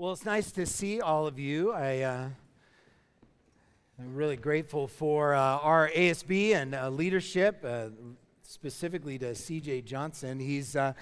Well, 0.00 0.12
it's 0.12 0.24
nice 0.24 0.52
to 0.52 0.64
see 0.64 1.00
all 1.00 1.26
of 1.26 1.40
you. 1.40 1.72
I, 1.72 2.02
uh, 2.02 2.28
I'm 3.98 4.14
really 4.14 4.36
grateful 4.36 4.86
for 4.86 5.34
uh, 5.34 5.40
our 5.40 5.90
ASB 5.90 6.54
and 6.54 6.72
uh, 6.72 6.88
leadership, 6.88 7.64
uh, 7.66 7.86
specifically 8.44 9.18
to 9.18 9.32
CJ 9.32 9.84
Johnson. 9.84 10.38
He's, 10.38 10.76
uh, 10.76 10.92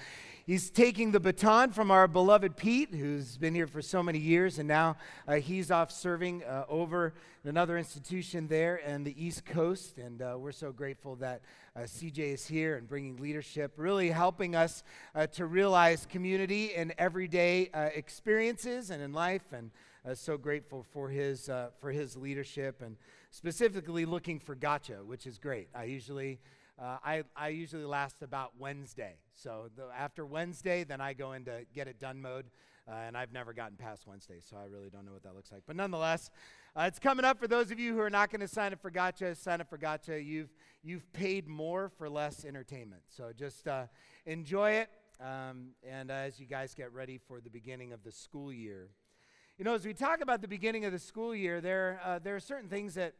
he's 0.47 0.71
taking 0.71 1.11
the 1.11 1.19
baton 1.19 1.71
from 1.71 1.91
our 1.91 2.07
beloved 2.07 2.57
Pete, 2.57 2.95
who's 2.95 3.37
been 3.37 3.53
here 3.53 3.67
for 3.67 3.83
so 3.83 4.01
many 4.01 4.17
years, 4.17 4.57
and 4.57 4.67
now 4.67 4.97
uh, 5.27 5.35
he's 5.35 5.69
off 5.69 5.91
serving 5.91 6.43
uh, 6.43 6.65
over 6.67 7.13
another 7.43 7.77
institution 7.77 8.47
there 8.47 8.77
in 8.77 9.03
the 9.03 9.13
East 9.23 9.45
Coast. 9.45 9.99
And 9.99 10.19
we're 10.41 10.51
so 10.51 10.71
grateful 10.71 11.15
that 11.17 11.41
CJ 11.77 12.17
is 12.33 12.47
here 12.47 12.77
and 12.77 12.87
bringing 12.87 13.17
leadership, 13.17 13.73
really 13.77 14.09
helping 14.09 14.55
us 14.55 14.83
to 15.33 15.45
realize 15.45 16.07
community 16.09 16.73
in 16.73 16.91
everyday 16.97 17.69
experiences 17.93 18.89
and 18.89 19.03
in 19.03 19.13
life. 19.13 19.53
And 19.53 19.69
uh, 20.07 20.15
so 20.15 20.37
grateful 20.37 20.85
for 20.93 21.09
his, 21.09 21.49
uh, 21.49 21.69
for 21.79 21.91
his 21.91 22.15
leadership 22.15 22.81
and 22.81 22.95
specifically 23.31 24.05
looking 24.05 24.39
for 24.39 24.55
gotcha, 24.55 25.03
which 25.05 25.27
is 25.27 25.37
great. 25.37 25.67
I 25.75 25.83
usually, 25.83 26.39
uh, 26.79 26.97
I, 27.03 27.23
I 27.35 27.49
usually 27.49 27.85
last 27.85 28.21
about 28.21 28.53
Wednesday. 28.59 29.15
So 29.33 29.69
the, 29.75 29.87
after 29.97 30.25
Wednesday, 30.25 30.83
then 30.83 31.01
I 31.01 31.13
go 31.13 31.33
into 31.33 31.65
get 31.73 31.87
it 31.87 31.99
done 31.99 32.21
mode. 32.21 32.45
Uh, 32.89 32.95
and 33.05 33.17
I've 33.17 33.33
never 33.33 33.51
gotten 33.51 33.75
past 33.75 34.07
Wednesday, 34.07 34.39
so 34.39 34.55
I 34.55 34.63
really 34.63 34.89
don't 34.89 35.05
know 35.05 35.11
what 35.11 35.23
that 35.23 35.35
looks 35.35 35.51
like. 35.51 35.63
But 35.67 35.75
nonetheless, 35.75 36.29
uh, 36.73 36.83
it's 36.87 36.99
coming 36.99 37.25
up 37.25 37.37
for 37.37 37.45
those 37.45 37.69
of 37.69 37.79
you 37.79 37.93
who 37.93 37.99
are 37.99 38.09
not 38.09 38.31
going 38.31 38.39
to 38.39 38.47
sign 38.47 38.71
up 38.71 38.81
for 38.81 38.89
Gotcha. 38.89 39.35
Sign 39.35 39.59
up 39.59 39.69
for 39.69 39.77
Gotcha. 39.77 40.21
You've 40.21 40.53
you've 40.83 41.11
paid 41.11 41.49
more 41.49 41.89
for 41.89 42.09
less 42.09 42.45
entertainment, 42.45 43.01
so 43.09 43.33
just 43.37 43.67
uh, 43.67 43.87
enjoy 44.25 44.71
it. 44.71 44.89
Um, 45.19 45.71
and 45.83 46.09
as 46.09 46.39
you 46.39 46.45
guys 46.45 46.73
get 46.73 46.93
ready 46.93 47.17
for 47.17 47.41
the 47.41 47.49
beginning 47.49 47.91
of 47.91 48.03
the 48.05 48.11
school 48.11 48.53
year, 48.53 48.87
you 49.57 49.65
know, 49.65 49.73
as 49.73 49.85
we 49.85 49.93
talk 49.93 50.21
about 50.21 50.41
the 50.41 50.47
beginning 50.47 50.85
of 50.85 50.91
the 50.91 50.99
school 50.99 51.33
year, 51.33 51.59
there, 51.59 51.99
uh, 52.05 52.19
there 52.19 52.35
are 52.35 52.39
certain 52.39 52.69
things 52.69 52.93
that 52.93 53.15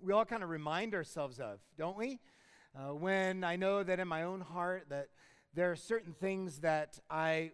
we 0.00 0.12
all 0.12 0.24
kind 0.24 0.44
of 0.44 0.48
remind 0.48 0.94
ourselves 0.94 1.40
of, 1.40 1.58
don't 1.76 1.98
we? 1.98 2.20
Uh, 2.74 2.94
when 2.94 3.44
I 3.44 3.56
know 3.56 3.82
that 3.82 4.00
in 4.00 4.08
my 4.08 4.22
own 4.22 4.40
heart 4.40 4.86
that 4.88 5.08
there 5.52 5.70
are 5.70 5.76
certain 5.76 6.14
things 6.14 6.60
that 6.60 6.98
I, 7.10 7.52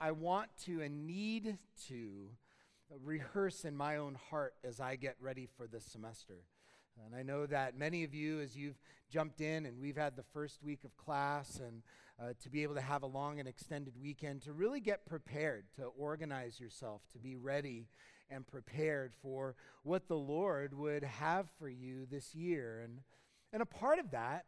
I 0.00 0.12
want 0.12 0.48
to 0.66 0.80
and 0.80 1.08
need 1.08 1.58
to 1.88 2.28
rehearse 3.02 3.64
in 3.64 3.76
my 3.76 3.96
own 3.96 4.16
heart 4.30 4.54
as 4.62 4.78
I 4.78 4.94
get 4.94 5.16
ready 5.20 5.48
for 5.56 5.66
this 5.66 5.84
semester. 5.84 6.44
And 7.04 7.16
I 7.16 7.24
know 7.24 7.46
that 7.46 7.76
many 7.76 8.04
of 8.04 8.14
you, 8.14 8.38
as 8.38 8.56
you've 8.56 8.78
jumped 9.10 9.40
in 9.40 9.66
and 9.66 9.80
we've 9.80 9.96
had 9.96 10.14
the 10.14 10.22
first 10.22 10.62
week 10.62 10.84
of 10.84 10.96
class 10.96 11.58
and 11.58 11.82
uh, 12.22 12.34
to 12.40 12.48
be 12.48 12.62
able 12.62 12.76
to 12.76 12.80
have 12.80 13.02
a 13.02 13.06
long 13.06 13.40
and 13.40 13.48
extended 13.48 13.94
weekend, 14.00 14.42
to 14.42 14.52
really 14.52 14.78
get 14.78 15.04
prepared, 15.04 15.64
to 15.74 15.86
organize 15.98 16.60
yourself, 16.60 17.02
to 17.12 17.18
be 17.18 17.34
ready 17.34 17.88
and 18.30 18.46
prepared 18.46 19.14
for 19.20 19.56
what 19.82 20.06
the 20.06 20.14
Lord 20.14 20.78
would 20.78 21.02
have 21.02 21.48
for 21.58 21.68
you 21.68 22.06
this 22.08 22.36
year. 22.36 22.82
And, 22.84 23.00
and 23.54 23.62
a 23.62 23.66
part 23.66 24.00
of 24.00 24.10
that, 24.10 24.46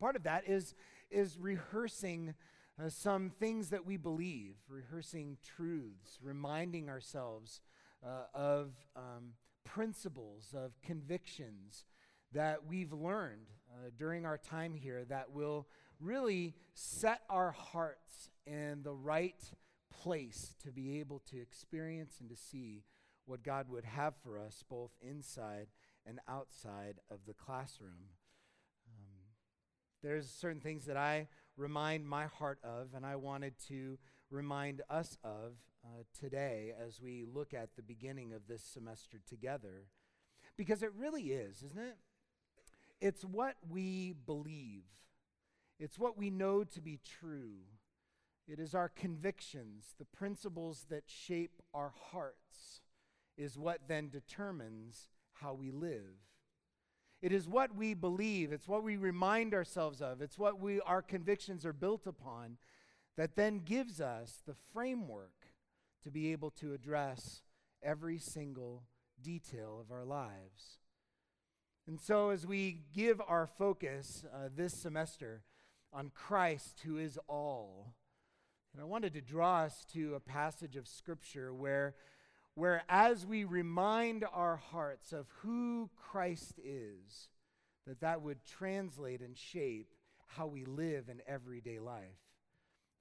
part 0.00 0.16
of 0.16 0.22
that 0.22 0.48
is, 0.48 0.74
is 1.10 1.38
rehearsing 1.38 2.32
uh, 2.82 2.88
some 2.88 3.30
things 3.38 3.68
that 3.68 3.84
we 3.84 3.98
believe, 3.98 4.54
rehearsing 4.66 5.36
truths, 5.44 6.18
reminding 6.22 6.88
ourselves 6.88 7.60
uh, 8.02 8.22
of 8.32 8.72
um, 8.96 9.34
principles, 9.64 10.54
of 10.56 10.72
convictions 10.80 11.84
that 12.32 12.66
we've 12.66 12.94
learned 12.94 13.50
uh, 13.70 13.90
during 13.98 14.24
our 14.24 14.38
time 14.38 14.74
here 14.74 15.04
that 15.04 15.30
will 15.30 15.66
really 16.00 16.54
set 16.72 17.20
our 17.28 17.50
hearts 17.50 18.30
in 18.46 18.80
the 18.82 18.94
right 18.94 19.52
place 19.92 20.54
to 20.64 20.72
be 20.72 20.98
able 20.98 21.18
to 21.30 21.38
experience 21.38 22.16
and 22.20 22.30
to 22.30 22.36
see 22.36 22.84
what 23.26 23.42
God 23.42 23.68
would 23.68 23.84
have 23.84 24.14
for 24.24 24.38
us 24.38 24.64
both 24.66 24.92
inside 25.02 25.66
and 26.06 26.20
outside 26.26 27.00
of 27.10 27.18
the 27.26 27.34
classroom. 27.34 28.08
There's 30.02 30.30
certain 30.30 30.60
things 30.60 30.86
that 30.86 30.96
I 30.96 31.28
remind 31.56 32.08
my 32.08 32.26
heart 32.26 32.58
of, 32.62 32.94
and 32.94 33.04
I 33.04 33.16
wanted 33.16 33.54
to 33.68 33.98
remind 34.30 34.82
us 34.88 35.18
of 35.22 35.54
uh, 35.84 36.02
today 36.18 36.72
as 36.86 37.00
we 37.00 37.26
look 37.32 37.54
at 37.54 37.76
the 37.76 37.82
beginning 37.82 38.32
of 38.32 38.46
this 38.48 38.62
semester 38.62 39.18
together. 39.28 39.86
Because 40.56 40.82
it 40.82 40.92
really 40.96 41.32
is, 41.32 41.62
isn't 41.62 41.78
it? 41.78 41.96
It's 43.00 43.24
what 43.24 43.56
we 43.68 44.14
believe 44.26 44.84
it's 45.80 45.98
what 45.98 46.18
we 46.18 46.28
know 46.28 46.62
to 46.62 46.80
be 46.82 47.00
true. 47.18 47.54
It 48.46 48.60
is 48.60 48.74
our 48.74 48.90
convictions, 48.90 49.94
the 49.98 50.04
principles 50.04 50.84
that 50.90 51.04
shape 51.06 51.62
our 51.72 51.92
hearts, 52.12 52.82
is 53.38 53.58
what 53.58 53.88
then 53.88 54.10
determines 54.10 55.08
how 55.32 55.54
we 55.54 55.70
live. 55.70 56.18
It 57.22 57.32
is 57.32 57.46
what 57.46 57.74
we 57.74 57.94
believe, 57.94 58.52
it's 58.52 58.68
what 58.68 58.82
we 58.82 58.96
remind 58.96 59.52
ourselves 59.52 60.00
of, 60.00 60.22
it's 60.22 60.38
what 60.38 60.58
we, 60.58 60.80
our 60.80 61.02
convictions 61.02 61.66
are 61.66 61.72
built 61.72 62.06
upon 62.06 62.56
that 63.16 63.36
then 63.36 63.58
gives 63.58 64.00
us 64.00 64.42
the 64.46 64.54
framework 64.72 65.46
to 66.02 66.10
be 66.10 66.32
able 66.32 66.50
to 66.52 66.72
address 66.72 67.42
every 67.82 68.18
single 68.18 68.84
detail 69.20 69.78
of 69.78 69.92
our 69.92 70.04
lives. 70.04 70.78
And 71.86 72.00
so, 72.00 72.30
as 72.30 72.46
we 72.46 72.82
give 72.94 73.20
our 73.26 73.46
focus 73.46 74.24
uh, 74.32 74.48
this 74.54 74.72
semester 74.80 75.42
on 75.92 76.10
Christ 76.14 76.80
who 76.84 76.98
is 76.98 77.18
all. 77.28 77.94
And 78.72 78.80
I 78.80 78.84
wanted 78.84 79.12
to 79.14 79.20
draw 79.20 79.62
us 79.62 79.84
to 79.92 80.14
a 80.14 80.20
passage 80.20 80.76
of 80.76 80.86
Scripture 80.86 81.52
where, 81.52 81.94
where 82.60 82.82
as 82.90 83.24
we 83.24 83.44
remind 83.44 84.22
our 84.34 84.56
hearts 84.56 85.14
of 85.14 85.24
who 85.38 85.88
Christ 85.96 86.60
is, 86.62 87.30
that 87.86 88.02
that 88.02 88.20
would 88.20 88.44
translate 88.44 89.22
and 89.22 89.34
shape 89.34 89.94
how 90.26 90.46
we 90.46 90.66
live 90.66 91.08
in 91.08 91.22
everyday 91.26 91.78
life. 91.78 92.20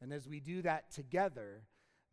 And 0.02 0.14
as 0.14 0.30
we 0.30 0.40
do 0.40 0.62
that 0.62 0.94
together, 0.94 1.64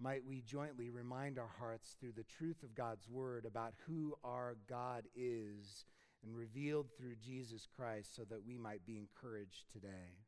might 0.01 0.27
we 0.27 0.41
jointly 0.41 0.91
remind 0.91 1.39
our 1.39 1.53
hearts 1.61 1.95
through 2.01 2.15
the 2.17 2.25
truth 2.25 2.65
of 2.65 2.75
God's 2.75 3.09
word 3.09 3.45
about 3.47 3.75
who 3.87 4.17
our 4.25 4.57
God 4.69 5.05
is 5.15 5.85
and 6.25 6.37
revealed 6.37 6.89
through 6.99 7.15
Jesus 7.25 7.69
Christ 7.77 8.17
so 8.17 8.23
that 8.29 8.45
we 8.45 8.59
might 8.59 8.85
be 8.85 8.99
encouraged 8.99 9.71
today. 9.73 10.19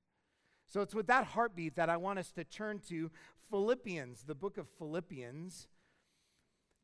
So 0.68 0.82
it's 0.82 0.94
with 0.94 1.08
that 1.08 1.24
heartbeat 1.24 1.74
that 1.74 1.90
I 1.90 1.96
want 1.96 2.20
us 2.20 2.30
to 2.30 2.44
turn 2.44 2.78
to 2.90 3.10
Philippians, 3.50 4.22
the 4.22 4.36
book 4.36 4.56
of 4.56 4.68
Philippians. 4.78 5.66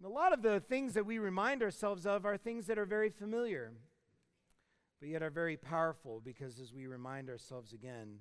And 0.04 0.10
a 0.10 0.14
lot 0.14 0.34
of 0.34 0.42
the 0.42 0.60
things 0.60 0.92
that 0.92 1.06
we 1.06 1.18
remind 1.18 1.62
ourselves 1.62 2.04
of 2.04 2.26
are 2.26 2.36
things 2.36 2.66
that 2.66 2.78
are 2.78 2.84
very 2.84 3.08
familiar, 3.08 3.72
but 5.00 5.08
yet 5.08 5.22
are 5.22 5.30
very 5.30 5.56
powerful 5.56 6.20
because 6.22 6.60
as 6.60 6.74
we 6.74 6.86
remind 6.86 7.30
ourselves 7.30 7.72
again, 7.72 8.18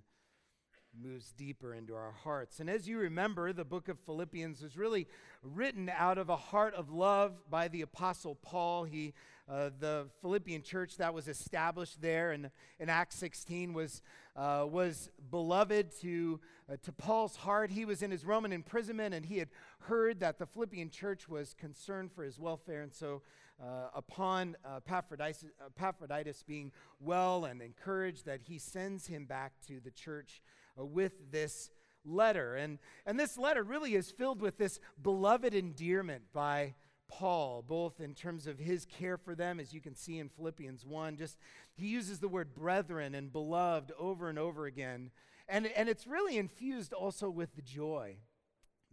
moves 1.02 1.32
deeper 1.32 1.74
into 1.74 1.96
our 1.96 2.12
hearts. 2.24 2.60
And 2.60 2.70
as 2.70 2.88
you 2.88 2.98
remember, 2.98 3.52
the 3.54 3.66
book 3.66 3.90
of 3.90 4.00
Philippians 4.00 4.62
was 4.62 4.78
really 4.78 5.08
written 5.42 5.92
out 5.96 6.18
of 6.18 6.30
a 6.30 6.36
heart 6.36 6.74
of 6.76 6.92
love 6.92 7.34
by 7.50 7.68
the 7.68 7.82
Apostle 7.82 8.36
Paul. 8.36 8.84
He, 8.84 9.14
uh, 9.50 9.72
the 9.80 10.08
Philippian 10.22 10.62
church 10.62 10.98
that 10.98 11.14
was 11.14 11.28
established 11.28 12.02
there 12.02 12.32
in, 12.32 12.52
in 12.80 12.90
Acts 12.90 13.16
16 13.16 13.74
was, 13.74 14.02
uh, 14.36 14.66
was 14.70 15.10
beloved 15.32 15.92
to, 16.02 16.40
uh, 16.72 16.78
to 16.84 16.92
Paul's 16.92 17.36
heart. 17.38 17.72
He 17.72 17.86
was 17.86 18.02
in 18.02 18.12
his 18.12 18.24
Roman 18.24 18.54
imprisonment 18.54 19.14
and 19.14 19.26
he 19.26 19.38
had 19.38 19.50
heard 19.80 20.20
that 20.20 20.38
the 20.38 20.46
Philippian 20.46 20.90
church 20.90 21.28
was 21.28 21.56
concerned 21.60 22.12
for 22.12 22.24
his 22.24 22.40
welfare. 22.40 22.82
And 22.82 22.94
so, 22.94 23.22
uh, 23.62 23.90
upon 23.94 24.58
uh, 24.66 24.78
Epaphroditus, 24.78 25.46
Epaphroditus 25.78 26.44
being 26.44 26.72
well 27.00 27.46
and 27.46 27.62
encouraged, 27.62 28.26
that 28.26 28.42
he 28.42 28.58
sends 28.58 29.08
him 29.08 29.26
back 29.26 29.54
to 29.68 29.80
the 29.80 29.92
church 29.92 30.42
uh, 30.80 30.86
with 30.86 31.32
this 31.32 31.70
letter. 32.06 32.56
And, 32.56 32.80
and 33.06 33.20
this 33.20 33.38
letter 33.38 33.64
really 33.64 33.96
is 33.96 34.12
filled 34.12 34.42
with 34.42 34.58
this 34.58 34.80
beloved 35.02 35.54
endearment 35.54 36.24
by 36.34 36.76
Paul, 37.08 37.64
both 37.68 38.00
in 38.00 38.16
terms 38.16 38.48
of 38.48 38.58
his 38.58 38.86
care 38.86 39.18
for 39.18 39.36
them, 39.36 39.60
as 39.60 39.74
you 39.74 39.82
can 39.82 39.96
see 39.96 40.18
in 40.20 40.30
Philippians 40.30 40.86
1. 40.86 41.18
Just 41.18 41.38
he 41.76 41.88
uses 41.88 42.20
the 42.20 42.28
word 42.28 42.54
brethren 42.54 43.14
and 43.16 43.32
beloved 43.32 43.92
over 44.00 44.30
and 44.30 44.40
over 44.40 44.66
again. 44.66 45.12
And, 45.48 45.68
and 45.68 45.90
it's 45.90 46.08
really 46.08 46.38
infused 46.38 46.94
also 46.94 47.30
with 47.30 47.56
the 47.56 47.62
joy 47.62 48.18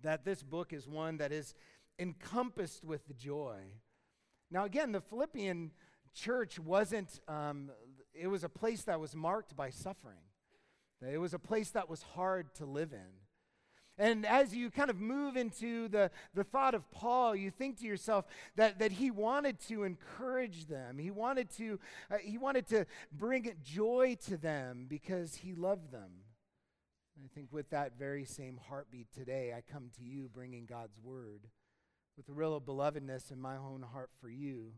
that 0.02 0.24
this 0.24 0.42
book 0.42 0.72
is 0.72 0.88
one 0.88 1.18
that 1.18 1.32
is 1.32 1.54
encompassed 1.98 2.84
with 2.84 3.06
the 3.06 3.14
joy. 3.14 3.58
Now, 4.50 4.64
again, 4.64 4.92
the 4.92 5.00
Philippian 5.00 5.70
church 6.14 6.58
wasn't, 6.58 7.20
um, 7.28 7.70
it 8.12 8.26
was 8.26 8.42
a 8.42 8.48
place 8.48 8.82
that 8.82 8.98
was 8.98 9.14
marked 9.14 9.54
by 9.54 9.70
suffering. 9.70 10.18
It 11.08 11.18
was 11.18 11.34
a 11.34 11.38
place 11.38 11.70
that 11.70 11.88
was 11.88 12.02
hard 12.02 12.54
to 12.56 12.66
live 12.66 12.92
in. 12.92 13.20
And 14.00 14.24
as 14.24 14.54
you 14.54 14.70
kind 14.70 14.88
of 14.88 14.98
move 14.98 15.36
into 15.36 15.88
the, 15.88 16.10
the 16.34 16.42
thought 16.42 16.74
of 16.74 16.90
Paul, 16.90 17.36
you 17.36 17.50
think 17.50 17.80
to 17.80 17.86
yourself 17.86 18.24
that, 18.56 18.78
that 18.78 18.92
he 18.92 19.10
wanted 19.10 19.60
to 19.68 19.84
encourage 19.84 20.66
them. 20.66 20.96
He 20.96 21.10
wanted 21.10 21.50
to, 21.58 21.78
uh, 22.10 22.16
he 22.16 22.38
wanted 22.38 22.66
to 22.68 22.86
bring 23.12 23.52
joy 23.62 24.16
to 24.26 24.38
them 24.38 24.86
because 24.88 25.34
he 25.34 25.54
loved 25.54 25.92
them. 25.92 26.10
And 27.14 27.26
I 27.26 27.28
think 27.34 27.48
with 27.52 27.68
that 27.70 27.98
very 27.98 28.24
same 28.24 28.58
heartbeat 28.68 29.12
today, 29.12 29.52
I 29.54 29.60
come 29.70 29.90
to 29.98 30.02
you 30.02 30.30
bringing 30.32 30.64
God's 30.64 30.98
word 31.02 31.48
with 32.16 32.26
a 32.30 32.32
real 32.32 32.58
belovedness 32.58 33.30
in 33.30 33.38
my 33.38 33.56
own 33.58 33.84
heart 33.92 34.10
for 34.18 34.30
you, 34.30 34.72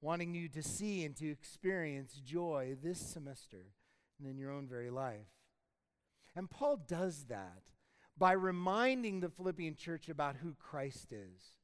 wanting 0.00 0.34
you 0.34 0.48
to 0.48 0.62
see 0.62 1.04
and 1.04 1.14
to 1.16 1.30
experience 1.30 2.14
joy 2.24 2.76
this 2.82 2.98
semester 2.98 3.66
and 4.18 4.30
in 4.30 4.38
your 4.38 4.50
own 4.50 4.66
very 4.66 4.88
life. 4.88 5.41
And 6.34 6.50
Paul 6.50 6.78
does 6.88 7.24
that 7.28 7.62
by 8.16 8.32
reminding 8.32 9.20
the 9.20 9.28
Philippian 9.28 9.74
church 9.74 10.08
about 10.08 10.36
who 10.36 10.54
Christ 10.54 11.12
is. 11.12 11.54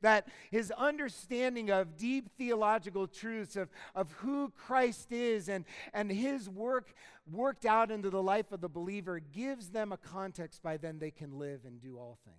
That 0.00 0.28
his 0.50 0.70
understanding 0.70 1.70
of 1.70 1.96
deep 1.96 2.30
theological 2.38 3.06
truths 3.06 3.56
of, 3.56 3.68
of 3.94 4.12
who 4.12 4.50
Christ 4.50 5.12
is 5.12 5.48
and, 5.48 5.64
and 5.92 6.10
his 6.10 6.48
work 6.48 6.94
worked 7.30 7.66
out 7.66 7.90
into 7.90 8.10
the 8.10 8.22
life 8.22 8.52
of 8.52 8.60
the 8.60 8.68
believer 8.68 9.20
gives 9.20 9.70
them 9.70 9.92
a 9.92 9.96
context 9.96 10.62
by 10.62 10.76
then 10.76 10.98
they 10.98 11.10
can 11.10 11.38
live 11.38 11.60
and 11.64 11.80
do 11.80 11.98
all 11.98 12.18
things. 12.24 12.36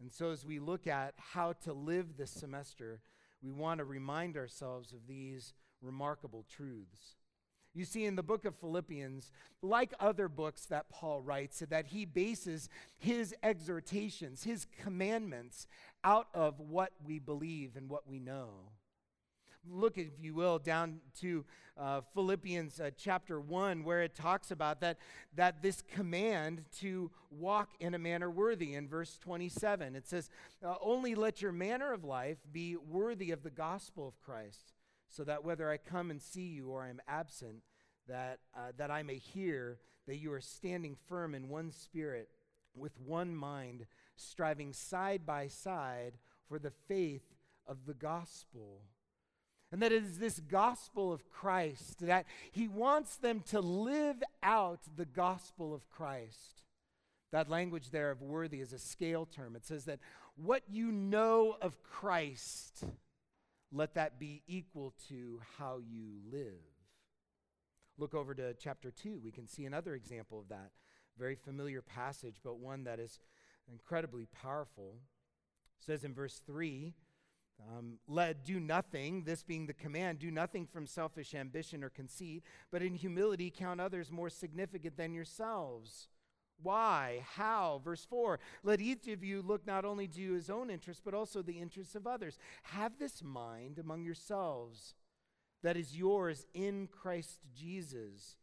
And 0.00 0.12
so, 0.12 0.30
as 0.30 0.44
we 0.44 0.58
look 0.58 0.86
at 0.86 1.14
how 1.16 1.54
to 1.64 1.72
live 1.72 2.16
this 2.16 2.30
semester, 2.30 3.00
we 3.42 3.50
want 3.50 3.78
to 3.78 3.84
remind 3.84 4.36
ourselves 4.36 4.92
of 4.92 5.06
these 5.06 5.54
remarkable 5.80 6.44
truths. 6.48 7.16
You 7.74 7.84
see, 7.84 8.04
in 8.04 8.14
the 8.14 8.22
book 8.22 8.44
of 8.44 8.54
Philippians, 8.54 9.32
like 9.60 9.92
other 9.98 10.28
books 10.28 10.66
that 10.66 10.88
Paul 10.88 11.20
writes, 11.20 11.60
that 11.68 11.86
he 11.86 12.04
bases 12.04 12.68
his 12.96 13.34
exhortations, 13.42 14.44
his 14.44 14.66
commandments, 14.80 15.66
out 16.04 16.28
of 16.34 16.60
what 16.60 16.92
we 17.04 17.18
believe 17.18 17.76
and 17.76 17.88
what 17.90 18.06
we 18.06 18.20
know. 18.20 18.50
Look, 19.68 19.98
if 19.98 20.08
you 20.20 20.34
will, 20.34 20.58
down 20.58 21.00
to 21.20 21.44
uh, 21.76 22.02
Philippians 22.12 22.78
uh, 22.78 22.90
chapter 22.96 23.40
1, 23.40 23.82
where 23.82 24.02
it 24.02 24.14
talks 24.14 24.52
about 24.52 24.80
that, 24.82 24.98
that 25.34 25.62
this 25.62 25.82
command 25.82 26.64
to 26.80 27.10
walk 27.30 27.70
in 27.80 27.94
a 27.94 27.98
manner 27.98 28.30
worthy. 28.30 28.74
In 28.74 28.86
verse 28.86 29.18
27, 29.18 29.96
it 29.96 30.06
says, 30.06 30.28
uh, 30.64 30.74
Only 30.80 31.14
let 31.16 31.42
your 31.42 31.50
manner 31.50 31.92
of 31.92 32.04
life 32.04 32.38
be 32.52 32.76
worthy 32.76 33.32
of 33.32 33.42
the 33.42 33.50
gospel 33.50 34.06
of 34.06 34.20
Christ 34.20 34.73
so 35.14 35.22
that 35.22 35.44
whether 35.44 35.70
I 35.70 35.76
come 35.76 36.10
and 36.10 36.20
see 36.20 36.42
you 36.42 36.70
or 36.70 36.82
I 36.82 36.88
am 36.88 37.00
absent, 37.06 37.62
that, 38.08 38.40
uh, 38.56 38.72
that 38.76 38.90
I 38.90 39.04
may 39.04 39.16
hear 39.16 39.78
that 40.08 40.16
you 40.16 40.32
are 40.32 40.40
standing 40.40 40.96
firm 41.08 41.34
in 41.34 41.48
one 41.48 41.70
spirit, 41.70 42.28
with 42.74 43.00
one 43.00 43.36
mind, 43.36 43.86
striving 44.16 44.72
side 44.72 45.24
by 45.24 45.46
side 45.46 46.14
for 46.48 46.58
the 46.58 46.72
faith 46.88 47.22
of 47.64 47.86
the 47.86 47.94
gospel. 47.94 48.80
And 49.70 49.80
that 49.82 49.92
it 49.92 50.02
is 50.02 50.18
this 50.18 50.40
gospel 50.40 51.12
of 51.12 51.30
Christ 51.30 52.00
that 52.00 52.26
he 52.50 52.66
wants 52.66 53.16
them 53.16 53.42
to 53.50 53.60
live 53.60 54.20
out 54.42 54.80
the 54.96 55.06
gospel 55.06 55.72
of 55.72 55.88
Christ. 55.90 56.64
That 57.30 57.48
language 57.48 57.90
there 57.90 58.10
of 58.10 58.20
worthy 58.20 58.60
is 58.60 58.72
a 58.72 58.78
scale 58.78 59.26
term. 59.26 59.54
It 59.54 59.64
says 59.64 59.84
that 59.84 60.00
what 60.36 60.62
you 60.68 60.90
know 60.90 61.56
of 61.62 61.82
Christ 61.84 62.84
let 63.74 63.94
that 63.94 64.20
be 64.20 64.42
equal 64.46 64.94
to 65.08 65.40
how 65.58 65.80
you 65.84 66.20
live. 66.30 66.62
Look 67.98 68.14
over 68.14 68.34
to 68.34 68.54
chapter 68.54 68.90
2. 68.90 69.20
We 69.22 69.32
can 69.32 69.48
see 69.48 69.64
another 69.64 69.94
example 69.94 70.40
of 70.40 70.48
that. 70.48 70.70
Very 71.18 71.34
familiar 71.34 71.82
passage, 71.82 72.36
but 72.42 72.58
one 72.58 72.84
that 72.84 73.00
is 73.00 73.18
incredibly 73.70 74.26
powerful. 74.26 75.00
It 75.80 75.84
says 75.84 76.04
in 76.04 76.14
verse 76.14 76.40
3 76.46 76.94
um, 77.60 77.98
let 78.08 78.44
do 78.44 78.58
nothing, 78.58 79.24
this 79.24 79.42
being 79.42 79.66
the 79.66 79.74
command, 79.74 80.18
do 80.18 80.30
nothing 80.30 80.66
from 80.66 80.86
selfish 80.86 81.34
ambition 81.34 81.84
or 81.84 81.88
conceit, 81.88 82.42
but 82.70 82.82
in 82.82 82.94
humility 82.94 83.52
count 83.56 83.80
others 83.80 84.10
more 84.10 84.28
significant 84.28 84.96
than 84.96 85.14
yourselves. 85.14 86.08
Why? 86.62 87.24
How? 87.34 87.80
Verse 87.84 88.04
4 88.04 88.38
Let 88.62 88.80
each 88.80 89.08
of 89.08 89.22
you 89.22 89.42
look 89.42 89.66
not 89.66 89.84
only 89.84 90.08
to 90.08 90.32
his 90.32 90.50
own 90.50 90.70
interests, 90.70 91.02
but 91.04 91.14
also 91.14 91.42
the 91.42 91.58
interests 91.58 91.94
of 91.94 92.06
others. 92.06 92.38
Have 92.64 92.98
this 92.98 93.22
mind 93.22 93.78
among 93.78 94.04
yourselves 94.04 94.94
that 95.62 95.76
is 95.76 95.96
yours 95.96 96.46
in 96.54 96.88
Christ 96.88 97.40
Jesus, 97.54 98.36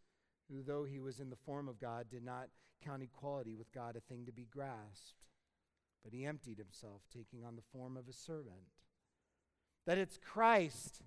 who, 0.50 0.64
though 0.64 0.84
he 0.84 1.00
was 1.00 1.20
in 1.20 1.30
the 1.30 1.36
form 1.36 1.68
of 1.68 1.80
God, 1.80 2.08
did 2.10 2.24
not 2.24 2.50
count 2.84 3.04
equality 3.04 3.56
with 3.56 3.72
God 3.72 3.96
a 3.96 4.00
thing 4.00 4.26
to 4.26 4.32
be 4.32 4.48
grasped, 4.52 5.22
but 6.04 6.14
he 6.14 6.26
emptied 6.26 6.58
himself, 6.58 7.04
taking 7.14 7.46
on 7.46 7.56
the 7.56 7.62
form 7.72 7.96
of 7.96 8.08
a 8.10 8.14
servant. 8.14 8.74
That 9.86 10.00
it's 10.00 10.18
Christ 10.18 11.04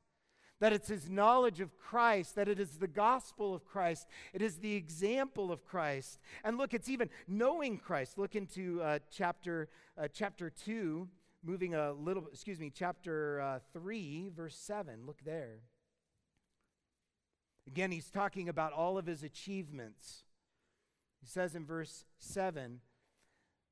that 0.60 0.72
it's 0.72 0.88
his 0.88 1.10
knowledge 1.10 1.60
of 1.60 1.76
Christ, 1.78 2.36
that 2.36 2.48
it 2.48 2.60
is 2.60 2.78
the 2.78 2.88
gospel 2.88 3.54
of 3.54 3.64
Christ, 3.64 4.06
it 4.32 4.42
is 4.42 4.56
the 4.56 4.74
example 4.74 5.50
of 5.50 5.64
Christ. 5.64 6.18
And 6.44 6.56
look, 6.56 6.74
it's 6.74 6.88
even 6.88 7.10
knowing 7.26 7.78
Christ. 7.78 8.18
Look 8.18 8.34
into 8.34 8.80
uh, 8.82 9.00
chapter, 9.10 9.68
uh, 9.98 10.08
chapter 10.12 10.50
2, 10.50 11.08
moving 11.42 11.74
a 11.74 11.92
little, 11.92 12.26
excuse 12.32 12.60
me, 12.60 12.70
chapter 12.74 13.40
uh, 13.40 13.58
3, 13.72 14.30
verse 14.34 14.56
7. 14.56 15.06
Look 15.06 15.18
there. 15.24 15.60
Again, 17.66 17.90
he's 17.90 18.10
talking 18.10 18.48
about 18.48 18.72
all 18.72 18.98
of 18.98 19.06
his 19.06 19.22
achievements. 19.22 20.24
He 21.20 21.26
says 21.26 21.54
in 21.54 21.64
verse 21.64 22.04
7 22.18 22.80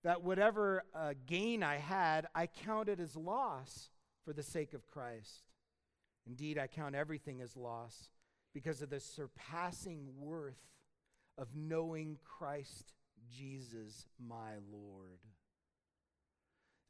that 0.04 0.22
whatever 0.22 0.84
uh, 0.94 1.14
gain 1.26 1.62
I 1.62 1.76
had, 1.76 2.26
I 2.34 2.46
counted 2.46 2.98
as 2.98 3.14
loss 3.14 3.90
for 4.24 4.32
the 4.32 4.42
sake 4.42 4.74
of 4.74 4.88
Christ. 4.88 5.51
Indeed, 6.26 6.58
I 6.58 6.66
count 6.66 6.94
everything 6.94 7.40
as 7.40 7.56
loss 7.56 8.10
because 8.54 8.82
of 8.82 8.90
the 8.90 9.00
surpassing 9.00 10.08
worth 10.18 10.60
of 11.38 11.48
knowing 11.54 12.18
Christ 12.24 12.92
Jesus, 13.30 14.06
my 14.18 14.52
Lord. 14.70 15.18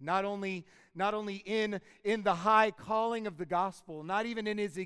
Not 0.00 0.24
only, 0.24 0.66
not 0.96 1.14
only 1.14 1.36
in, 1.36 1.80
in 2.02 2.24
the 2.24 2.34
high 2.34 2.72
calling 2.72 3.28
of 3.28 3.38
the 3.38 3.46
gospel, 3.46 4.02
not 4.02 4.26
even 4.26 4.48
in 4.48 4.58
his, 4.58 4.78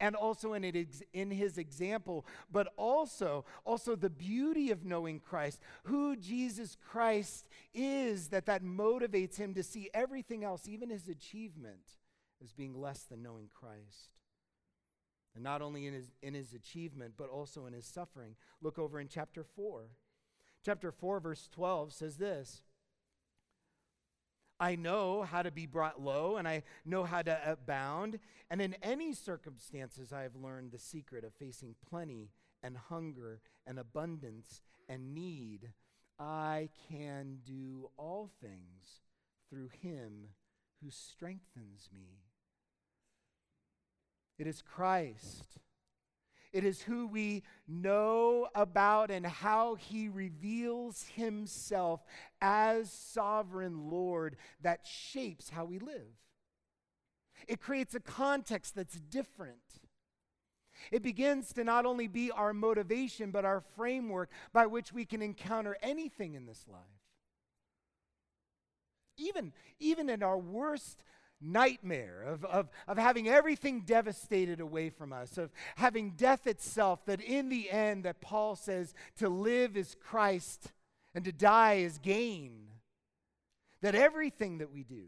and 0.00 0.16
also 0.16 0.54
in, 0.54 0.64
it, 0.64 1.02
in 1.12 1.30
his 1.30 1.58
example, 1.58 2.24
but 2.50 2.72
also, 2.78 3.44
also 3.66 3.94
the 3.94 4.08
beauty 4.08 4.70
of 4.70 4.84
knowing 4.84 5.20
Christ, 5.20 5.60
who 5.84 6.16
Jesus 6.16 6.78
Christ 6.90 7.46
is, 7.74 8.28
that 8.28 8.46
that 8.46 8.64
motivates 8.64 9.36
him 9.36 9.52
to 9.54 9.62
see 9.62 9.90
everything 9.92 10.42
else, 10.42 10.66
even 10.66 10.88
his 10.88 11.06
achievement, 11.06 11.98
as 12.42 12.52
being 12.52 12.80
less 12.80 13.02
than 13.04 13.22
knowing 13.22 13.48
Christ. 13.52 14.16
And 15.34 15.42
not 15.42 15.62
only 15.62 15.86
in 15.86 15.94
his, 15.94 16.10
in 16.22 16.34
his 16.34 16.52
achievement, 16.52 17.14
but 17.16 17.30
also 17.30 17.66
in 17.66 17.72
his 17.72 17.86
suffering. 17.86 18.36
Look 18.60 18.78
over 18.78 19.00
in 19.00 19.08
chapter 19.08 19.44
4. 19.44 19.88
Chapter 20.64 20.92
4, 20.92 21.20
verse 21.20 21.48
12 21.52 21.92
says 21.92 22.16
this 22.16 22.62
I 24.60 24.76
know 24.76 25.22
how 25.22 25.42
to 25.42 25.50
be 25.50 25.66
brought 25.66 26.00
low, 26.00 26.36
and 26.36 26.46
I 26.46 26.62
know 26.84 27.02
how 27.02 27.22
to 27.22 27.50
abound. 27.50 28.20
And 28.48 28.60
in 28.60 28.76
any 28.82 29.12
circumstances, 29.12 30.12
I 30.12 30.22
have 30.22 30.36
learned 30.36 30.70
the 30.70 30.78
secret 30.78 31.24
of 31.24 31.34
facing 31.34 31.74
plenty 31.90 32.30
and 32.62 32.76
hunger 32.76 33.40
and 33.66 33.78
abundance 33.78 34.62
and 34.88 35.14
need. 35.14 35.72
I 36.16 36.68
can 36.88 37.38
do 37.44 37.90
all 37.96 38.30
things 38.40 39.00
through 39.50 39.70
him 39.80 40.28
who 40.80 40.90
strengthens 40.90 41.88
me. 41.92 42.20
It 44.42 44.48
is 44.48 44.60
Christ. 44.60 45.60
It 46.52 46.64
is 46.64 46.82
who 46.82 47.06
we 47.06 47.44
know 47.68 48.48
about 48.56 49.12
and 49.12 49.24
how 49.24 49.76
he 49.76 50.08
reveals 50.08 51.04
himself 51.14 52.00
as 52.40 52.90
sovereign 52.90 53.88
Lord 53.88 54.34
that 54.60 54.80
shapes 54.84 55.50
how 55.50 55.64
we 55.64 55.78
live. 55.78 56.18
It 57.46 57.60
creates 57.60 57.94
a 57.94 58.00
context 58.00 58.74
that's 58.74 58.98
different. 58.98 59.78
It 60.90 61.04
begins 61.04 61.52
to 61.52 61.62
not 61.62 61.86
only 61.86 62.08
be 62.08 62.32
our 62.32 62.52
motivation, 62.52 63.30
but 63.30 63.44
our 63.44 63.62
framework 63.76 64.28
by 64.52 64.66
which 64.66 64.92
we 64.92 65.04
can 65.04 65.22
encounter 65.22 65.76
anything 65.80 66.34
in 66.34 66.46
this 66.46 66.64
life. 66.66 66.82
Even, 69.16 69.52
even 69.78 70.10
in 70.10 70.24
our 70.24 70.38
worst 70.38 71.04
nightmare 71.42 72.22
of, 72.22 72.44
of, 72.44 72.70
of 72.86 72.98
having 72.98 73.28
everything 73.28 73.82
devastated 73.82 74.60
away 74.60 74.90
from 74.90 75.12
us, 75.12 75.38
of 75.38 75.50
having 75.76 76.10
death 76.10 76.46
itself, 76.46 77.04
that 77.06 77.20
in 77.20 77.48
the 77.48 77.70
end, 77.70 78.04
that 78.04 78.20
Paul 78.20 78.56
says 78.56 78.94
to 79.18 79.28
live 79.28 79.76
is 79.76 79.96
Christ 80.00 80.72
and 81.14 81.24
to 81.24 81.32
die 81.32 81.74
is 81.74 81.98
gain. 81.98 82.68
That 83.80 83.94
everything 83.94 84.58
that 84.58 84.72
we 84.72 84.84
do, 84.84 85.06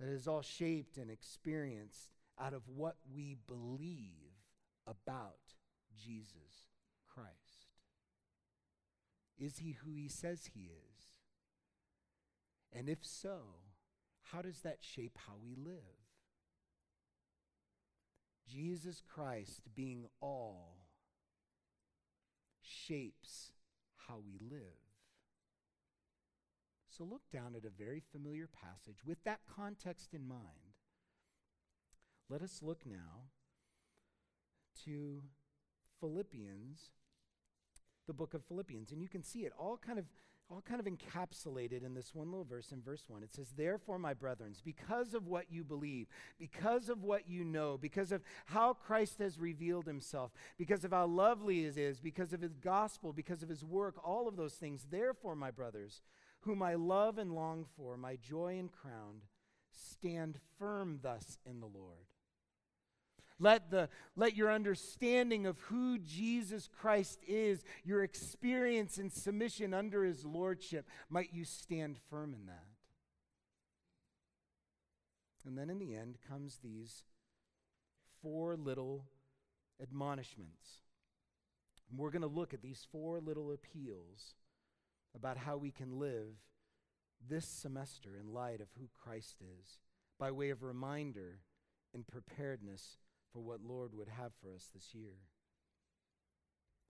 that 0.00 0.08
is 0.08 0.26
all 0.26 0.42
shaped 0.42 0.96
and 0.96 1.10
experienced 1.10 2.10
out 2.40 2.54
of 2.54 2.62
what 2.68 2.96
we 3.14 3.36
believe 3.46 4.10
about 4.86 5.36
Jesus 6.02 6.70
Christ. 7.12 7.30
Is 9.38 9.58
he 9.58 9.72
who 9.72 9.94
he 9.94 10.08
says 10.08 10.50
he 10.54 10.70
is? 10.70 10.96
And 12.72 12.88
if 12.88 12.98
so, 13.02 13.38
how 14.32 14.42
does 14.42 14.60
that 14.60 14.78
shape 14.80 15.18
how 15.26 15.34
we 15.42 15.54
live? 15.54 15.80
Jesus 18.48 19.02
Christ 19.06 19.62
being 19.74 20.06
all 20.20 20.76
shapes 22.62 23.52
how 24.08 24.18
we 24.24 24.38
live. 24.40 24.60
So 26.88 27.04
look 27.04 27.22
down 27.32 27.54
at 27.56 27.64
a 27.64 27.84
very 27.84 28.02
familiar 28.12 28.48
passage 28.48 29.04
with 29.04 29.22
that 29.24 29.40
context 29.54 30.14
in 30.14 30.26
mind. 30.26 30.74
Let 32.30 32.42
us 32.42 32.60
look 32.62 32.86
now 32.86 33.28
to 34.84 35.22
Philippians, 36.00 36.90
the 38.06 38.14
book 38.14 38.34
of 38.34 38.44
Philippians, 38.44 38.92
and 38.92 39.02
you 39.02 39.08
can 39.08 39.22
see 39.22 39.40
it 39.40 39.52
all 39.58 39.78
kind 39.84 39.98
of 39.98 40.06
all 40.48 40.62
kind 40.62 40.80
of 40.80 40.86
encapsulated 40.86 41.84
in 41.84 41.94
this 41.94 42.14
one 42.14 42.30
little 42.30 42.44
verse 42.44 42.70
in 42.70 42.80
verse 42.80 43.04
1. 43.08 43.22
It 43.22 43.34
says, 43.34 43.48
Therefore, 43.56 43.98
my 43.98 44.14
brethren, 44.14 44.54
because 44.64 45.12
of 45.12 45.26
what 45.26 45.50
you 45.50 45.64
believe, 45.64 46.06
because 46.38 46.88
of 46.88 47.02
what 47.02 47.28
you 47.28 47.44
know, 47.44 47.76
because 47.76 48.12
of 48.12 48.22
how 48.46 48.72
Christ 48.72 49.18
has 49.18 49.38
revealed 49.38 49.86
himself, 49.86 50.30
because 50.56 50.84
of 50.84 50.92
how 50.92 51.06
lovely 51.06 51.64
it 51.64 51.76
is, 51.76 52.00
because 52.00 52.32
of 52.32 52.40
his 52.40 52.56
gospel, 52.56 53.12
because 53.12 53.42
of 53.42 53.48
his 53.48 53.64
work, 53.64 53.96
all 54.04 54.28
of 54.28 54.36
those 54.36 54.54
things, 54.54 54.86
therefore, 54.90 55.34
my 55.34 55.50
brothers, 55.50 56.02
whom 56.40 56.62
I 56.62 56.74
love 56.74 57.18
and 57.18 57.34
long 57.34 57.66
for, 57.76 57.96
my 57.96 58.16
joy 58.16 58.56
and 58.58 58.70
crown, 58.70 59.22
stand 59.72 60.38
firm 60.58 61.00
thus 61.02 61.38
in 61.44 61.60
the 61.60 61.66
Lord. 61.66 62.06
Let, 63.38 63.70
the, 63.70 63.88
let 64.16 64.34
your 64.34 64.50
understanding 64.50 65.46
of 65.46 65.58
who 65.58 65.98
Jesus 65.98 66.68
Christ 66.80 67.20
is, 67.26 67.64
your 67.84 68.02
experience 68.02 68.96
and 68.96 69.12
submission 69.12 69.74
under 69.74 70.04
his 70.04 70.24
lordship, 70.24 70.88
might 71.10 71.34
you 71.34 71.44
stand 71.44 71.98
firm 72.08 72.32
in 72.32 72.46
that. 72.46 72.64
And 75.46 75.56
then 75.56 75.70
in 75.70 75.78
the 75.78 75.94
end 75.94 76.16
comes 76.28 76.58
these 76.62 77.04
four 78.22 78.56
little 78.56 79.04
admonishments. 79.80 80.80
And 81.90 81.98
we're 81.98 82.10
going 82.10 82.22
to 82.22 82.28
look 82.28 82.52
at 82.52 82.62
these 82.62 82.86
four 82.90 83.20
little 83.20 83.52
appeals 83.52 84.34
about 85.14 85.36
how 85.36 85.56
we 85.56 85.70
can 85.70 85.98
live 85.98 86.34
this 87.28 87.46
semester 87.46 88.16
in 88.18 88.32
light 88.32 88.60
of 88.60 88.68
who 88.78 88.88
Christ 89.02 89.36
is, 89.40 89.78
by 90.18 90.30
way 90.30 90.50
of 90.50 90.62
reminder 90.62 91.40
and 91.94 92.06
preparedness 92.06 92.98
for 93.36 93.42
what 93.42 93.60
Lord 93.60 93.90
would 93.92 94.08
have 94.08 94.32
for 94.40 94.54
us 94.54 94.70
this 94.74 94.94
year. 94.94 95.18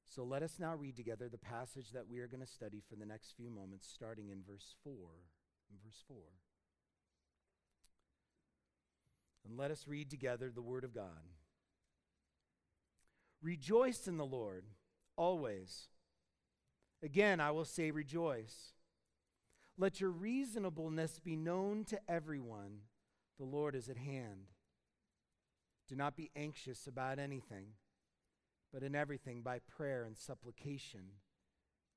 So 0.04 0.22
let 0.22 0.44
us 0.44 0.60
now 0.60 0.76
read 0.76 0.96
together 0.96 1.28
the 1.28 1.38
passage 1.38 1.90
that 1.90 2.06
we 2.08 2.20
are 2.20 2.28
going 2.28 2.40
to 2.40 2.46
study 2.46 2.80
for 2.88 2.94
the 2.94 3.04
next 3.04 3.34
few 3.36 3.50
moments, 3.50 3.90
starting 3.92 4.30
in 4.30 4.44
verse 4.48 4.76
4. 4.84 4.92
In 4.92 5.76
verse 5.84 6.04
4. 6.06 6.16
And 9.44 9.58
let 9.58 9.72
us 9.72 9.88
read 9.88 10.08
together 10.08 10.52
the 10.54 10.62
Word 10.62 10.84
of 10.84 10.94
God. 10.94 11.34
Rejoice 13.42 14.06
in 14.06 14.16
the 14.16 14.24
Lord 14.24 14.66
always. 15.16 15.88
Again, 17.02 17.40
I 17.40 17.50
will 17.50 17.64
say, 17.64 17.90
rejoice. 17.90 18.74
Let 19.76 20.00
your 20.00 20.10
reasonableness 20.10 21.18
be 21.18 21.34
known 21.34 21.84
to 21.86 21.98
everyone. 22.08 22.82
The 23.36 23.44
Lord 23.44 23.74
is 23.74 23.88
at 23.88 23.96
hand. 23.96 24.52
Do 25.88 25.94
not 25.94 26.16
be 26.16 26.30
anxious 26.34 26.86
about 26.86 27.18
anything, 27.18 27.66
but 28.72 28.82
in 28.82 28.94
everything 28.94 29.42
by 29.42 29.60
prayer 29.60 30.04
and 30.04 30.16
supplication, 30.16 31.02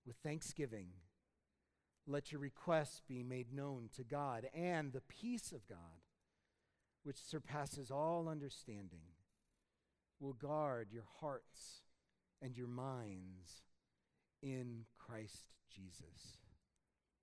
with 0.05 0.17
thanksgiving, 0.17 0.87
let 2.07 2.31
your 2.31 2.41
requests 2.41 3.01
be 3.07 3.23
made 3.23 3.53
known 3.53 3.89
to 3.95 4.03
God, 4.03 4.47
and 4.53 4.91
the 4.91 5.01
peace 5.01 5.51
of 5.51 5.67
God, 5.67 6.01
which 7.03 7.17
surpasses 7.17 7.91
all 7.91 8.27
understanding, 8.29 9.13
will 10.19 10.33
guard 10.33 10.89
your 10.91 11.05
hearts 11.21 11.81
and 12.41 12.57
your 12.57 12.67
minds 12.67 13.63
in 14.41 14.85
Christ 14.97 15.45
Jesus. 15.69 16.39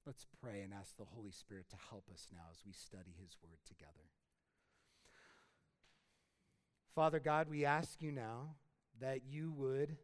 Let's 0.04 0.26
pray 0.40 0.62
and 0.62 0.72
ask 0.72 0.96
the 0.96 1.04
Holy 1.04 1.32
Spirit 1.32 1.68
to 1.70 1.76
help 1.90 2.04
us 2.12 2.28
now 2.32 2.46
as 2.50 2.58
we 2.64 2.72
study 2.72 3.14
His 3.20 3.36
Word 3.42 3.58
together. 3.66 4.10
Father 6.96 7.20
God, 7.20 7.50
we 7.50 7.66
ask 7.66 8.00
you 8.00 8.10
now 8.10 8.54
that 9.02 9.20
you 9.28 9.52
would 9.52 9.98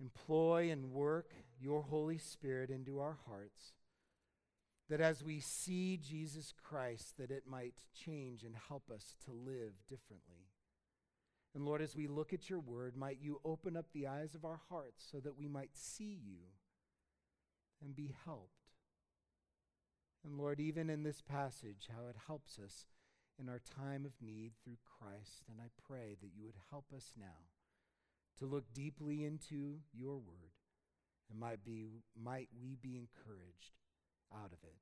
employ 0.00 0.72
and 0.72 0.90
work 0.90 1.30
your 1.60 1.82
Holy 1.82 2.18
Spirit 2.18 2.68
into 2.68 2.98
our 2.98 3.16
hearts, 3.28 3.72
that 4.90 5.00
as 5.00 5.22
we 5.22 5.38
see 5.38 5.96
Jesus 5.96 6.52
Christ, 6.60 7.14
that 7.16 7.30
it 7.30 7.44
might 7.46 7.74
change 7.94 8.42
and 8.42 8.56
help 8.68 8.90
us 8.90 9.14
to 9.24 9.30
live 9.30 9.74
differently. 9.88 10.48
And 11.54 11.64
Lord, 11.64 11.80
as 11.80 11.94
we 11.94 12.08
look 12.08 12.32
at 12.32 12.50
your 12.50 12.58
word, 12.58 12.96
might 12.96 13.18
you 13.20 13.40
open 13.44 13.76
up 13.76 13.86
the 13.92 14.08
eyes 14.08 14.34
of 14.34 14.44
our 14.44 14.62
hearts 14.68 15.06
so 15.12 15.20
that 15.20 15.38
we 15.38 15.46
might 15.46 15.76
see 15.76 16.18
you 16.26 16.40
and 17.80 17.94
be 17.94 18.16
helped. 18.24 18.50
And 20.24 20.36
Lord, 20.36 20.58
even 20.58 20.90
in 20.90 21.04
this 21.04 21.22
passage, 21.22 21.88
how 21.88 22.08
it 22.08 22.16
helps 22.26 22.58
us 22.58 22.86
in 23.38 23.48
our 23.48 23.60
time 23.60 24.04
of 24.04 24.12
need 24.20 24.52
through 24.62 24.78
Christ. 24.98 25.44
And 25.50 25.60
I 25.60 25.68
pray 25.86 26.16
that 26.20 26.30
you 26.36 26.44
would 26.44 26.58
help 26.70 26.86
us 26.94 27.12
now 27.18 27.48
to 28.38 28.46
look 28.46 28.72
deeply 28.72 29.24
into 29.24 29.78
your 29.92 30.14
word 30.14 30.52
and 31.30 31.38
might, 31.38 31.64
be, 31.64 32.02
might 32.20 32.48
we 32.62 32.76
be 32.80 32.96
encouraged 32.96 33.76
out 34.32 34.52
of 34.52 34.58
it. 34.64 34.76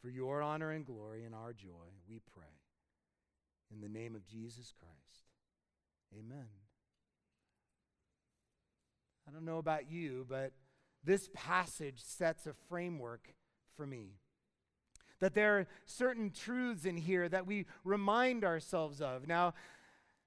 For 0.00 0.08
your 0.08 0.42
honor 0.42 0.70
and 0.70 0.84
glory 0.84 1.24
and 1.24 1.34
our 1.34 1.52
joy, 1.52 1.94
we 2.08 2.20
pray. 2.34 2.60
In 3.72 3.80
the 3.80 3.88
name 3.88 4.14
of 4.14 4.26
Jesus 4.26 4.72
Christ. 4.78 5.24
Amen. 6.12 6.46
I 9.26 9.30
don't 9.30 9.44
know 9.44 9.58
about 9.58 9.90
you, 9.90 10.26
but 10.28 10.52
this 11.04 11.30
passage 11.34 12.02
sets 12.02 12.46
a 12.46 12.52
framework 12.68 13.34
for 13.76 13.86
me 13.86 14.18
that 15.22 15.34
there 15.34 15.60
are 15.60 15.66
certain 15.86 16.32
truths 16.32 16.84
in 16.84 16.96
here 16.96 17.28
that 17.28 17.46
we 17.46 17.64
remind 17.84 18.44
ourselves 18.44 19.00
of. 19.00 19.28
Now, 19.28 19.54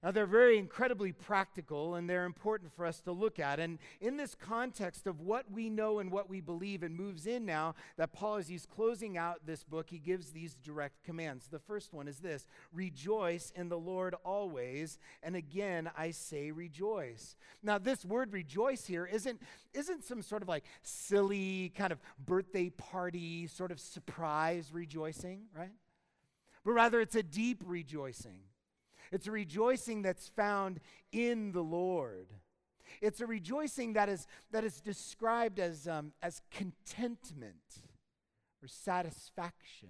now, 0.05 0.11
they're 0.11 0.27
very 0.27 0.59
incredibly 0.59 1.13
practical 1.13 1.95
and 1.95 2.07
they're 2.07 2.25
important 2.25 2.71
for 2.75 2.85
us 2.85 3.01
to 3.01 3.11
look 3.11 3.39
at. 3.39 3.59
And 3.59 3.79
in 3.99 4.17
this 4.17 4.35
context 4.35 5.07
of 5.07 5.19
what 5.19 5.49
we 5.51 5.67
know 5.67 5.97
and 5.97 6.11
what 6.11 6.29
we 6.29 6.41
believe, 6.41 6.83
and 6.83 6.95
moves 6.95 7.25
in 7.25 7.43
now 7.43 7.73
that 7.97 8.13
Paul, 8.13 8.35
as 8.35 8.47
he's 8.47 8.67
closing 8.67 9.17
out 9.17 9.47
this 9.47 9.63
book, 9.63 9.87
he 9.89 9.97
gives 9.97 10.29
these 10.29 10.53
direct 10.57 11.03
commands. 11.03 11.47
The 11.47 11.57
first 11.57 11.91
one 11.91 12.07
is 12.07 12.19
this 12.19 12.45
Rejoice 12.71 13.51
in 13.55 13.67
the 13.67 13.79
Lord 13.79 14.13
always. 14.23 14.99
And 15.23 15.35
again, 15.35 15.89
I 15.97 16.11
say 16.11 16.51
rejoice. 16.51 17.35
Now, 17.63 17.79
this 17.79 18.05
word 18.05 18.31
rejoice 18.31 18.85
here 18.85 19.07
isn't, 19.07 19.41
isn't 19.73 20.03
some 20.03 20.21
sort 20.21 20.43
of 20.43 20.47
like 20.47 20.65
silly 20.83 21.73
kind 21.75 21.91
of 21.91 21.99
birthday 22.23 22.69
party 22.69 23.47
sort 23.47 23.71
of 23.71 23.79
surprise 23.79 24.69
rejoicing, 24.71 25.45
right? 25.57 25.73
But 26.63 26.73
rather, 26.73 27.01
it's 27.01 27.15
a 27.15 27.23
deep 27.23 27.63
rejoicing. 27.65 28.41
It's 29.11 29.27
a 29.27 29.31
rejoicing 29.31 30.01
that's 30.01 30.27
found 30.27 30.79
in 31.11 31.51
the 31.51 31.61
Lord. 31.61 32.27
It's 33.01 33.21
a 33.21 33.25
rejoicing 33.25 33.93
that 33.93 34.09
is, 34.09 34.27
that 34.51 34.63
is 34.63 34.81
described 34.81 35.59
as, 35.59 35.87
um, 35.87 36.13
as 36.21 36.41
contentment 36.51 37.81
or 38.63 38.67
satisfaction. 38.67 39.89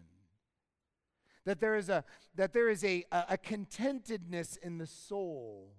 That 1.45 1.59
there 1.59 1.75
is 1.75 1.89
a, 1.89 2.03
that 2.35 2.53
there 2.53 2.69
is 2.69 2.83
a, 2.83 3.05
a, 3.11 3.37
contentedness 3.37 4.57
in 4.57 4.79
the 4.79 4.87
soul. 4.87 5.73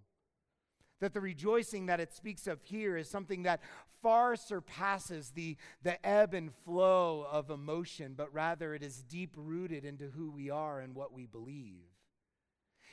That 1.00 1.12
the 1.12 1.20
rejoicing 1.20 1.86
that 1.86 2.00
it 2.00 2.12
speaks 2.12 2.46
of 2.46 2.62
here 2.62 2.96
is 2.96 3.10
something 3.10 3.42
that 3.42 3.60
far 4.00 4.36
surpasses 4.36 5.32
the, 5.34 5.56
the 5.82 6.04
ebb 6.06 6.34
and 6.34 6.54
flow 6.64 7.26
of 7.30 7.50
emotion, 7.50 8.14
but 8.16 8.32
rather 8.32 8.74
it 8.74 8.82
is 8.82 9.02
deep 9.02 9.34
rooted 9.36 9.84
into 9.84 10.08
who 10.10 10.30
we 10.30 10.48
are 10.50 10.78
and 10.78 10.94
what 10.94 11.12
we 11.12 11.26
believe. 11.26 11.82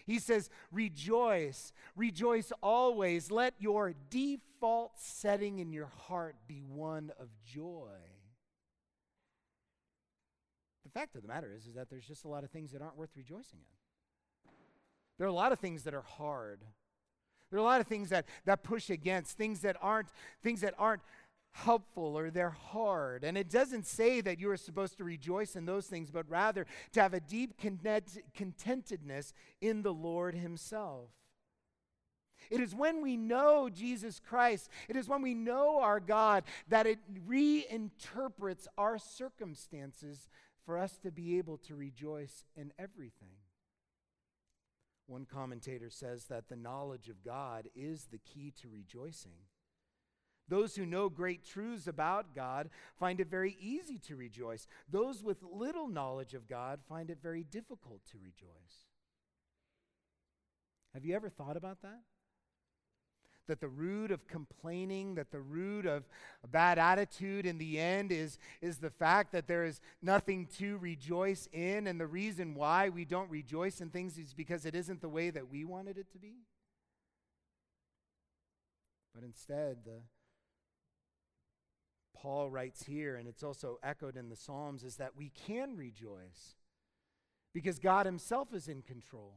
He 0.06 0.20
says, 0.20 0.50
Rejoice, 0.72 1.74
rejoice 1.96 2.52
always. 2.62 3.32
Let 3.32 3.54
your 3.60 3.94
default 4.10 5.00
setting 5.00 5.60
in 5.60 5.72
your 5.72 5.90
heart 6.08 6.36
be 6.48 6.62
one 6.62 7.12
of 7.20 7.30
joy. 7.46 7.90
The 10.84 10.90
fact 10.90 11.16
of 11.16 11.22
the 11.22 11.28
matter 11.28 11.52
is, 11.56 11.66
is 11.66 11.76
that 11.76 11.90
there's 11.90 12.06
just 12.06 12.26
a 12.26 12.28
lot 12.28 12.44
of 12.44 12.52
things 12.52 12.72
that 12.72 12.82
aren't 12.82 12.98
worth 12.98 13.12
rejoicing 13.16 13.60
in. 13.60 14.52
There 15.18 15.26
are 15.26 15.30
a 15.30 15.34
lot 15.34 15.52
of 15.52 15.60
things 15.60 15.84
that 15.84 15.94
are 15.94 16.02
hard. 16.02 16.60
There 17.50 17.60
are 17.60 17.62
a 17.62 17.66
lot 17.66 17.82
of 17.82 17.88
things 17.88 18.10
that, 18.10 18.26
that 18.46 18.64
push 18.64 18.90
against, 18.90 19.38
things 19.38 19.60
that 19.60 19.78
aren't, 19.80 20.08
things 20.42 20.62
that 20.62 20.74
aren't 20.78 21.04
helpful 21.54 22.18
or 22.18 22.30
they're 22.30 22.50
hard. 22.50 23.24
And 23.24 23.38
it 23.38 23.50
doesn't 23.50 23.86
say 23.86 24.22
that 24.22 24.40
you 24.40 24.50
are 24.50 24.58
supposed 24.58 24.98
to 24.98 25.04
rejoice 25.04 25.56
in 25.56 25.66
those 25.66 25.88
things, 25.88 26.12
but 26.12 26.30
rather 26.30 26.66
to 26.92 27.02
have 27.02 27.14
a 27.14 27.20
deep 27.20 27.58
content- 27.58 28.24
contentedness 28.36 29.34
in 29.62 29.82
the 29.82 29.94
Lord 29.94 30.36
Himself. 30.36 31.10
It 32.50 32.60
is 32.60 32.76
when 32.76 33.02
we 33.02 33.16
know 33.16 33.70
Jesus 33.70 34.20
Christ, 34.20 34.70
it 34.90 34.96
is 34.96 35.08
when 35.08 35.22
we 35.22 35.34
know 35.34 35.80
our 35.80 36.00
God, 36.00 36.44
that 36.68 36.86
it 36.86 37.00
reinterprets 37.28 38.68
our 38.78 38.98
circumstances 38.98 40.28
for 40.66 40.78
us 40.78 40.98
to 41.04 41.12
be 41.12 41.38
able 41.38 41.58
to 41.60 41.76
rejoice 41.76 42.44
in 42.56 42.74
everything. 42.78 43.38
One 45.08 45.26
commentator 45.26 45.90
says 45.90 46.26
that 46.26 46.48
the 46.48 46.56
knowledge 46.56 47.10
of 47.10 47.24
God 47.24 47.70
is 47.76 48.08
the 48.12 48.20
key 48.20 48.54
to 48.62 48.70
rejoicing. 48.70 49.34
Those 50.50 50.76
who 50.76 50.86
know 50.86 51.10
great 51.10 51.46
truths 51.46 51.88
about 51.88 52.36
God 52.36 52.70
find 53.00 53.20
it 53.20 53.28
very 53.28 53.58
easy 53.60 53.98
to 54.00 54.16
rejoice. 54.16 54.68
Those 54.90 55.24
with 55.24 55.38
little 55.42 55.88
knowledge 55.88 56.34
of 56.34 56.48
God 56.48 56.80
find 56.88 57.10
it 57.10 57.20
very 57.22 57.44
difficult 57.44 58.02
to 58.12 58.18
rejoice. 58.18 58.88
Have 60.94 61.06
you 61.06 61.16
ever 61.16 61.30
thought 61.30 61.58
about 61.58 61.82
that? 61.82 62.02
That 63.48 63.60
the 63.60 63.68
root 63.68 64.12
of 64.12 64.28
complaining, 64.28 65.16
that 65.16 65.32
the 65.32 65.42
root 65.42 65.86
of 65.86 66.04
a 66.44 66.48
bad 66.48 66.78
attitude 66.78 67.46
in 67.46 67.58
the 67.58 67.80
end 67.80 68.12
is, 68.12 68.38
is 68.62 68.78
the 68.78 68.90
fact 68.90 69.32
that 69.32 69.48
there 69.48 69.66
is 69.66 69.82
nothing 70.02 70.48
to 70.58 70.78
rejoice 70.78 71.50
in. 71.52 71.88
And 71.88 72.00
the 72.00 72.08
reason 72.08 72.54
why 72.54 72.90
we 72.90 73.06
don't 73.06 73.30
rejoice 73.30 73.82
in 73.82 73.90
things 73.90 74.18
is 74.18 74.34
because 74.34 74.66
it 74.66 74.76
isn't 74.76 75.02
the 75.02 75.10
way 75.10 75.30
that 75.30 75.50
we 75.50 75.66
wanted 75.66 75.98
it 75.98 76.12
to 76.12 76.20
be. 76.20 76.36
But 79.14 79.24
instead, 79.24 79.80
the 79.84 80.02
Paul 82.24 82.50
writes 82.50 82.84
here, 82.84 83.18
and 83.18 83.28
it's 83.28 83.44
also 83.44 83.80
echoed 83.84 84.16
in 84.16 84.30
the 84.30 84.38
Psalms, 84.38 84.84
is 84.84 84.96
that 84.96 85.18
we 85.18 85.30
can 85.46 85.76
rejoice 85.76 86.56
because 87.54 87.80
God 87.80 88.06
Himself 88.06 88.54
is 88.54 88.70
in 88.70 88.82
control. 88.82 89.36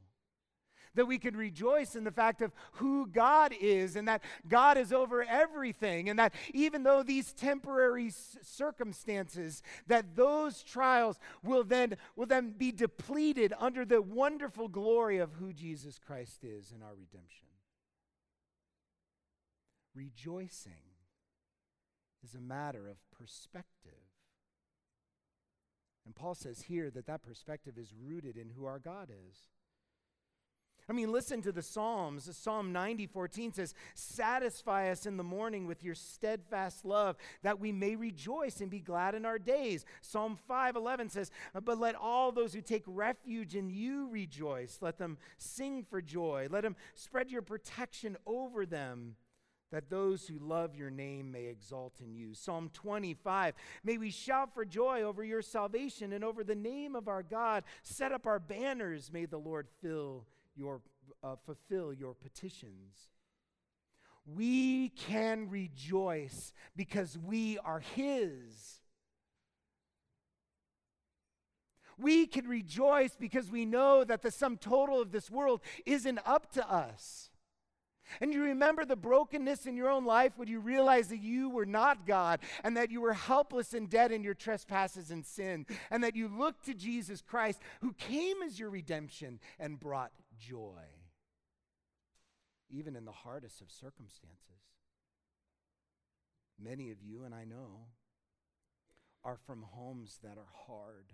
That 0.94 1.06
we 1.06 1.18
can 1.18 1.36
rejoice 1.36 1.96
in 1.96 2.04
the 2.04 2.12
fact 2.12 2.42
of 2.42 2.52
who 2.74 3.08
God 3.08 3.52
is 3.60 3.96
and 3.96 4.06
that 4.06 4.22
God 4.48 4.78
is 4.78 4.92
over 4.92 5.24
everything. 5.24 6.08
And 6.08 6.18
that 6.20 6.32
even 6.54 6.84
though 6.84 7.02
these 7.02 7.32
temporary 7.32 8.12
circumstances, 8.40 9.64
that 9.88 10.14
those 10.14 10.62
trials 10.62 11.18
will 11.42 11.64
then, 11.64 11.96
will 12.14 12.26
then 12.26 12.54
be 12.56 12.70
depleted 12.70 13.52
under 13.58 13.84
the 13.84 14.00
wonderful 14.00 14.68
glory 14.68 15.18
of 15.18 15.32
who 15.34 15.52
Jesus 15.52 15.98
Christ 15.98 16.44
is 16.44 16.72
in 16.74 16.82
our 16.82 16.94
redemption. 16.94 17.48
Rejoicing 19.92 20.85
is 22.26 22.34
a 22.34 22.40
matter 22.40 22.88
of 22.88 22.96
perspective. 23.16 23.92
And 26.04 26.14
Paul 26.14 26.34
says 26.34 26.62
here 26.62 26.90
that 26.90 27.06
that 27.06 27.22
perspective 27.22 27.78
is 27.78 27.92
rooted 27.94 28.36
in 28.36 28.50
who 28.50 28.66
our 28.66 28.78
God 28.78 29.10
is. 29.10 29.36
I 30.88 30.92
mean, 30.92 31.10
listen 31.10 31.42
to 31.42 31.50
the 31.50 31.62
Psalms. 31.62 32.28
Psalm 32.36 32.72
90, 32.72 33.08
14 33.08 33.52
says, 33.52 33.74
Satisfy 33.94 34.88
us 34.90 35.04
in 35.04 35.16
the 35.16 35.24
morning 35.24 35.66
with 35.66 35.82
your 35.82 35.96
steadfast 35.96 36.84
love, 36.84 37.16
that 37.42 37.58
we 37.58 37.72
may 37.72 37.96
rejoice 37.96 38.60
and 38.60 38.70
be 38.70 38.78
glad 38.78 39.16
in 39.16 39.24
our 39.24 39.38
days. 39.38 39.84
Psalm 40.00 40.38
5, 40.46 40.76
11 40.76 41.08
says, 41.08 41.32
But 41.52 41.80
let 41.80 41.96
all 41.96 42.30
those 42.30 42.54
who 42.54 42.60
take 42.60 42.84
refuge 42.86 43.56
in 43.56 43.68
you 43.68 44.08
rejoice. 44.08 44.78
Let 44.80 44.98
them 44.98 45.18
sing 45.38 45.84
for 45.90 46.00
joy. 46.00 46.46
Let 46.48 46.62
them 46.62 46.76
spread 46.94 47.32
your 47.32 47.42
protection 47.42 48.16
over 48.24 48.64
them 48.64 49.16
that 49.72 49.90
those 49.90 50.26
who 50.26 50.38
love 50.38 50.76
your 50.76 50.90
name 50.90 51.32
may 51.32 51.46
exalt 51.46 51.94
in 52.00 52.14
you. 52.14 52.34
Psalm 52.34 52.70
25 52.72 53.54
May 53.84 53.98
we 53.98 54.10
shout 54.10 54.54
for 54.54 54.64
joy 54.64 55.02
over 55.02 55.24
your 55.24 55.42
salvation 55.42 56.12
and 56.12 56.22
over 56.24 56.44
the 56.44 56.54
name 56.54 56.94
of 56.94 57.08
our 57.08 57.22
God. 57.22 57.64
Set 57.82 58.12
up 58.12 58.26
our 58.26 58.38
banners. 58.38 59.10
May 59.12 59.26
the 59.26 59.38
Lord 59.38 59.66
fill 59.82 60.24
your, 60.54 60.80
uh, 61.22 61.36
fulfill 61.44 61.92
your 61.92 62.14
petitions. 62.14 63.08
We 64.26 64.88
can 64.90 65.48
rejoice 65.50 66.52
because 66.74 67.16
we 67.16 67.58
are 67.58 67.80
His. 67.80 68.80
We 71.98 72.26
can 72.26 72.46
rejoice 72.46 73.16
because 73.18 73.50
we 73.50 73.64
know 73.64 74.04
that 74.04 74.22
the 74.22 74.30
sum 74.30 74.58
total 74.58 75.00
of 75.00 75.12
this 75.12 75.30
world 75.30 75.60
isn't 75.86 76.20
up 76.26 76.52
to 76.52 76.70
us. 76.70 77.30
And 78.20 78.32
you 78.32 78.42
remember 78.42 78.84
the 78.84 78.96
brokenness 78.96 79.66
in 79.66 79.76
your 79.76 79.90
own 79.90 80.04
life 80.04 80.32
when 80.36 80.48
you 80.48 80.60
realized 80.60 81.10
that 81.10 81.22
you 81.22 81.50
were 81.50 81.66
not 81.66 82.06
God 82.06 82.40
and 82.62 82.76
that 82.76 82.90
you 82.90 83.00
were 83.00 83.12
helpless 83.12 83.74
and 83.74 83.90
dead 83.90 84.12
in 84.12 84.22
your 84.22 84.34
trespasses 84.34 85.10
and 85.10 85.24
sin, 85.24 85.66
and 85.90 86.02
that 86.04 86.16
you 86.16 86.28
looked 86.28 86.64
to 86.66 86.74
Jesus 86.74 87.20
Christ 87.20 87.60
who 87.80 87.92
came 87.92 88.42
as 88.42 88.58
your 88.58 88.70
redemption 88.70 89.40
and 89.58 89.80
brought 89.80 90.12
joy, 90.38 90.82
even 92.70 92.96
in 92.96 93.04
the 93.04 93.12
hardest 93.12 93.60
of 93.60 93.70
circumstances. 93.70 94.40
Many 96.58 96.90
of 96.90 97.02
you, 97.02 97.24
and 97.24 97.34
I 97.34 97.44
know, 97.44 97.88
are 99.22 99.36
from 99.36 99.62
homes 99.62 100.20
that 100.22 100.38
are 100.38 100.52
hard, 100.66 101.12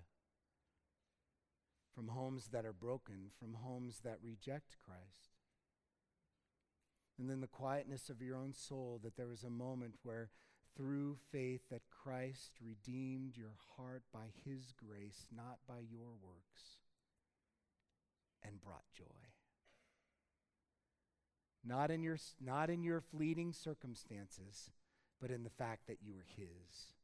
from 1.95 2.09
homes 2.09 2.49
that 2.53 2.64
are 2.64 2.73
broken, 2.73 3.31
from 3.40 3.55
homes 3.55 4.01
that 4.05 4.19
reject 4.23 4.77
Christ 4.85 5.32
and 7.18 7.29
then 7.29 7.40
the 7.40 7.46
quietness 7.46 8.09
of 8.09 8.22
your 8.22 8.37
own 8.37 8.53
soul 8.55 9.01
that 9.03 9.16
there 9.16 9.29
was 9.29 9.44
a 9.44 9.51
moment 9.51 9.94
where 10.03 10.31
through 10.77 11.16
faith 11.31 11.61
that 11.70 11.83
Christ 11.90 12.53
redeemed 12.61 13.37
your 13.37 13.55
heart 13.77 14.03
by 14.12 14.27
his 14.44 14.72
grace, 14.72 15.27
not 15.35 15.59
by 15.68 15.81
your 15.90 16.09
works, 16.22 16.79
and 18.42 18.61
brought 18.61 18.90
joy. 18.96 19.05
Not 21.64 21.90
in 21.90 22.03
your, 22.03 22.18
not 22.40 22.70
in 22.70 22.83
your 22.83 23.01
fleeting 23.01 23.53
circumstances, 23.53 24.70
but 25.20 25.31
in 25.31 25.44
the 25.44 25.51
fact 25.51 25.87
that 25.87 25.98
you 26.03 26.14
were 26.14 26.27
his. 26.37 26.94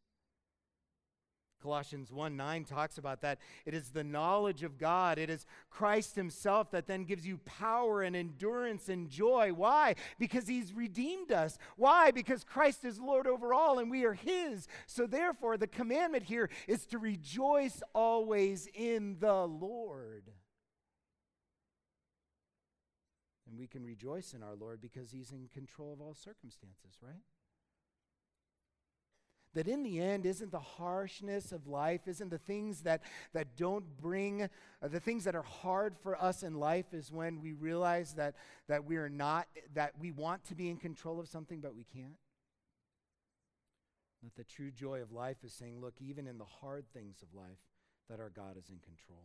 Colossians 1.62 2.12
1 2.12 2.36
9 2.36 2.64
talks 2.64 2.98
about 2.98 3.20
that. 3.22 3.38
It 3.66 3.74
is 3.74 3.90
the 3.90 4.04
knowledge 4.04 4.62
of 4.62 4.78
God. 4.78 5.18
It 5.18 5.28
is 5.30 5.46
Christ 5.70 6.14
Himself 6.16 6.70
that 6.70 6.86
then 6.86 7.04
gives 7.04 7.26
you 7.26 7.38
power 7.38 8.02
and 8.02 8.14
endurance 8.14 8.88
and 8.88 9.08
joy. 9.08 9.52
Why? 9.52 9.96
Because 10.18 10.46
He's 10.46 10.72
redeemed 10.72 11.32
us. 11.32 11.58
Why? 11.76 12.10
Because 12.10 12.44
Christ 12.44 12.84
is 12.84 13.00
Lord 13.00 13.26
over 13.26 13.52
all 13.52 13.78
and 13.78 13.90
we 13.90 14.04
are 14.04 14.14
His. 14.14 14.68
So, 14.86 15.06
therefore, 15.06 15.56
the 15.56 15.66
commandment 15.66 16.24
here 16.24 16.48
is 16.66 16.86
to 16.86 16.98
rejoice 16.98 17.82
always 17.94 18.68
in 18.74 19.16
the 19.18 19.46
Lord. 19.46 20.30
And 23.48 23.58
we 23.58 23.66
can 23.66 23.84
rejoice 23.84 24.34
in 24.34 24.42
our 24.42 24.54
Lord 24.54 24.80
because 24.80 25.10
He's 25.10 25.32
in 25.32 25.48
control 25.52 25.92
of 25.92 26.00
all 26.00 26.14
circumstances, 26.14 26.98
right? 27.02 27.22
That 29.54 29.66
in 29.66 29.82
the 29.82 30.00
end 30.00 30.26
isn't 30.26 30.52
the 30.52 30.58
harshness 30.58 31.52
of 31.52 31.66
life, 31.66 32.02
isn't 32.06 32.30
the 32.30 32.38
things 32.38 32.82
that, 32.82 33.02
that 33.32 33.56
don't 33.56 33.84
bring, 33.96 34.42
uh, 34.42 34.48
the 34.82 35.00
things 35.00 35.24
that 35.24 35.34
are 35.34 35.42
hard 35.42 35.96
for 35.96 36.20
us 36.22 36.42
in 36.42 36.54
life 36.54 36.92
is 36.92 37.10
when 37.10 37.40
we 37.40 37.52
realize 37.52 38.14
that, 38.14 38.34
that 38.68 38.84
we 38.84 38.96
are 38.96 39.08
not, 39.08 39.48
that 39.74 39.92
we 39.98 40.10
want 40.12 40.44
to 40.44 40.54
be 40.54 40.68
in 40.68 40.76
control 40.76 41.18
of 41.18 41.28
something, 41.28 41.60
but 41.60 41.74
we 41.74 41.84
can't. 41.84 42.16
That 44.22 44.36
the 44.36 44.44
true 44.44 44.70
joy 44.70 45.00
of 45.00 45.12
life 45.12 45.38
is 45.44 45.52
saying, 45.52 45.80
look, 45.80 45.94
even 46.00 46.26
in 46.26 46.38
the 46.38 46.44
hard 46.44 46.84
things 46.92 47.22
of 47.22 47.34
life, 47.34 47.58
that 48.10 48.20
our 48.20 48.30
God 48.30 48.56
is 48.56 48.68
in 48.68 48.78
control. 48.78 49.24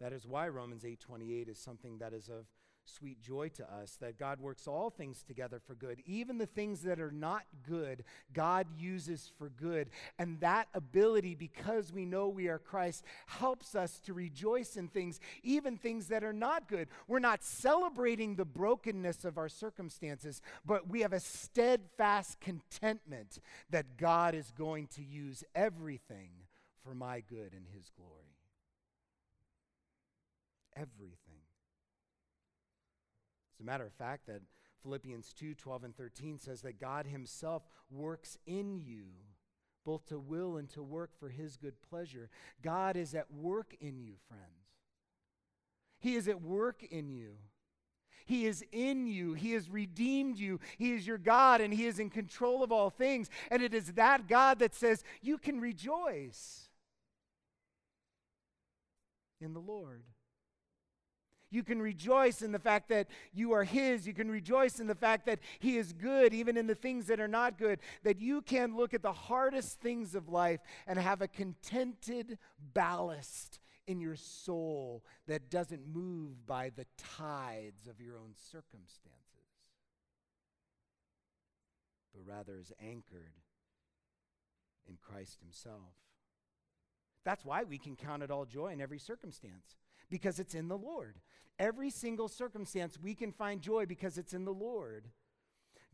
That 0.00 0.12
is 0.12 0.26
why 0.26 0.48
Romans 0.48 0.84
8:28 0.84 1.48
is 1.48 1.58
something 1.58 1.98
that 1.98 2.12
is 2.12 2.28
of 2.28 2.46
sweet 2.88 3.20
joy 3.20 3.48
to 3.50 3.72
us 3.72 3.96
that 4.00 4.18
God 4.18 4.40
works 4.40 4.66
all 4.66 4.90
things 4.90 5.22
together 5.22 5.60
for 5.64 5.74
good. 5.74 6.00
Even 6.06 6.38
the 6.38 6.46
things 6.46 6.82
that 6.82 7.00
are 7.00 7.10
not 7.10 7.42
good, 7.68 8.04
God 8.32 8.66
uses 8.78 9.30
for 9.38 9.50
good. 9.50 9.90
And 10.18 10.40
that 10.40 10.68
ability, 10.74 11.34
because 11.34 11.92
we 11.92 12.04
know 12.04 12.28
we 12.28 12.48
are 12.48 12.58
Christ, 12.58 13.04
helps 13.26 13.74
us 13.74 14.00
to 14.00 14.14
rejoice 14.14 14.76
in 14.76 14.88
things, 14.88 15.20
even 15.42 15.76
things 15.76 16.08
that 16.08 16.24
are 16.24 16.32
not 16.32 16.68
good. 16.68 16.88
We're 17.06 17.18
not 17.18 17.42
celebrating 17.42 18.34
the 18.34 18.44
brokenness 18.44 19.24
of 19.24 19.38
our 19.38 19.48
circumstances, 19.48 20.40
but 20.64 20.88
we 20.88 21.00
have 21.02 21.12
a 21.12 21.20
steadfast 21.20 22.40
contentment 22.40 23.38
that 23.70 23.96
God 23.96 24.34
is 24.34 24.52
going 24.56 24.88
to 24.96 25.02
use 25.02 25.44
everything 25.54 26.30
for 26.84 26.94
my 26.94 27.20
good 27.20 27.52
and 27.52 27.66
His 27.74 27.90
glory. 27.96 28.12
Everything. 30.74 31.27
As 33.58 33.62
a 33.62 33.66
matter 33.66 33.86
of 33.86 33.92
fact, 33.92 34.26
that 34.26 34.42
Philippians 34.82 35.32
2 35.32 35.54
12 35.54 35.84
and 35.84 35.96
13 35.96 36.38
says 36.38 36.62
that 36.62 36.80
God 36.80 37.06
Himself 37.06 37.64
works 37.90 38.38
in 38.46 38.78
you, 38.78 39.06
both 39.84 40.06
to 40.06 40.18
will 40.18 40.56
and 40.56 40.68
to 40.70 40.82
work 40.82 41.10
for 41.18 41.28
His 41.28 41.56
good 41.56 41.74
pleasure. 41.82 42.30
God 42.62 42.96
is 42.96 43.14
at 43.14 43.32
work 43.32 43.74
in 43.80 44.00
you, 44.00 44.14
friends. 44.28 44.44
He 45.98 46.14
is 46.14 46.28
at 46.28 46.40
work 46.40 46.84
in 46.84 47.10
you. 47.10 47.32
He 48.24 48.46
is 48.46 48.62
in 48.70 49.06
you. 49.06 49.32
He 49.32 49.52
has 49.52 49.68
redeemed 49.68 50.38
you. 50.38 50.60
He 50.76 50.92
is 50.92 51.06
your 51.06 51.18
God 51.18 51.60
and 51.60 51.74
He 51.74 51.86
is 51.86 51.98
in 51.98 52.10
control 52.10 52.62
of 52.62 52.70
all 52.70 52.90
things. 52.90 53.28
And 53.50 53.62
it 53.62 53.74
is 53.74 53.94
that 53.94 54.28
God 54.28 54.60
that 54.60 54.74
says, 54.74 55.02
You 55.20 55.38
can 55.38 55.60
rejoice 55.60 56.68
in 59.40 59.54
the 59.54 59.60
Lord. 59.60 60.04
You 61.50 61.62
can 61.62 61.80
rejoice 61.80 62.42
in 62.42 62.52
the 62.52 62.58
fact 62.58 62.88
that 62.90 63.08
you 63.32 63.52
are 63.52 63.64
His. 63.64 64.06
You 64.06 64.12
can 64.12 64.30
rejoice 64.30 64.80
in 64.80 64.86
the 64.86 64.94
fact 64.94 65.26
that 65.26 65.38
He 65.58 65.78
is 65.78 65.92
good, 65.92 66.34
even 66.34 66.56
in 66.56 66.66
the 66.66 66.74
things 66.74 67.06
that 67.06 67.20
are 67.20 67.28
not 67.28 67.58
good. 67.58 67.78
That 68.02 68.20
you 68.20 68.42
can 68.42 68.76
look 68.76 68.92
at 68.92 69.02
the 69.02 69.12
hardest 69.12 69.80
things 69.80 70.14
of 70.14 70.28
life 70.28 70.60
and 70.86 70.98
have 70.98 71.22
a 71.22 71.28
contented 71.28 72.38
ballast 72.74 73.60
in 73.86 74.00
your 74.00 74.16
soul 74.16 75.02
that 75.26 75.48
doesn't 75.48 75.88
move 75.88 76.46
by 76.46 76.70
the 76.76 76.84
tides 76.98 77.86
of 77.86 78.00
your 78.00 78.16
own 78.16 78.34
circumstances. 78.36 79.14
but 82.12 82.26
rather 82.26 82.58
is 82.58 82.72
anchored 82.80 83.34
in 84.88 84.96
Christ 85.00 85.38
Himself. 85.40 85.94
That's 87.24 87.44
why 87.44 87.64
we 87.64 87.78
can 87.78 87.96
count 87.96 88.22
it 88.22 88.30
all 88.30 88.44
joy 88.44 88.68
in 88.72 88.80
every 88.80 88.98
circumstance, 88.98 89.76
because 90.10 90.38
it's 90.38 90.54
in 90.54 90.68
the 90.68 90.78
Lord. 90.78 91.16
Every 91.58 91.90
single 91.90 92.28
circumstance, 92.28 92.98
we 93.00 93.14
can 93.14 93.32
find 93.32 93.60
joy 93.60 93.86
because 93.86 94.16
it's 94.18 94.32
in 94.32 94.44
the 94.44 94.52
Lord. 94.52 95.08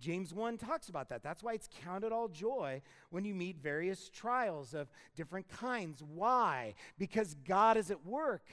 James 0.01 0.35
1 0.35 0.59
talks 0.59 0.89
about 0.89 1.09
that. 1.09 1.23
That's 1.23 1.43
why 1.43 1.55
it's 1.55 1.69
counted 1.85 2.13
all 2.13 2.29
joy 2.29 2.83
when 3.11 3.25
you 3.25 3.35
meet 3.35 3.63
various 3.63 4.11
trials 4.11 4.75
of 4.75 4.89
different 5.17 5.49
kinds. 5.49 6.03
Why? 6.03 6.75
Because 6.99 7.35
God 7.47 7.77
is 7.77 7.91
at 7.91 8.05
work. 8.05 8.47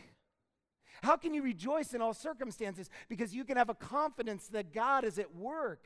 How 1.01 1.17
can 1.17 1.33
you 1.33 1.41
rejoice 1.41 1.93
in 1.93 2.01
all 2.01 2.13
circumstances? 2.13 2.89
Because 3.09 3.33
you 3.33 3.43
can 3.43 3.57
have 3.57 3.69
a 3.69 3.75
confidence 3.75 4.47
that 4.49 4.73
God 4.73 5.03
is 5.03 5.17
at 5.17 5.35
work. 5.35 5.85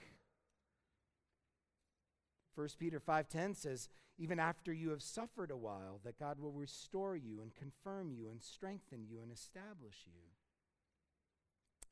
1 2.55 2.67
Peter 2.79 2.99
5:10 2.99 3.55
says, 3.55 3.89
"Even 4.17 4.39
after 4.39 4.71
you 4.71 4.89
have 4.89 5.01
suffered 5.01 5.51
a 5.51 5.57
while, 5.57 5.99
that 6.03 6.19
God 6.19 6.39
will 6.39 6.51
restore 6.51 7.15
you 7.15 7.41
and 7.41 7.53
confirm 7.55 8.11
you 8.11 8.29
and 8.29 8.41
strengthen 8.41 9.05
you 9.05 9.21
and 9.21 9.31
establish 9.31 10.05
you." 10.05 10.21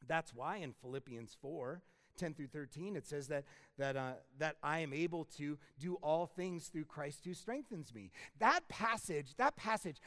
That's 0.08 0.34
why 0.34 0.58
in 0.58 0.74
Philippians 0.74 1.36
4, 1.42 1.82
10 2.18 2.34
through 2.34 2.48
13, 2.48 2.96
it 2.96 3.08
says 3.08 3.28
that, 3.28 3.46
that, 3.78 3.96
uh, 3.96 4.14
that 4.38 4.58
I 4.62 4.80
am 4.80 4.94
able 4.94 5.26
to 5.38 5.58
do 5.80 5.96
all 5.96 6.28
things 6.28 6.68
through 6.68 6.86
Christ 6.86 7.26
who 7.26 7.34
strengthens 7.34 7.94
me. 7.94 8.12
That 8.40 8.68
passage, 8.70 9.36
that 9.38 9.56
passage 9.56 9.98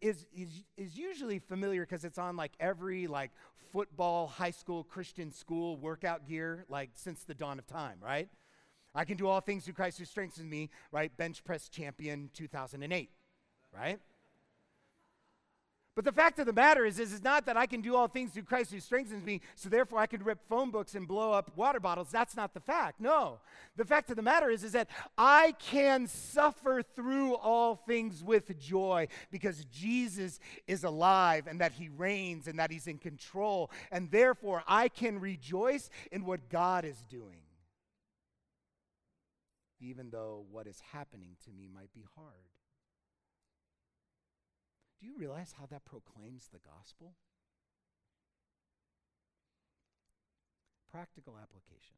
is, 0.00 0.26
is, 0.32 0.64
is 0.76 0.96
usually 0.96 1.38
familiar 1.38 1.82
because 1.82 2.04
it's 2.04 2.18
on 2.18 2.36
like 2.36 2.52
every 2.60 3.06
like 3.06 3.32
football, 3.72 4.28
high 4.28 4.50
school, 4.50 4.84
Christian 4.84 5.32
school 5.32 5.76
workout 5.76 6.26
gear, 6.26 6.64
like 6.68 6.90
since 6.94 7.24
the 7.24 7.34
dawn 7.34 7.58
of 7.58 7.66
time, 7.66 7.98
right? 8.00 8.28
I 8.94 9.04
can 9.04 9.16
do 9.16 9.28
all 9.28 9.40
things 9.40 9.64
through 9.64 9.74
Christ 9.74 9.98
who 9.98 10.04
strengthens 10.04 10.46
me, 10.46 10.70
right? 10.92 11.14
Bench 11.16 11.44
press 11.44 11.68
champion 11.68 12.30
2008, 12.34 13.10
right? 13.74 14.00
But 15.98 16.04
the 16.04 16.12
fact 16.12 16.38
of 16.38 16.46
the 16.46 16.52
matter 16.52 16.84
is, 16.84 17.00
is, 17.00 17.12
is 17.12 17.24
not 17.24 17.44
that 17.46 17.56
I 17.56 17.66
can 17.66 17.80
do 17.80 17.96
all 17.96 18.06
things 18.06 18.30
through 18.30 18.44
Christ 18.44 18.70
who 18.70 18.78
strengthens 18.78 19.24
me, 19.24 19.40
so 19.56 19.68
therefore 19.68 19.98
I 19.98 20.06
can 20.06 20.22
rip 20.22 20.38
phone 20.48 20.70
books 20.70 20.94
and 20.94 21.08
blow 21.08 21.32
up 21.32 21.50
water 21.56 21.80
bottles. 21.80 22.08
That's 22.12 22.36
not 22.36 22.54
the 22.54 22.60
fact. 22.60 23.00
No. 23.00 23.40
The 23.74 23.84
fact 23.84 24.08
of 24.08 24.14
the 24.14 24.22
matter 24.22 24.48
is, 24.48 24.62
is 24.62 24.70
that 24.74 24.88
I 25.18 25.56
can 25.58 26.06
suffer 26.06 26.82
through 26.82 27.34
all 27.34 27.74
things 27.74 28.22
with 28.22 28.56
joy 28.60 29.08
because 29.32 29.64
Jesus 29.72 30.38
is 30.68 30.84
alive 30.84 31.48
and 31.48 31.60
that 31.60 31.72
he 31.72 31.88
reigns 31.88 32.46
and 32.46 32.60
that 32.60 32.70
he's 32.70 32.86
in 32.86 32.98
control. 32.98 33.68
And 33.90 34.08
therefore 34.08 34.62
I 34.68 34.86
can 34.86 35.18
rejoice 35.18 35.90
in 36.12 36.24
what 36.24 36.48
God 36.48 36.84
is 36.84 37.02
doing. 37.10 37.40
Even 39.80 40.10
though 40.10 40.44
what 40.50 40.66
is 40.66 40.80
happening 40.92 41.36
to 41.44 41.52
me 41.52 41.68
might 41.72 41.92
be 41.92 42.04
hard. 42.16 42.50
Do 45.00 45.06
you 45.06 45.14
realize 45.16 45.54
how 45.58 45.66
that 45.66 45.84
proclaims 45.84 46.48
the 46.48 46.58
gospel? 46.58 47.14
Practical 50.90 51.36
application. 51.40 51.96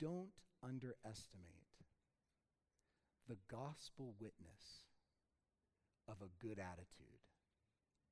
Don't 0.00 0.34
underestimate 0.62 1.68
the 3.28 3.36
gospel 3.48 4.14
witness 4.18 4.82
of 6.08 6.16
a 6.22 6.32
good 6.44 6.58
attitude 6.58 7.22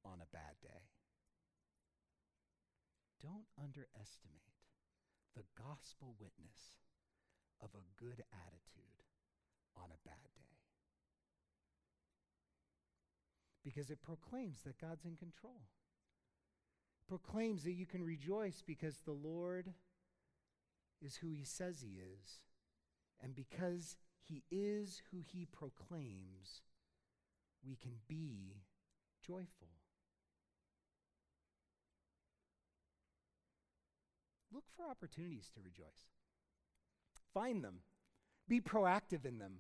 on 0.05 0.21
a 0.21 0.31
bad 0.31 0.61
day. 0.63 0.87
Don't 3.23 3.49
underestimate 3.59 4.55
the 5.35 5.45
gospel 5.57 6.15
witness 6.21 6.77
of 7.63 7.71
a 7.75 8.03
good 8.03 8.23
attitude 8.33 9.03
on 9.77 9.91
a 9.91 10.09
bad 10.09 10.23
day 10.35 10.47
because 13.67 13.91
it 13.91 14.01
proclaims 14.01 14.59
that 14.63 14.81
God's 14.81 15.05
in 15.05 15.17
control. 15.17 15.63
It 17.01 17.09
proclaims 17.09 17.65
that 17.65 17.73
you 17.73 17.85
can 17.85 18.05
rejoice 18.05 18.63
because 18.65 18.99
the 18.99 19.11
Lord 19.11 19.75
is 21.03 21.17
who 21.17 21.31
he 21.31 21.43
says 21.43 21.81
he 21.81 21.99
is. 21.99 22.41
And 23.21 23.35
because 23.35 23.97
he 24.23 24.45
is 24.53 25.03
who 25.11 25.19
he 25.21 25.47
proclaims, 25.47 26.63
we 27.67 27.77
can 27.77 27.95
be 28.07 28.63
joyful. 29.27 29.69
Look 34.53 34.65
for 34.77 34.87
opportunities 34.89 35.51
to 35.55 35.61
rejoice. 35.61 36.16
Find 37.37 37.63
them. 37.63 37.81
Be 38.49 38.63
proactive 38.63 39.27
in 39.27 39.39
them. 39.39 39.59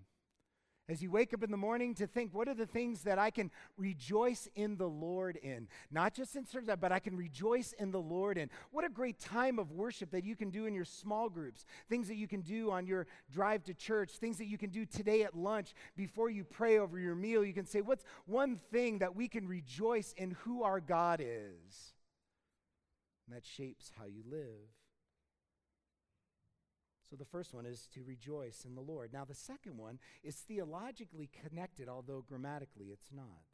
As 0.89 1.03
you 1.03 1.11
wake 1.11 1.35
up 1.35 1.43
in 1.43 1.51
the 1.51 1.59
morning 1.59 1.95
to 1.97 2.07
think, 2.07 2.33
what 2.33 2.49
are 2.49 2.55
the 2.55 2.65
things 2.65 3.03
that 3.03 3.19
I 3.19 3.31
can 3.31 3.51
rejoice 3.77 4.49
in 4.55 4.79
the 4.79 4.89
Lord 4.89 5.37
in? 5.37 5.69
Not 5.91 6.15
just 6.15 6.37
in 6.37 6.47
terms 6.47 6.71
of, 6.71 6.81
but 6.81 6.91
I 6.91 7.01
can 7.01 7.15
rejoice 7.15 7.75
in 7.79 7.91
the 7.91 8.01
Lord 8.01 8.39
in. 8.39 8.49
What 8.71 8.87
a 8.87 8.89
great 8.89 9.19
time 9.19 9.59
of 9.59 9.73
worship 9.73 10.11
that 10.12 10.25
you 10.25 10.37
can 10.37 10.49
do 10.49 10.65
in 10.65 10.73
your 10.73 10.87
small 10.87 11.29
groups, 11.29 11.67
things 11.91 12.09
that 12.09 12.15
you 12.15 12.27
can 12.27 12.41
do 12.41 12.71
on 12.71 12.87
your 12.87 13.07
drive 13.31 13.62
to 13.65 13.75
church, 13.75 14.12
things 14.12 14.39
that 14.39 14.47
you 14.47 14.57
can 14.57 14.71
do 14.71 14.87
today 14.87 15.25
at 15.25 15.37
lunch 15.37 15.75
before 15.99 16.31
you 16.31 16.45
pray 16.45 16.79
over 16.79 16.99
your 16.99 17.15
meal. 17.15 17.45
You 17.45 17.53
can 17.53 17.67
say, 17.67 17.83
what's 17.83 18.05
one 18.25 18.59
thing 18.73 19.01
that 19.01 19.15
we 19.15 19.29
can 19.29 19.47
rejoice 19.47 20.15
in 20.17 20.31
who 20.45 20.62
our 20.62 20.81
God 20.81 21.21
is? 21.21 21.93
And 23.27 23.37
that 23.37 23.45
shapes 23.45 23.93
how 23.99 24.07
you 24.07 24.23
live. 24.31 24.71
So 27.09 27.16
the 27.16 27.25
first 27.25 27.55
one 27.55 27.66
is 27.66 27.88
to 27.95 28.03
rejoice 28.05 28.64
in 28.64 28.75
the 28.75 28.81
Lord. 28.81 29.12
Now, 29.12 29.25
the 29.25 29.35
second 29.35 29.77
one 29.77 29.99
is 30.25 30.37
theologically 30.37 31.31
connected, 31.33 31.88
although 31.88 32.25
grammatically 32.27 32.87
it's 32.87 33.12
not. 33.12 33.45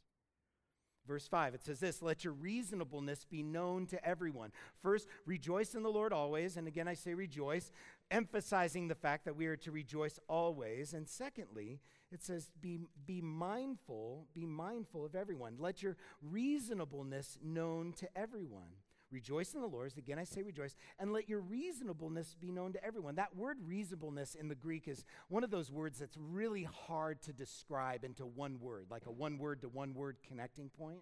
Verse 1.06 1.26
5, 1.26 1.54
it 1.54 1.64
says 1.64 1.80
this 1.80 2.00
Let 2.00 2.24
your 2.24 2.32
reasonableness 2.32 3.24
be 3.24 3.42
known 3.42 3.86
to 3.86 4.04
everyone. 4.06 4.52
First, 4.82 5.08
rejoice 5.26 5.74
in 5.74 5.82
the 5.82 5.90
Lord 5.90 6.12
always. 6.12 6.56
And 6.56 6.68
again, 6.68 6.86
I 6.86 6.94
say 6.94 7.14
rejoice, 7.14 7.72
emphasizing 8.10 8.88
the 8.88 8.94
fact 8.94 9.24
that 9.24 9.36
we 9.36 9.46
are 9.46 9.56
to 9.56 9.72
rejoice 9.72 10.20
always. 10.28 10.94
And 10.94 11.08
secondly, 11.08 11.80
it 12.12 12.22
says, 12.22 12.50
be, 12.60 12.78
be 13.04 13.20
mindful, 13.20 14.28
be 14.32 14.46
mindful 14.46 15.04
of 15.04 15.16
everyone. 15.16 15.56
Let 15.58 15.82
your 15.82 15.96
reasonableness 16.22 17.38
known 17.42 17.94
to 17.94 18.08
everyone. 18.16 18.76
Rejoice 19.12 19.52
in 19.52 19.60
the 19.60 19.66
Lord. 19.66 19.92
Again, 19.98 20.18
I 20.18 20.24
say 20.24 20.42
rejoice. 20.42 20.74
And 20.98 21.12
let 21.12 21.28
your 21.28 21.40
reasonableness 21.40 22.34
be 22.40 22.50
known 22.50 22.72
to 22.72 22.84
everyone. 22.84 23.16
That 23.16 23.36
word 23.36 23.58
reasonableness 23.64 24.34
in 24.34 24.48
the 24.48 24.54
Greek 24.54 24.88
is 24.88 25.04
one 25.28 25.44
of 25.44 25.50
those 25.50 25.70
words 25.70 25.98
that's 25.98 26.16
really 26.16 26.64
hard 26.64 27.20
to 27.22 27.32
describe 27.32 28.04
into 28.04 28.24
one 28.24 28.58
word, 28.58 28.86
like 28.90 29.06
a 29.06 29.12
one 29.12 29.38
word 29.38 29.60
to 29.60 29.68
one 29.68 29.92
word 29.94 30.16
connecting 30.26 30.70
point. 30.70 31.00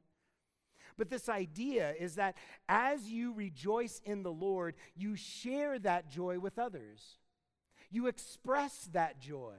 But 0.98 1.08
this 1.08 1.28
idea 1.28 1.94
is 1.98 2.16
that 2.16 2.36
as 2.68 3.08
you 3.08 3.32
rejoice 3.32 4.00
in 4.04 4.24
the 4.24 4.32
Lord, 4.32 4.74
you 4.96 5.14
share 5.14 5.78
that 5.78 6.10
joy 6.10 6.40
with 6.40 6.58
others. 6.58 7.18
You 7.90 8.08
express 8.08 8.88
that 8.92 9.20
joy. 9.20 9.54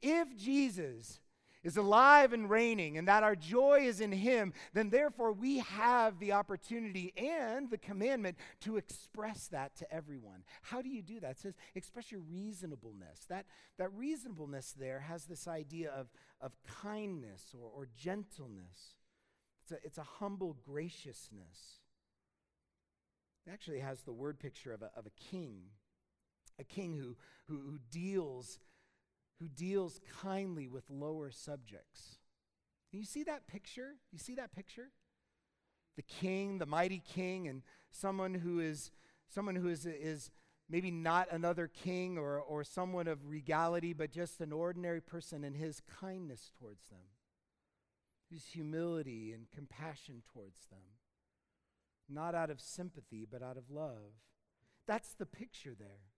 If 0.00 0.36
Jesus 0.36 1.20
is 1.62 1.76
alive 1.76 2.32
and 2.32 2.50
reigning 2.50 2.98
and 2.98 3.06
that 3.08 3.22
our 3.22 3.36
joy 3.36 3.80
is 3.82 4.00
in 4.00 4.12
him, 4.12 4.52
then 4.72 4.90
therefore 4.90 5.32
we 5.32 5.58
have 5.60 6.18
the 6.18 6.32
opportunity 6.32 7.12
and 7.16 7.70
the 7.70 7.78
commandment 7.78 8.36
to 8.60 8.76
express 8.76 9.48
that 9.48 9.74
to 9.76 9.92
everyone. 9.92 10.42
How 10.62 10.82
do 10.82 10.88
you 10.88 11.02
do 11.02 11.20
that? 11.20 11.32
It 11.32 11.38
says, 11.38 11.54
express 11.74 12.10
your 12.10 12.20
reasonableness. 12.20 13.26
That, 13.28 13.46
that 13.78 13.92
reasonableness 13.92 14.74
there 14.78 15.00
has 15.00 15.24
this 15.24 15.46
idea 15.46 15.90
of, 15.90 16.08
of 16.40 16.52
kindness 16.82 17.54
or, 17.54 17.70
or 17.82 17.88
gentleness, 17.96 18.96
it's 19.62 19.72
a, 19.72 19.76
it's 19.84 19.98
a 19.98 20.02
humble 20.02 20.56
graciousness. 20.66 21.80
It 23.46 23.50
actually 23.50 23.80
has 23.80 24.02
the 24.02 24.12
word 24.12 24.38
picture 24.38 24.72
of 24.72 24.82
a, 24.82 24.90
of 24.96 25.06
a 25.06 25.10
king, 25.30 25.62
a 26.58 26.64
king 26.64 26.96
who, 26.96 27.16
who, 27.48 27.60
who 27.60 27.78
deals 27.90 28.58
who 29.40 29.48
deals 29.48 30.00
kindly 30.22 30.68
with 30.68 30.84
lower 30.90 31.30
subjects. 31.30 32.18
Can 32.90 33.00
you 33.00 33.06
see 33.06 33.24
that 33.24 33.46
picture? 33.46 33.94
You 34.12 34.18
see 34.18 34.34
that 34.36 34.54
picture? 34.54 34.90
The 35.96 36.02
king, 36.02 36.58
the 36.58 36.66
mighty 36.66 37.02
king, 37.04 37.48
and 37.48 37.62
someone 37.90 38.34
who 38.34 38.60
is 38.60 38.90
someone 39.28 39.56
who 39.56 39.68
is, 39.68 39.86
is 39.86 40.30
maybe 40.68 40.90
not 40.90 41.28
another 41.30 41.68
king 41.68 42.18
or, 42.18 42.38
or 42.38 42.62
someone 42.64 43.08
of 43.08 43.26
regality, 43.26 43.92
but 43.92 44.10
just 44.10 44.40
an 44.40 44.52
ordinary 44.52 45.00
person 45.00 45.42
and 45.42 45.56
his 45.56 45.80
kindness 46.00 46.52
towards 46.58 46.86
them, 46.88 47.08
his 48.30 48.44
humility 48.48 49.32
and 49.32 49.50
compassion 49.50 50.22
towards 50.32 50.66
them. 50.66 50.98
Not 52.08 52.34
out 52.34 52.50
of 52.50 52.60
sympathy, 52.60 53.26
but 53.30 53.42
out 53.42 53.56
of 53.56 53.70
love. 53.70 54.12
That's 54.86 55.14
the 55.14 55.26
picture 55.26 55.74
there 55.78 56.11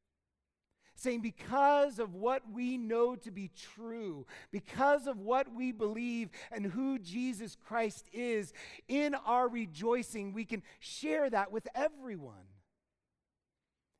saying, 0.97 1.21
because 1.21 1.99
of 1.99 2.15
what 2.15 2.43
we 2.53 2.77
know 2.79 3.17
to 3.17 3.31
be 3.31 3.51
true, 3.77 4.27
because 4.51 5.07
of 5.07 5.21
what 5.21 5.53
we 5.55 5.73
believe 5.73 6.31
and 6.53 6.67
who 6.67 6.99
Jesus 6.99 7.57
Christ 7.67 8.09
is, 8.13 8.53
in 8.89 9.15
our 9.15 9.49
rejoicing, 9.49 10.33
we 10.33 10.45
can 10.45 10.63
share 10.81 11.29
that 11.31 11.53
with 11.53 11.67
everyone. 11.75 12.49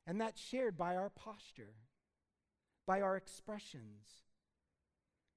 And 0.07 0.21
that's 0.21 0.41
shared 0.41 0.77
by 0.77 0.95
our 0.95 1.09
posture. 1.09 1.73
by 2.85 3.01
our 3.01 3.17
expressions, 3.17 4.24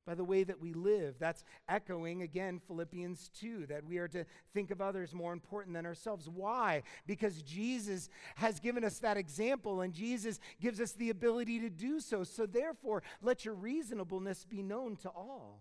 by 0.09 0.15
the 0.15 0.25
way 0.25 0.43
that 0.43 0.59
we 0.59 0.73
live. 0.73 1.17
That's 1.19 1.45
echoing 1.69 2.23
again 2.23 2.63
Philippians 2.67 3.29
2 3.39 3.67
that 3.67 3.85
we 3.85 3.99
are 3.99 4.09
to 4.09 4.25
think 4.55 4.71
of 4.71 4.81
others 4.81 5.13
more 5.13 5.35
important 5.35 5.75
than 5.75 5.85
ourselves. 5.85 6.31
Why? 6.31 6.83
Because 7.07 7.43
Jesus 7.43 8.09
has 8.37 8.59
given 8.59 8.85
us 8.85 9.01
that 9.01 9.19
example 9.19 9.83
and 9.83 9.93
Jesus 9.93 10.41
gives 10.63 10.81
us 10.81 10.93
the 10.93 11.11
ability 11.11 11.61
to 11.61 11.69
do 11.69 12.01
so. 12.01 12.25
So 12.25 12.47
therefore, 12.47 13.03
let 13.21 13.45
your 13.45 13.53
reasonableness 13.53 14.47
be 14.47 14.63
known 14.63 14.97
to 14.97 15.11
all. 15.11 15.61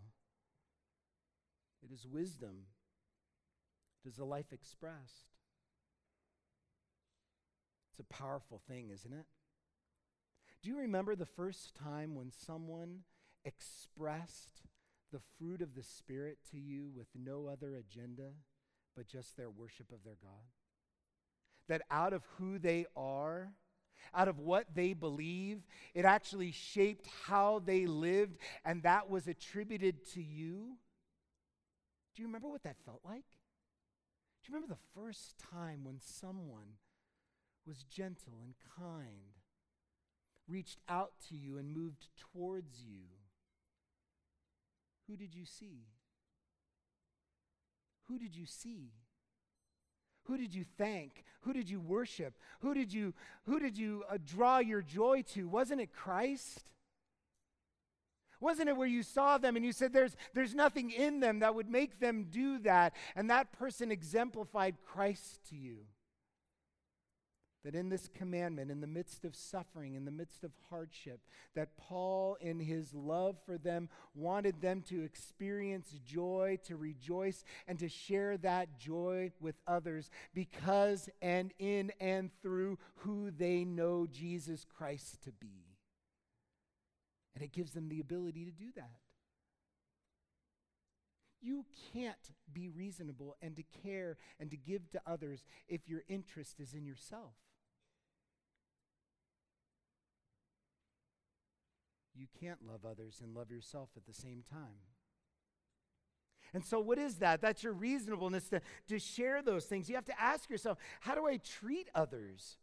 It 1.83 1.93
is 1.93 2.07
wisdom. 2.07 2.67
It 4.05 4.07
is 4.07 4.17
a 4.17 4.23
life 4.23 4.53
expressed. 4.53 5.33
It's 7.91 7.99
a 7.99 8.13
powerful 8.13 8.61
thing, 8.69 8.91
isn't 8.93 9.11
it? 9.11 9.25
Do 10.63 10.69
you 10.69 10.77
remember 10.79 11.17
the 11.17 11.25
first 11.25 11.75
time 11.75 12.15
when 12.15 12.31
someone 12.31 12.99
expressed 13.45 14.61
the 15.11 15.19
fruit 15.37 15.61
of 15.61 15.75
the 15.75 15.83
Spirit 15.83 16.37
to 16.51 16.57
you 16.57 16.89
with 16.95 17.07
no 17.15 17.47
other 17.47 17.75
agenda 17.75 18.31
but 18.95 19.07
just 19.07 19.37
their 19.37 19.49
worship 19.49 19.91
of 19.91 20.03
their 20.03 20.17
God? 20.21 20.31
That 21.69 21.81
out 21.91 22.13
of 22.13 22.23
who 22.37 22.59
they 22.59 22.85
are, 22.95 23.49
out 24.13 24.27
of 24.27 24.39
what 24.39 24.67
they 24.73 24.93
believe, 24.93 25.61
it 25.93 26.05
actually 26.05 26.51
shaped 26.51 27.07
how 27.25 27.61
they 27.65 27.85
lived, 27.85 28.37
and 28.63 28.83
that 28.83 29.09
was 29.09 29.27
attributed 29.27 30.05
to 30.13 30.21
you? 30.21 30.77
Do 32.15 32.21
you 32.21 32.27
remember 32.27 32.47
what 32.47 32.63
that 32.63 32.77
felt 32.85 33.01
like? 33.03 33.25
Do 34.41 34.51
you 34.51 34.55
remember 34.55 34.73
the 34.73 34.99
first 34.99 35.35
time 35.37 35.83
when 35.83 35.99
someone 35.99 36.77
was 37.65 37.83
gentle 37.83 38.39
and 38.41 38.53
kind? 38.77 39.37
reached 40.47 40.79
out 40.87 41.11
to 41.29 41.35
you 41.35 41.57
and 41.57 41.75
moved 41.75 42.07
towards 42.17 42.81
you, 42.81 43.03
who 45.07 45.15
did 45.15 45.33
you 45.33 45.45
see? 45.45 45.85
Who 48.07 48.19
did 48.19 48.35
you 48.35 48.45
see? 48.45 48.91
Who 50.25 50.37
did 50.37 50.53
you 50.53 50.65
thank? 50.77 51.23
Who 51.41 51.53
did 51.53 51.69
you 51.69 51.79
worship? 51.79 52.33
Who 52.59 52.73
did 52.73 52.91
you, 52.91 53.13
who 53.45 53.59
did 53.59 53.77
you 53.77 54.03
uh, 54.09 54.17
draw 54.25 54.59
your 54.59 54.81
joy 54.81 55.23
to? 55.33 55.47
Wasn't 55.47 55.79
it 55.79 55.93
Christ? 55.93 56.65
Wasn't 58.39 58.69
it 58.69 58.77
where 58.77 58.87
you 58.87 59.03
saw 59.03 59.37
them 59.37 59.55
and 59.55 59.65
you 59.65 59.71
said, 59.71 59.93
there's, 59.93 60.15
there's 60.33 60.53
nothing 60.53 60.91
in 60.91 61.21
them 61.21 61.39
that 61.39 61.55
would 61.55 61.69
make 61.69 61.99
them 61.99 62.27
do 62.29 62.59
that? 62.59 62.93
And 63.15 63.29
that 63.29 63.51
person 63.51 63.91
exemplified 63.91 64.75
Christ 64.85 65.39
to 65.49 65.55
you 65.55 65.85
that 67.67 67.75
in 67.75 67.89
this 67.89 68.07
commandment, 68.15 68.71
in 68.71 68.79
the 68.79 68.87
midst 68.87 69.25
of 69.25 69.35
suffering, 69.35 69.95
in 69.95 70.05
the 70.05 70.11
midst 70.11 70.45
of 70.45 70.51
hardship, 70.69 71.19
that 71.53 71.75
Paul, 71.75 72.37
in 72.39 72.61
his 72.61 72.93
love 72.93 73.35
for 73.45 73.57
them, 73.57 73.89
wanted 74.15 74.61
them 74.61 74.81
to 74.83 75.03
experience 75.03 75.93
joy, 76.05 76.59
to 76.63 76.77
rejoice, 76.77 77.43
and 77.67 77.77
to 77.79 77.89
share 77.89 78.37
that 78.37 78.79
joy 78.79 79.33
with 79.41 79.55
others 79.67 80.09
because 80.33 81.09
and 81.21 81.51
in 81.59 81.91
and 81.99 82.31
through 82.41 82.79
who 82.99 83.31
they 83.31 83.65
know 83.65 84.07
Jesus 84.09 84.65
Christ 84.77 85.21
to 85.25 85.33
be. 85.33 85.65
And 87.35 87.43
it 87.43 87.51
gives 87.51 87.73
them 87.73 87.89
the 87.89 87.99
ability 87.99 88.45
to 88.45 88.51
do 88.51 88.71
that. 88.77 88.95
You 91.41 91.65
can't 91.93 92.15
be 92.53 92.69
reasonable 92.69 93.35
and 93.41 93.57
to 93.57 93.63
care 93.83 94.15
and 94.39 94.49
to 94.51 94.55
give 94.55 94.89
to 94.91 95.01
others 95.05 95.43
if 95.67 95.89
your 95.89 96.03
interest 96.07 96.61
is 96.61 96.73
in 96.73 96.85
yourself. 96.85 97.33
You 102.17 102.27
can't 102.39 102.59
love 102.67 102.85
others 102.85 103.19
and 103.23 103.35
love 103.35 103.51
yourself 103.51 103.89
at 103.95 104.05
the 104.05 104.13
same 104.13 104.43
time. 104.49 104.79
And 106.53 106.63
so, 106.65 106.79
what 106.79 106.97
is 106.97 107.15
that? 107.15 107.41
That's 107.41 107.63
your 107.63 107.73
reasonableness 107.73 108.49
to, 108.49 108.61
to 108.87 108.99
share 108.99 109.41
those 109.41 109.65
things. 109.65 109.89
You 109.89 109.95
have 109.95 110.05
to 110.05 110.21
ask 110.21 110.49
yourself 110.49 110.77
how 111.01 111.13
do 111.15 111.27
I 111.27 111.37
treat 111.37 111.89
others? 111.93 112.57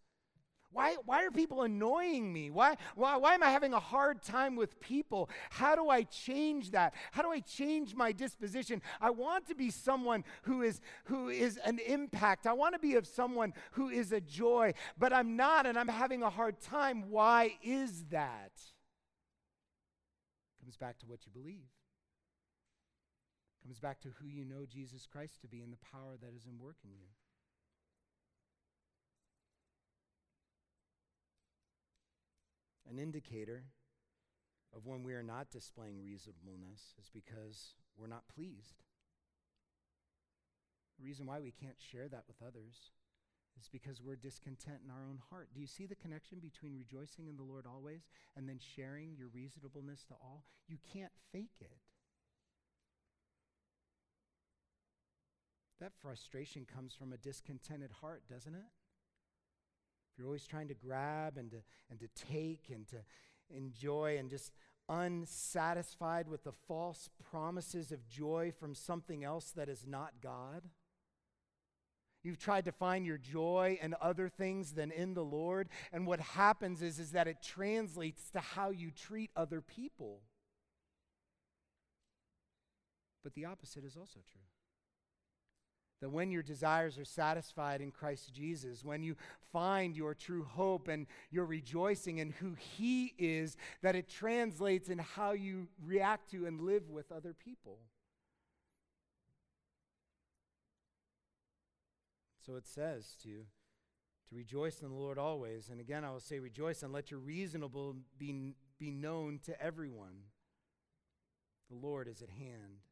Why, 0.75 0.97
why 1.07 1.25
are 1.25 1.31
people 1.31 1.63
annoying 1.63 2.33
me? 2.33 2.51
Why, 2.51 2.77
why, 2.97 3.17
why 3.17 3.35
am 3.35 3.45
I 3.45 3.51
having 3.51 3.73
a 3.73 3.79
hard 3.79 4.25
time 4.25 4.57
with 4.57 4.81
people? 4.81 5.31
How 5.51 5.77
do 5.77 5.89
I 5.89 6.03
change 6.03 6.73
that? 6.73 6.95
How 7.13 7.23
do 7.23 7.31
I 7.31 7.39
change 7.39 7.95
my 7.95 8.11
disposition? 8.11 8.83
I 9.01 9.11
want 9.11 9.47
to 9.47 9.55
be 9.55 9.71
someone 9.71 10.25
who 10.43 10.63
is, 10.63 10.81
who 11.05 11.29
is 11.29 11.61
an 11.65 11.79
impact. 11.79 12.49
I 12.49 12.55
want 12.55 12.75
to 12.75 12.81
be 12.81 12.97
of 12.97 13.07
someone 13.07 13.55
who 13.73 13.89
is 13.89 14.11
a 14.11 14.21
joy, 14.21 14.75
but 14.99 15.13
I'm 15.13 15.37
not 15.37 15.65
and 15.65 15.79
I'm 15.79 15.87
having 15.87 16.25
a 16.25 16.31
hard 16.31 16.61
time. 16.61 17.09
Why 17.09 17.55
is 17.63 18.07
that? 18.11 18.51
Comes 20.75 20.89
back 20.89 20.99
to 20.99 21.07
what 21.07 21.21
you 21.25 21.31
believe. 21.31 21.71
Comes 23.63 23.79
back 23.79 24.01
to 24.01 24.09
who 24.19 24.27
you 24.27 24.45
know 24.45 24.67
Jesus 24.67 25.07
Christ 25.07 25.41
to 25.43 25.47
be 25.47 25.61
and 25.61 25.73
the 25.73 25.87
power 25.93 26.17
that 26.21 26.35
is 26.35 26.47
in 26.47 26.59
work 26.59 26.79
in 26.83 26.91
you. 26.91 27.07
An 32.91 32.99
indicator 32.99 33.63
of 34.75 34.85
when 34.85 35.05
we 35.05 35.15
are 35.15 35.23
not 35.23 35.53
displaying 35.53 36.03
reasonableness 36.03 36.95
is 36.99 37.09
because 37.15 37.75
we're 37.97 38.09
not 38.09 38.27
pleased. 38.35 38.83
The 40.99 41.05
reason 41.05 41.27
why 41.27 41.39
we 41.39 41.53
can't 41.53 41.79
share 41.79 42.09
that 42.09 42.25
with 42.27 42.43
others 42.43 42.91
is 43.61 43.69
because 43.69 44.03
we're 44.03 44.17
discontent 44.17 44.79
in 44.85 44.91
our 44.91 45.05
own 45.09 45.19
heart. 45.31 45.49
Do 45.55 45.61
you 45.61 45.67
see 45.67 45.87
the 45.87 45.95
connection 45.95 46.39
between 46.39 46.77
rejoicing 46.77 47.29
in 47.29 47.37
the 47.37 47.43
Lord 47.43 47.67
always 47.67 48.03
and 48.37 48.49
then 48.49 48.59
sharing 48.59 49.15
your 49.17 49.29
reasonableness 49.29 50.05
to 50.05 50.15
all? 50.15 50.45
You 50.69 50.79
can't 50.93 51.13
fake 51.33 51.61
it. 51.61 51.79
That 55.81 55.93
frustration 56.01 56.67
comes 56.73 56.95
from 56.95 57.13
a 57.13 57.17
discontented 57.17 57.91
heart, 58.01 58.23
doesn't 58.29 58.55
it? 58.55 58.71
If 60.13 60.19
you're 60.19 60.27
always 60.27 60.47
trying 60.47 60.69
to 60.69 60.75
grab 60.75 61.37
and 61.37 61.51
to, 61.51 61.59
and 61.91 61.99
to 62.01 62.09
take 62.31 62.71
and 62.71 62.87
to 62.89 62.99
enjoy 63.51 64.17
and 64.19 64.31
just 64.31 64.53
unsatisfied 64.89 66.29
with 66.29 66.45
the 66.45 66.53
false 66.69 67.09
promises 67.31 67.91
of 67.91 68.07
joy 68.07 68.53
from 68.59 68.75
something 68.75 69.25
else 69.25 69.51
that 69.53 69.69
is 69.69 69.85
not 69.87 70.13
God. 70.23 70.63
You've 72.25 72.39
tried 72.39 72.65
to 72.65 72.73
find 72.73 73.05
your 73.05 73.19
joy 73.19 73.79
in 73.83 73.95
other 74.01 74.31
things 74.31 74.73
than 74.73 74.91
in 74.91 75.13
the 75.13 75.23
Lord. 75.23 75.69
And 75.93 76.07
what 76.07 76.21
happens 76.21 76.81
is, 76.81 76.99
is 76.99 77.11
that 77.11 77.29
it 77.29 77.43
translates 77.43 78.31
to 78.31 78.41
how 78.41 78.71
you 78.71 78.91
treat 78.91 79.31
other 79.37 79.61
people. 79.61 80.23
But 83.23 83.35
the 83.35 83.45
opposite 83.45 83.85
is 83.85 83.97
also 83.97 84.21
true. 84.33 84.41
That 86.01 86.11
when 86.11 86.31
your 86.31 86.43
desires 86.43 86.99
are 86.99 87.05
satisfied 87.05 87.83
in 87.83 87.91
Christ 87.91 88.35
Jesus, 88.35 88.85
when 88.85 89.03
you 89.03 89.17
find 89.53 89.95
your 89.95 90.15
true 90.15 90.45
hope 90.45 90.89
and 90.89 91.07
your 91.31 91.45
rejoicing 91.45 92.19
in 92.19 92.31
who 92.31 92.55
He 92.55 93.15
is, 93.19 93.57
that 93.83 93.97
it 93.97 94.09
translates 94.09 94.89
in 94.89 94.99
how 94.99 95.33
you 95.33 95.69
react 95.83 96.31
to 96.31 96.47
and 96.47 96.61
live 96.61 96.91
with 96.91 97.13
other 97.13 97.35
people. 97.35 97.79
So 102.45 102.57
it 102.57 102.67
says 102.67 103.17
to, 103.23 103.29
to 104.29 104.35
rejoice 104.35 104.83
in 104.83 104.89
the 104.89 104.95
Lord 104.95 105.19
always. 105.19 105.69
And 105.71 105.81
again, 105.81 106.05
I 106.05 106.11
will 106.11 106.21
say, 106.21 106.39
rejoice 106.39 106.83
and 106.83 106.93
let 106.93 107.11
your 107.11 107.21
reasonable 107.21 107.97
be, 108.19 108.55
be 108.79 108.91
known 108.91 109.41
to 109.45 109.61
everyone. 109.63 110.25
The 111.71 111.77
Lord 111.77 112.09
is 112.09 112.21
at 112.21 112.31
hand. 112.31 112.83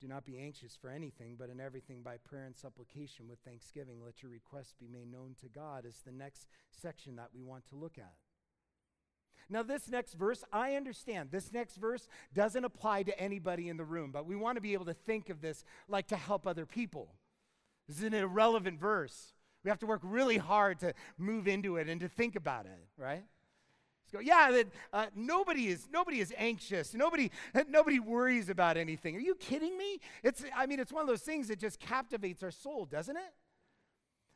Do 0.00 0.08
not 0.08 0.24
be 0.24 0.38
anxious 0.38 0.74
for 0.74 0.90
anything, 0.90 1.36
but 1.38 1.48
in 1.48 1.60
everything 1.60 2.02
by 2.02 2.16
prayer 2.16 2.44
and 2.44 2.56
supplication 2.56 3.28
with 3.28 3.38
thanksgiving, 3.44 4.00
let 4.04 4.20
your 4.20 4.32
requests 4.32 4.74
be 4.78 4.88
made 4.88 5.12
known 5.12 5.36
to 5.40 5.48
God, 5.48 5.86
is 5.86 6.00
the 6.04 6.10
next 6.10 6.48
section 6.70 7.14
that 7.16 7.28
we 7.32 7.44
want 7.44 7.66
to 7.68 7.76
look 7.76 7.98
at. 7.98 8.14
Now, 9.48 9.62
this 9.62 9.88
next 9.88 10.14
verse, 10.14 10.44
I 10.52 10.74
understand. 10.74 11.30
This 11.30 11.52
next 11.52 11.76
verse 11.76 12.08
doesn't 12.34 12.64
apply 12.64 13.04
to 13.04 13.18
anybody 13.18 13.68
in 13.68 13.76
the 13.76 13.84
room, 13.84 14.10
but 14.12 14.26
we 14.26 14.36
want 14.36 14.56
to 14.56 14.60
be 14.60 14.72
able 14.72 14.86
to 14.86 14.94
think 14.94 15.30
of 15.30 15.40
this 15.40 15.64
like 15.88 16.06
to 16.08 16.16
help 16.16 16.46
other 16.46 16.66
people. 16.66 17.14
This 17.88 17.98
is 17.98 18.04
an 18.04 18.14
irrelevant 18.14 18.80
verse. 18.80 19.34
We 19.64 19.70
have 19.70 19.78
to 19.80 19.86
work 19.86 20.00
really 20.02 20.38
hard 20.38 20.80
to 20.80 20.94
move 21.18 21.46
into 21.46 21.76
it 21.76 21.88
and 21.88 22.00
to 22.00 22.08
think 22.08 22.36
about 22.36 22.66
it, 22.66 22.86
right? 22.96 23.24
Go, 24.12 24.20
yeah, 24.20 24.50
that, 24.50 24.66
uh, 24.92 25.06
nobody, 25.14 25.68
is, 25.68 25.88
nobody 25.90 26.20
is 26.20 26.34
anxious. 26.36 26.92
Nobody, 26.92 27.30
nobody 27.68 27.98
worries 27.98 28.50
about 28.50 28.76
anything. 28.76 29.16
Are 29.16 29.20
you 29.20 29.34
kidding 29.34 29.78
me? 29.78 30.00
It's, 30.22 30.44
I 30.54 30.66
mean, 30.66 30.80
it's 30.80 30.92
one 30.92 31.00
of 31.00 31.08
those 31.08 31.22
things 31.22 31.48
that 31.48 31.58
just 31.58 31.80
captivates 31.80 32.42
our 32.42 32.50
soul, 32.50 32.84
doesn't 32.84 33.16
it? 33.16 33.32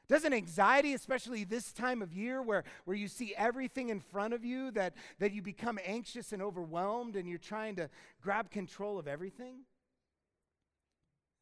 Doesn't 0.09 0.33
anxiety, 0.33 0.95
especially 0.95 1.43
this 1.43 1.73
time 1.73 2.01
of 2.01 2.15
year 2.15 2.41
where, 2.41 2.63
where 2.85 2.97
you 2.97 3.09
see 3.09 3.35
everything 3.37 3.89
in 3.89 3.99
front 3.99 4.35
of 4.35 4.45
you, 4.45 4.71
that, 4.73 4.95
that 5.19 5.33
you 5.33 5.43
become 5.43 5.81
anxious 5.85 6.33
and 6.33 6.41
overwhelmed 6.41 7.17
and 7.17 7.29
you're 7.29 7.39
trying 7.39 7.75
to 7.77 7.91
grab 8.23 8.51
control 8.51 8.99
of 8.99 9.09
everything? 9.09 9.63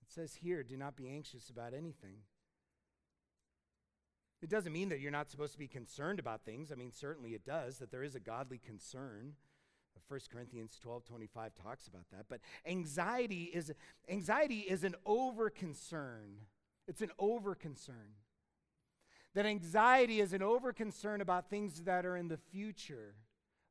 It 0.02 0.10
says 0.10 0.34
here, 0.36 0.62
do 0.62 0.78
not 0.78 0.96
be 0.96 1.08
anxious 1.08 1.50
about 1.50 1.74
anything. 1.74 2.16
It 4.40 4.48
doesn't 4.48 4.72
mean 4.72 4.88
that 4.90 5.00
you're 5.00 5.10
not 5.10 5.30
supposed 5.30 5.52
to 5.52 5.58
be 5.58 5.68
concerned 5.68 6.18
about 6.18 6.44
things. 6.44 6.72
I 6.72 6.74
mean, 6.74 6.92
certainly 6.92 7.30
it 7.30 7.44
does, 7.44 7.78
that 7.78 7.90
there 7.90 8.02
is 8.02 8.14
a 8.14 8.20
godly 8.20 8.58
concern. 8.58 9.34
1 10.08 10.20
Corinthians 10.30 10.78
12 10.82 11.04
25 11.04 11.52
talks 11.54 11.86
about 11.86 12.04
that. 12.12 12.26
But 12.28 12.40
anxiety 12.66 13.44
is, 13.44 13.72
anxiety 14.08 14.60
is 14.60 14.84
an 14.84 14.94
over 15.06 15.48
concern. 15.50 16.36
It's 16.86 17.00
an 17.00 17.10
over 17.18 17.54
concern. 17.54 18.14
That 19.34 19.46
anxiety 19.46 20.20
is 20.20 20.32
an 20.32 20.42
over 20.42 20.72
concern 20.72 21.20
about 21.20 21.50
things 21.50 21.82
that 21.82 22.06
are 22.06 22.16
in 22.16 22.28
the 22.28 22.36
future, 22.36 23.14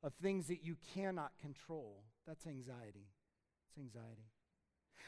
of 0.03 0.13
things 0.13 0.47
that 0.47 0.63
you 0.63 0.75
cannot 0.93 1.31
control. 1.39 2.03
That's 2.27 2.45
anxiety. 2.45 3.07
It's 3.69 3.77
anxiety. 3.77 4.27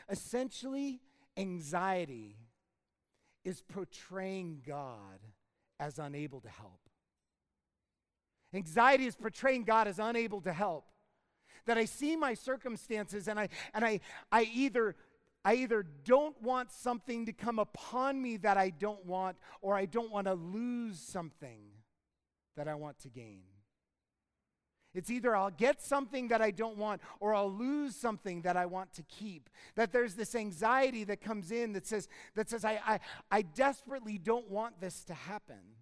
Essentially, 0.09 1.01
anxiety 1.37 2.37
is 3.43 3.61
portraying 3.61 4.61
God 4.65 5.19
as 5.79 5.99
unable 5.99 6.39
to 6.41 6.49
help. 6.49 6.79
Anxiety 8.53 9.05
is 9.05 9.15
portraying 9.15 9.63
God 9.63 9.87
as 9.87 9.99
unable 9.99 10.41
to 10.41 10.53
help. 10.53 10.85
That 11.65 11.77
I 11.77 11.85
see 11.85 12.15
my 12.15 12.33
circumstances 12.33 13.27
and 13.27 13.39
I 13.39 13.49
and 13.73 13.83
I 13.83 13.99
I 14.31 14.43
either 14.53 14.95
I 15.45 15.53
either 15.53 15.85
don't 16.03 16.41
want 16.41 16.71
something 16.71 17.27
to 17.27 17.31
come 17.31 17.59
upon 17.59 18.19
me 18.19 18.37
that 18.37 18.57
I 18.57 18.71
don't 18.71 19.05
want, 19.05 19.37
or 19.61 19.75
I 19.75 19.85
don't 19.85 20.11
want 20.11 20.25
to 20.25 20.33
lose 20.33 20.99
something 20.99 21.61
that 22.57 22.67
I 22.67 22.73
want 22.73 22.97
to 22.99 23.09
gain. 23.09 23.43
It's 24.95 25.11
either 25.11 25.35
I'll 25.35 25.51
get 25.51 25.81
something 25.81 26.29
that 26.29 26.41
I 26.41 26.51
don't 26.51 26.77
want 26.77 27.01
or 27.19 27.35
I'll 27.35 27.51
lose 27.51 27.95
something 27.95 28.41
that 28.43 28.57
I 28.57 28.65
want 28.65 28.93
to 28.93 29.03
keep. 29.03 29.49
That 29.75 29.91
there's 29.91 30.15
this 30.15 30.33
anxiety 30.33 31.03
that 31.03 31.21
comes 31.21 31.51
in 31.51 31.73
that 31.73 31.85
says, 31.85 32.07
that 32.33 32.49
says 32.49 32.65
I, 32.65 32.79
I, 32.85 32.99
I 33.29 33.41
desperately 33.41 34.17
don't 34.17 34.49
want 34.49 34.79
this 34.79 35.03
to 35.05 35.13
happen. 35.13 35.75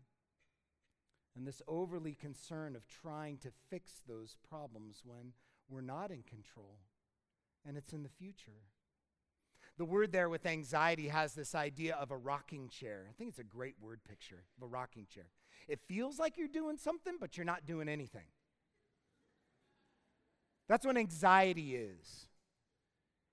And 1.38 1.48
this 1.48 1.62
overly 1.68 2.16
concern 2.16 2.76
of 2.76 2.88
trying 2.88 3.38
to 3.38 3.52
fix 3.70 4.02
those 4.08 4.36
problems 4.50 5.04
when 5.06 5.34
we're 5.70 5.82
not 5.82 6.12
in 6.12 6.24
control 6.24 6.80
and 7.66 7.78
it's 7.78 7.94
in 7.94 8.04
the 8.04 8.10
future. 8.10 8.64
The 9.78 9.86
word 9.86 10.12
there 10.12 10.30
with 10.30 10.46
anxiety 10.46 11.08
has 11.08 11.34
this 11.34 11.56
idea 11.56 11.96
of 11.96 12.12
a 12.12 12.18
rocking 12.18 12.70
chair. 12.70 13.08
I 13.10 13.14
think 13.14 13.30
it's 13.30 13.40
a 13.40 13.44
great 13.44 13.76
word 13.82 14.02
picture 14.08 14.44
of 14.58 14.64
a 14.64 14.68
rocking 14.68 15.08
chair. 15.08 15.26
It 15.68 15.80
feels 15.88 16.20
like 16.20 16.38
you're 16.38 16.48
doing 16.48 16.78
something, 16.78 17.16
but 17.20 17.38
you're 17.38 17.46
not 17.46 17.66
doing 17.66 17.90
anything. 17.90 18.28
That's 20.68 20.86
what 20.86 20.98
anxiety 20.98 21.76
is. 21.76 22.28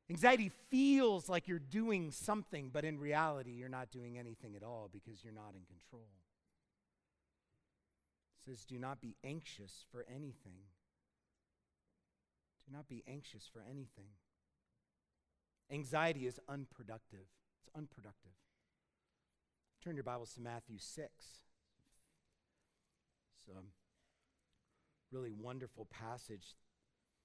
Anxiety 0.09 0.51
feels 0.71 1.29
like 1.29 1.47
you're 1.47 1.59
doing 1.59 2.11
something, 2.11 2.71
but 2.73 2.85
in 2.85 2.99
reality, 2.99 3.53
you're 3.53 3.69
not 3.69 3.91
doing 3.91 4.19
anything 4.19 4.57
at 4.57 4.63
all 4.63 4.91
because 4.93 5.23
you're 5.23 5.33
not 5.33 5.55
in 5.55 5.65
control. 5.67 6.09
It 8.39 8.51
says, 8.51 8.65
Do 8.65 8.79
not 8.79 9.01
be 9.01 9.15
anxious 9.23 9.85
for 9.93 10.05
anything. 10.09 10.65
Do 12.67 12.77
not 12.77 12.89
be 12.89 13.05
anxious 13.07 13.49
for 13.53 13.61
anything. 13.61 14.09
Anxiety 15.73 16.27
is 16.27 16.41
unproductive. 16.49 17.27
It's 17.61 17.71
unproductive. 17.77 18.33
Turn 19.83 19.95
your 19.95 20.05
Bibles 20.05 20.33
to 20.35 20.41
Matthew 20.41 20.79
6. 20.79 21.09
It's 23.37 23.49
a 23.49 23.53
really 25.13 25.33
wonderful 25.33 25.87
passage 25.87 26.57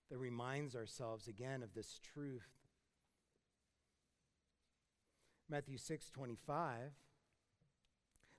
that 0.10 0.17
reminds 0.17 0.75
ourselves 0.75 1.27
again 1.27 1.63
of 1.63 1.73
this 1.73 1.99
truth. 2.13 2.47
Matthew 5.49 5.77
6 5.77 6.10
25. 6.12 6.91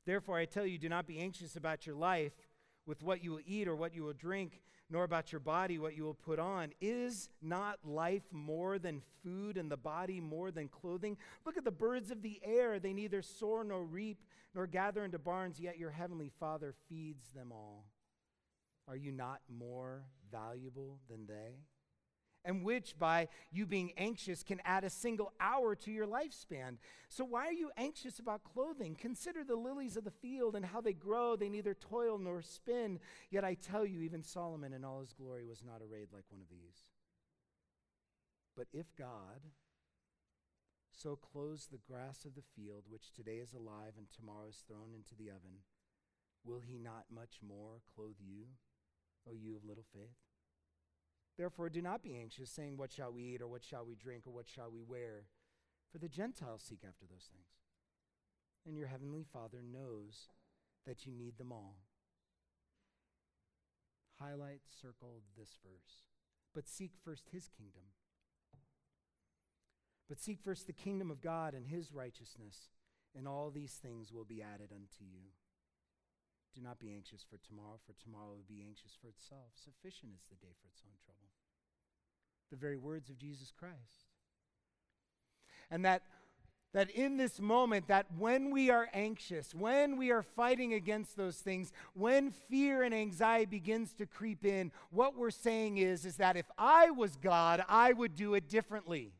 Therefore, 0.06 0.38
I 0.38 0.44
tell 0.44 0.64
you, 0.66 0.78
do 0.78 0.88
not 0.88 1.06
be 1.06 1.18
anxious 1.18 1.56
about 1.56 1.84
your 1.84 1.96
life 1.96 2.32
with 2.86 3.02
what 3.02 3.22
you 3.22 3.32
will 3.32 3.40
eat 3.46 3.68
or 3.68 3.76
what 3.76 3.94
you 3.94 4.04
will 4.04 4.12
drink, 4.12 4.62
nor 4.88 5.04
about 5.04 5.32
your 5.32 5.40
body 5.40 5.78
what 5.78 5.96
you 5.96 6.04
will 6.04 6.14
put 6.14 6.38
on. 6.38 6.72
Is 6.80 7.28
not 7.42 7.78
life 7.84 8.22
more 8.30 8.78
than 8.78 9.02
food 9.22 9.56
and 9.56 9.70
the 9.70 9.76
body 9.76 10.20
more 10.20 10.50
than 10.50 10.68
clothing? 10.68 11.16
Look 11.44 11.56
at 11.56 11.64
the 11.64 11.70
birds 11.70 12.10
of 12.10 12.22
the 12.22 12.40
air. 12.44 12.78
They 12.78 12.92
neither 12.92 13.22
sow 13.22 13.62
nor 13.62 13.84
reap 13.84 14.22
nor 14.54 14.66
gather 14.66 15.04
into 15.04 15.18
barns, 15.18 15.60
yet 15.60 15.78
your 15.78 15.90
heavenly 15.90 16.30
Father 16.40 16.74
feeds 16.88 17.28
them 17.34 17.52
all. 17.52 17.84
Are 18.88 18.96
you 18.96 19.12
not 19.12 19.40
more 19.48 20.04
valuable 20.30 20.98
than 21.10 21.26
they? 21.26 21.56
And 22.46 22.62
which, 22.62 22.96
by 22.96 23.26
you 23.50 23.66
being 23.66 23.92
anxious, 23.96 24.44
can 24.44 24.60
add 24.64 24.84
a 24.84 24.90
single 24.90 25.32
hour 25.40 25.74
to 25.74 25.90
your 25.90 26.06
lifespan. 26.06 26.76
So, 27.08 27.24
why 27.24 27.46
are 27.46 27.52
you 27.52 27.70
anxious 27.76 28.20
about 28.20 28.44
clothing? 28.44 28.94
Consider 28.94 29.42
the 29.42 29.56
lilies 29.56 29.96
of 29.96 30.04
the 30.04 30.12
field 30.12 30.54
and 30.54 30.64
how 30.64 30.80
they 30.80 30.92
grow. 30.92 31.34
They 31.34 31.48
neither 31.48 31.74
toil 31.74 32.18
nor 32.18 32.42
spin. 32.42 33.00
Yet 33.30 33.44
I 33.44 33.54
tell 33.54 33.84
you, 33.84 34.00
even 34.00 34.22
Solomon 34.22 34.72
in 34.72 34.84
all 34.84 35.00
his 35.00 35.12
glory 35.12 35.44
was 35.44 35.64
not 35.64 35.82
arrayed 35.82 36.12
like 36.12 36.24
one 36.28 36.40
of 36.40 36.48
these. 36.48 36.92
But 38.56 38.68
if 38.72 38.94
God 38.96 39.42
so 40.92 41.16
clothes 41.16 41.66
the 41.66 41.78
grass 41.78 42.24
of 42.24 42.36
the 42.36 42.46
field, 42.54 42.84
which 42.88 43.12
today 43.12 43.38
is 43.38 43.52
alive 43.52 43.94
and 43.98 44.06
tomorrow 44.08 44.48
is 44.48 44.62
thrown 44.66 44.94
into 44.94 45.14
the 45.14 45.30
oven, 45.30 45.60
will 46.44 46.60
he 46.60 46.78
not 46.78 47.04
much 47.12 47.40
more 47.46 47.82
clothe 47.94 48.16
you? 48.18 48.44
O 49.28 49.34
you 49.34 49.56
of 49.56 49.64
little 49.64 49.84
faith? 49.92 50.16
Therefore, 51.36 51.68
do 51.68 51.82
not 51.82 52.02
be 52.02 52.16
anxious, 52.16 52.50
saying, 52.50 52.76
What 52.76 52.92
shall 52.92 53.12
we 53.12 53.22
eat, 53.22 53.42
or 53.42 53.48
what 53.48 53.64
shall 53.64 53.84
we 53.84 53.94
drink, 53.94 54.26
or 54.26 54.32
what 54.32 54.48
shall 54.48 54.70
we 54.70 54.82
wear? 54.82 55.26
For 55.92 55.98
the 55.98 56.08
Gentiles 56.08 56.62
seek 56.66 56.80
after 56.86 57.04
those 57.06 57.28
things. 57.30 57.60
And 58.66 58.76
your 58.76 58.88
heavenly 58.88 59.24
Father 59.32 59.58
knows 59.62 60.28
that 60.86 61.06
you 61.06 61.12
need 61.12 61.38
them 61.38 61.52
all. 61.52 61.76
Highlight, 64.18 64.60
circle 64.80 65.22
this 65.36 65.58
verse. 65.62 66.04
But 66.54 66.66
seek 66.66 66.92
first 67.04 67.28
his 67.32 67.48
kingdom. 67.48 67.82
But 70.08 70.20
seek 70.20 70.40
first 70.40 70.66
the 70.66 70.72
kingdom 70.72 71.10
of 71.10 71.20
God 71.20 71.52
and 71.52 71.66
his 71.66 71.92
righteousness, 71.92 72.70
and 73.14 73.28
all 73.28 73.50
these 73.50 73.72
things 73.72 74.12
will 74.12 74.24
be 74.24 74.42
added 74.42 74.70
unto 74.72 75.04
you. 75.04 75.32
Do 76.56 76.62
not 76.62 76.78
be 76.78 76.90
anxious 76.90 77.22
for 77.22 77.36
tomorrow, 77.46 77.78
for 77.86 77.92
tomorrow 78.02 78.32
will 78.32 78.48
be 78.48 78.64
anxious 78.66 78.96
for 78.98 79.08
itself. 79.08 79.52
Sufficient 79.62 80.12
is 80.16 80.24
the 80.30 80.36
day 80.36 80.54
for 80.62 80.68
its 80.68 80.82
own 80.86 80.96
trouble. 81.04 81.28
The 82.50 82.56
very 82.56 82.78
words 82.78 83.10
of 83.10 83.18
Jesus 83.18 83.52
Christ. 83.52 84.08
And 85.70 85.84
that 85.84 86.02
that 86.72 86.90
in 86.90 87.16
this 87.16 87.40
moment 87.40 87.88
that 87.88 88.06
when 88.18 88.50
we 88.50 88.70
are 88.70 88.88
anxious 88.92 89.54
when 89.54 89.96
we 89.96 90.10
are 90.10 90.22
fighting 90.22 90.74
against 90.74 91.16
those 91.16 91.36
things 91.36 91.72
when 91.94 92.30
fear 92.30 92.82
and 92.82 92.94
anxiety 92.94 93.46
begins 93.46 93.94
to 93.94 94.04
creep 94.04 94.44
in 94.44 94.70
what 94.90 95.16
we're 95.16 95.30
saying 95.30 95.78
is 95.78 96.04
is 96.04 96.16
that 96.16 96.36
if 96.36 96.44
i 96.58 96.90
was 96.90 97.16
god 97.16 97.64
i 97.68 97.94
would 97.94 98.14
do 98.14 98.34
it 98.34 98.48
differently 98.48 99.15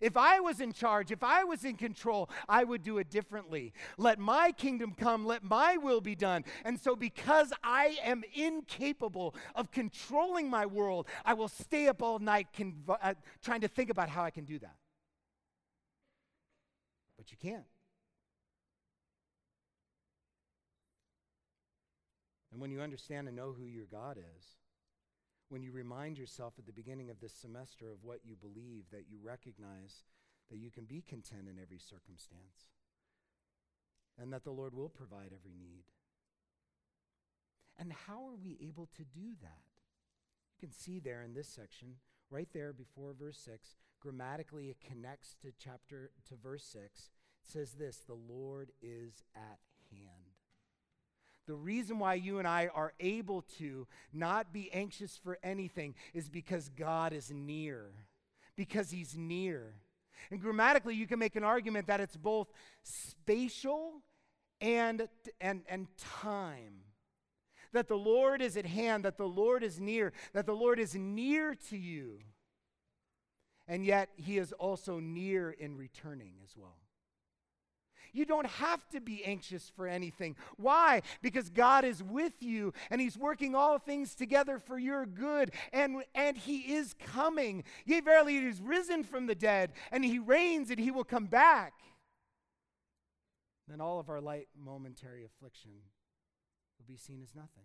if 0.00 0.16
I 0.16 0.40
was 0.40 0.60
in 0.60 0.72
charge, 0.72 1.10
if 1.10 1.22
I 1.22 1.44
was 1.44 1.64
in 1.64 1.76
control, 1.76 2.30
I 2.48 2.64
would 2.64 2.82
do 2.82 2.98
it 2.98 3.10
differently. 3.10 3.72
Let 3.98 4.18
my 4.18 4.52
kingdom 4.52 4.94
come, 4.96 5.24
let 5.26 5.42
my 5.44 5.76
will 5.76 6.00
be 6.00 6.14
done. 6.14 6.44
And 6.64 6.80
so, 6.80 6.96
because 6.96 7.52
I 7.62 7.96
am 8.02 8.22
incapable 8.34 9.34
of 9.54 9.70
controlling 9.70 10.48
my 10.50 10.66
world, 10.66 11.06
I 11.24 11.34
will 11.34 11.48
stay 11.48 11.88
up 11.88 12.02
all 12.02 12.18
night 12.18 12.48
conv- 12.56 12.98
uh, 13.02 13.14
trying 13.42 13.60
to 13.62 13.68
think 13.68 13.90
about 13.90 14.08
how 14.08 14.22
I 14.22 14.30
can 14.30 14.44
do 14.44 14.58
that. 14.58 14.76
But 17.16 17.30
you 17.30 17.36
can't. 17.40 17.64
And 22.52 22.60
when 22.60 22.70
you 22.70 22.80
understand 22.80 23.28
and 23.28 23.36
know 23.36 23.54
who 23.56 23.64
your 23.64 23.86
God 23.86 24.18
is, 24.18 24.44
when 25.52 25.62
you 25.62 25.70
remind 25.70 26.16
yourself 26.16 26.54
at 26.58 26.64
the 26.64 26.72
beginning 26.72 27.10
of 27.10 27.20
this 27.20 27.34
semester 27.34 27.92
of 27.92 28.02
what 28.02 28.20
you 28.24 28.34
believe, 28.34 28.84
that 28.90 29.04
you 29.10 29.18
recognize 29.22 30.04
that 30.50 30.56
you 30.56 30.70
can 30.70 30.86
be 30.86 31.02
content 31.06 31.42
in 31.46 31.60
every 31.60 31.78
circumstance 31.78 32.72
and 34.18 34.32
that 34.32 34.44
the 34.44 34.50
Lord 34.50 34.72
will 34.72 34.88
provide 34.88 35.26
every 35.26 35.52
need. 35.52 35.84
And 37.78 37.92
how 38.06 38.26
are 38.26 38.36
we 38.42 38.56
able 38.66 38.88
to 38.96 39.04
do 39.04 39.34
that? 39.42 39.60
You 40.56 40.68
can 40.68 40.72
see 40.72 40.98
there 40.98 41.22
in 41.22 41.34
this 41.34 41.48
section, 41.48 41.96
right 42.30 42.48
there 42.54 42.72
before 42.72 43.12
verse 43.12 43.38
6, 43.44 43.76
grammatically 44.00 44.70
it 44.70 44.78
connects 44.80 45.36
to 45.42 45.52
chapter 45.62 46.12
to 46.30 46.34
verse 46.34 46.64
6. 46.64 46.82
It 46.82 47.52
says 47.52 47.72
this, 47.72 47.98
the 47.98 48.14
Lord 48.14 48.70
is 48.80 49.22
at 49.36 49.58
hand. 49.90 50.21
The 51.46 51.54
reason 51.54 51.98
why 51.98 52.14
you 52.14 52.38
and 52.38 52.46
I 52.46 52.68
are 52.72 52.92
able 53.00 53.42
to 53.58 53.86
not 54.12 54.52
be 54.52 54.72
anxious 54.72 55.18
for 55.22 55.38
anything 55.42 55.94
is 56.14 56.28
because 56.28 56.68
God 56.68 57.12
is 57.12 57.30
near, 57.30 57.90
because 58.56 58.90
He's 58.90 59.16
near. 59.16 59.74
And 60.30 60.40
grammatically, 60.40 60.94
you 60.94 61.06
can 61.06 61.18
make 61.18 61.34
an 61.34 61.42
argument 61.42 61.88
that 61.88 62.00
it's 62.00 62.16
both 62.16 62.52
spatial 62.82 64.02
and, 64.60 65.08
and, 65.40 65.62
and 65.68 65.88
time. 65.98 66.84
That 67.72 67.88
the 67.88 67.96
Lord 67.96 68.40
is 68.40 68.56
at 68.56 68.66
hand, 68.66 69.04
that 69.04 69.16
the 69.16 69.26
Lord 69.26 69.64
is 69.64 69.80
near, 69.80 70.12
that 70.34 70.46
the 70.46 70.52
Lord 70.52 70.78
is 70.78 70.94
near 70.94 71.56
to 71.70 71.76
you. 71.76 72.20
And 73.66 73.84
yet, 73.84 74.10
He 74.16 74.38
is 74.38 74.52
also 74.52 75.00
near 75.00 75.50
in 75.50 75.76
returning 75.76 76.34
as 76.44 76.56
well. 76.56 76.81
You 78.12 78.24
don't 78.26 78.46
have 78.46 78.86
to 78.90 79.00
be 79.00 79.24
anxious 79.24 79.70
for 79.74 79.86
anything. 79.86 80.36
Why? 80.56 81.02
Because 81.22 81.48
God 81.50 81.84
is 81.84 82.02
with 82.02 82.42
you 82.42 82.72
and 82.90 83.00
He's 83.00 83.16
working 83.16 83.54
all 83.54 83.78
things 83.78 84.14
together 84.14 84.58
for 84.58 84.78
your 84.78 85.06
good, 85.06 85.52
and, 85.72 86.04
and 86.14 86.36
He 86.36 86.74
is 86.74 86.94
coming. 86.94 87.64
Yea, 87.86 88.00
verily, 88.00 88.34
He 88.34 88.46
is 88.46 88.60
risen 88.60 89.02
from 89.04 89.26
the 89.26 89.34
dead, 89.34 89.72
and 89.90 90.04
He 90.04 90.18
reigns, 90.18 90.70
and 90.70 90.78
He 90.78 90.90
will 90.90 91.04
come 91.04 91.26
back. 91.26 91.72
Then 93.68 93.80
all 93.80 93.98
of 93.98 94.10
our 94.10 94.20
light 94.20 94.48
momentary 94.58 95.24
affliction 95.24 95.70
will 96.78 96.86
be 96.86 96.98
seen 96.98 97.20
as 97.22 97.34
nothing. 97.34 97.64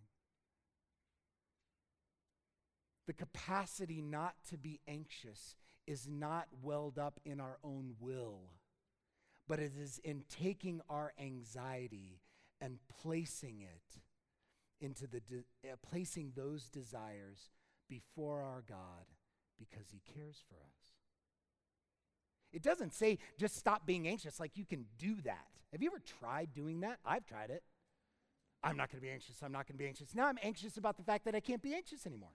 The 3.08 3.14
capacity 3.14 4.02
not 4.02 4.36
to 4.50 4.58
be 4.58 4.82
anxious 4.88 5.56
is 5.86 6.08
not 6.08 6.48
welled 6.62 7.00
up 7.00 7.20
in 7.26 7.40
our 7.40 7.58
own 7.64 7.96
will, 8.00 8.52
but 9.48 9.60
it 9.60 9.74
is 9.80 10.00
in 10.04 10.24
taking 10.30 10.82
our 10.90 11.14
anxiety 11.20 12.20
and 12.60 12.80
placing 13.02 13.62
it 13.62 14.02
into 14.80 15.08
the 15.08 15.20
de- 15.22 15.70
uh, 15.70 15.76
placing 15.82 16.34
those 16.36 16.70
desires 16.70 17.50
before 17.90 18.42
our 18.42 18.64
God 18.68 19.06
because 19.58 19.88
he 19.92 20.02
cares 20.14 20.44
for 20.48 20.56
us. 20.56 20.94
It 22.54 22.62
doesn't 22.62 22.94
say 22.94 23.18
just 23.38 23.56
stop 23.56 23.86
being 23.86 24.08
anxious 24.08 24.40
like 24.40 24.52
you 24.56 24.66
can 24.66 24.86
do 24.98 25.16
that. 25.24 25.48
Have 25.72 25.82
you 25.82 25.90
ever 25.90 26.02
tried 26.20 26.54
doing 26.54 26.82
that? 26.82 27.00
I've 27.06 27.26
tried 27.26 27.50
it. 27.50 27.64
I'm 28.64 28.78
not 28.78 28.92
going 28.92 29.00
to 29.00 29.06
be 29.06 29.12
anxious. 29.12 29.42
I'm 29.44 29.52
not 29.52 29.68
going 29.68 29.78
to 29.78 29.84
be 29.84 29.88
anxious. 29.88 30.16
Now 30.16 30.28
I'm 30.28 30.40
anxious 30.42 30.78
about 30.78 30.98
the 30.98 31.04
fact 31.04 31.26
that 31.26 31.36
I 31.36 31.40
can't 31.40 31.62
be 31.62 31.74
anxious 31.74 32.06
anymore. 32.06 32.32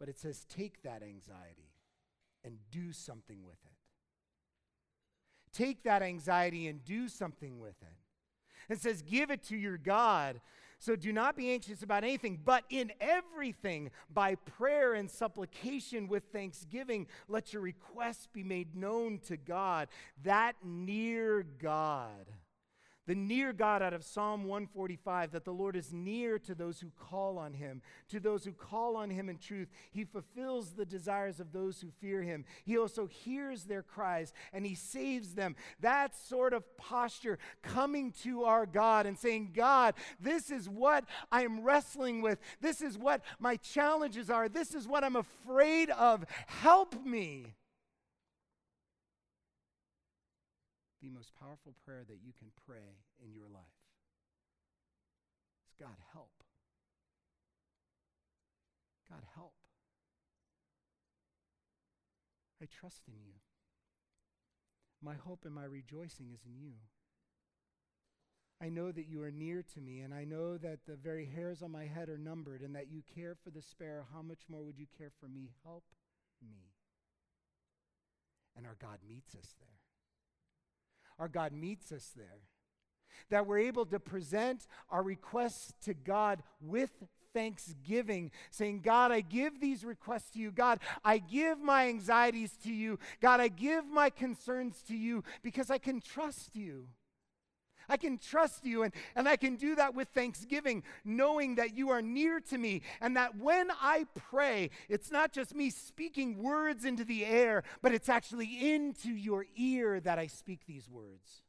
But 0.00 0.08
it 0.08 0.18
says, 0.18 0.46
take 0.48 0.82
that 0.82 1.02
anxiety 1.02 1.74
and 2.42 2.56
do 2.72 2.92
something 2.92 3.44
with 3.44 3.58
it. 3.66 3.76
Take 5.52 5.82
that 5.84 6.02
anxiety 6.02 6.66
and 6.66 6.82
do 6.82 7.08
something 7.08 7.60
with 7.60 7.76
it. 7.82 8.72
It 8.72 8.80
says, 8.80 9.02
give 9.02 9.30
it 9.30 9.42
to 9.48 9.56
your 9.56 9.76
God. 9.76 10.40
So 10.78 10.96
do 10.96 11.12
not 11.12 11.36
be 11.36 11.52
anxious 11.52 11.82
about 11.82 12.04
anything, 12.04 12.40
but 12.42 12.64
in 12.70 12.92
everything, 12.98 13.90
by 14.08 14.36
prayer 14.36 14.94
and 14.94 15.10
supplication 15.10 16.08
with 16.08 16.24
thanksgiving, 16.32 17.06
let 17.28 17.52
your 17.52 17.60
requests 17.60 18.26
be 18.32 18.42
made 18.42 18.74
known 18.74 19.18
to 19.26 19.36
God. 19.36 19.88
That 20.22 20.54
near 20.64 21.42
God 21.42 22.26
the 23.06 23.14
near 23.14 23.52
God 23.52 23.82
out 23.82 23.92
of 23.92 24.04
Psalm 24.04 24.44
145, 24.44 25.32
that 25.32 25.44
the 25.44 25.52
Lord 25.52 25.74
is 25.74 25.92
near 25.92 26.38
to 26.40 26.54
those 26.54 26.80
who 26.80 26.90
call 26.98 27.38
on 27.38 27.54
him, 27.54 27.82
to 28.08 28.20
those 28.20 28.44
who 28.44 28.52
call 28.52 28.96
on 28.96 29.10
him 29.10 29.28
in 29.28 29.38
truth. 29.38 29.68
He 29.90 30.04
fulfills 30.04 30.72
the 30.72 30.84
desires 30.84 31.40
of 31.40 31.52
those 31.52 31.80
who 31.80 31.88
fear 32.00 32.22
him. 32.22 32.44
He 32.64 32.78
also 32.78 33.06
hears 33.06 33.64
their 33.64 33.82
cries 33.82 34.32
and 34.52 34.66
he 34.66 34.74
saves 34.74 35.34
them. 35.34 35.56
That 35.80 36.14
sort 36.14 36.52
of 36.52 36.76
posture 36.76 37.38
coming 37.62 38.12
to 38.22 38.44
our 38.44 38.66
God 38.66 39.06
and 39.06 39.18
saying, 39.18 39.52
God, 39.54 39.94
this 40.20 40.50
is 40.50 40.68
what 40.68 41.04
I 41.32 41.42
am 41.42 41.62
wrestling 41.62 42.22
with. 42.22 42.38
This 42.60 42.80
is 42.82 42.98
what 42.98 43.22
my 43.38 43.56
challenges 43.56 44.30
are. 44.30 44.48
This 44.48 44.74
is 44.74 44.86
what 44.86 45.04
I'm 45.04 45.16
afraid 45.16 45.90
of. 45.90 46.24
Help 46.46 47.04
me. 47.04 47.54
The 51.00 51.10
most 51.10 51.32
powerful 51.38 51.74
prayer 51.84 52.04
that 52.06 52.20
you 52.24 52.32
can 52.38 52.48
pray 52.66 53.00
in 53.24 53.34
your 53.34 53.48
life 53.48 53.80
is 55.66 55.74
God, 55.78 55.96
help. 56.12 56.44
God, 59.08 59.22
help. 59.34 59.54
I 62.62 62.66
trust 62.66 63.02
in 63.08 63.14
you. 63.24 63.32
My 65.02 65.14
hope 65.14 65.44
and 65.46 65.54
my 65.54 65.64
rejoicing 65.64 66.30
is 66.34 66.44
in 66.44 66.60
you. 66.60 66.74
I 68.62 68.68
know 68.68 68.92
that 68.92 69.08
you 69.08 69.22
are 69.22 69.30
near 69.30 69.64
to 69.74 69.80
me, 69.80 70.00
and 70.00 70.12
I 70.12 70.24
know 70.24 70.58
that 70.58 70.80
the 70.86 70.96
very 70.96 71.24
hairs 71.24 71.62
on 71.62 71.72
my 71.72 71.86
head 71.86 72.10
are 72.10 72.18
numbered, 72.18 72.60
and 72.60 72.76
that 72.76 72.90
you 72.90 73.02
care 73.14 73.34
for 73.42 73.50
the 73.50 73.62
sparrow. 73.62 74.04
How 74.12 74.20
much 74.20 74.40
more 74.50 74.62
would 74.62 74.78
you 74.78 74.86
care 74.98 75.10
for 75.18 75.28
me? 75.28 75.48
Help 75.64 75.84
me. 76.42 76.68
And 78.54 78.66
our 78.66 78.76
God 78.78 78.98
meets 79.08 79.34
us 79.34 79.54
there 79.58 79.79
our 81.20 81.28
God 81.28 81.52
meets 81.52 81.92
us 81.92 82.10
there. 82.16 82.40
That 83.28 83.46
we're 83.46 83.58
able 83.58 83.86
to 83.86 84.00
present 84.00 84.66
our 84.90 85.02
requests 85.02 85.74
to 85.84 85.94
God 85.94 86.42
with 86.60 86.90
thanksgiving, 87.32 88.32
saying, 88.50 88.80
God, 88.80 89.12
I 89.12 89.20
give 89.20 89.60
these 89.60 89.84
requests 89.84 90.30
to 90.30 90.40
you. 90.40 90.50
God, 90.50 90.80
I 91.04 91.18
give 91.18 91.60
my 91.60 91.86
anxieties 91.88 92.56
to 92.64 92.72
you. 92.72 92.98
God, 93.20 93.38
I 93.40 93.48
give 93.48 93.86
my 93.86 94.10
concerns 94.10 94.82
to 94.88 94.96
you 94.96 95.22
because 95.42 95.70
I 95.70 95.78
can 95.78 96.00
trust 96.00 96.56
you. 96.56 96.88
I 97.90 97.96
can 97.96 98.18
trust 98.18 98.64
you, 98.64 98.84
and, 98.84 98.94
and 99.16 99.28
I 99.28 99.36
can 99.36 99.56
do 99.56 99.74
that 99.74 99.94
with 99.94 100.08
thanksgiving, 100.08 100.84
knowing 101.04 101.56
that 101.56 101.76
you 101.76 101.90
are 101.90 102.00
near 102.00 102.40
to 102.40 102.56
me, 102.56 102.82
and 103.00 103.16
that 103.16 103.36
when 103.36 103.70
I 103.82 104.06
pray, 104.14 104.70
it's 104.88 105.10
not 105.10 105.32
just 105.32 105.54
me 105.54 105.70
speaking 105.70 106.42
words 106.42 106.84
into 106.84 107.04
the 107.04 107.24
air, 107.24 107.64
but 107.82 107.92
it's 107.92 108.08
actually 108.08 108.74
into 108.74 109.10
your 109.10 109.44
ear 109.56 110.00
that 110.00 110.18
I 110.18 110.28
speak 110.28 110.60
these 110.66 110.88
words. 110.88 111.42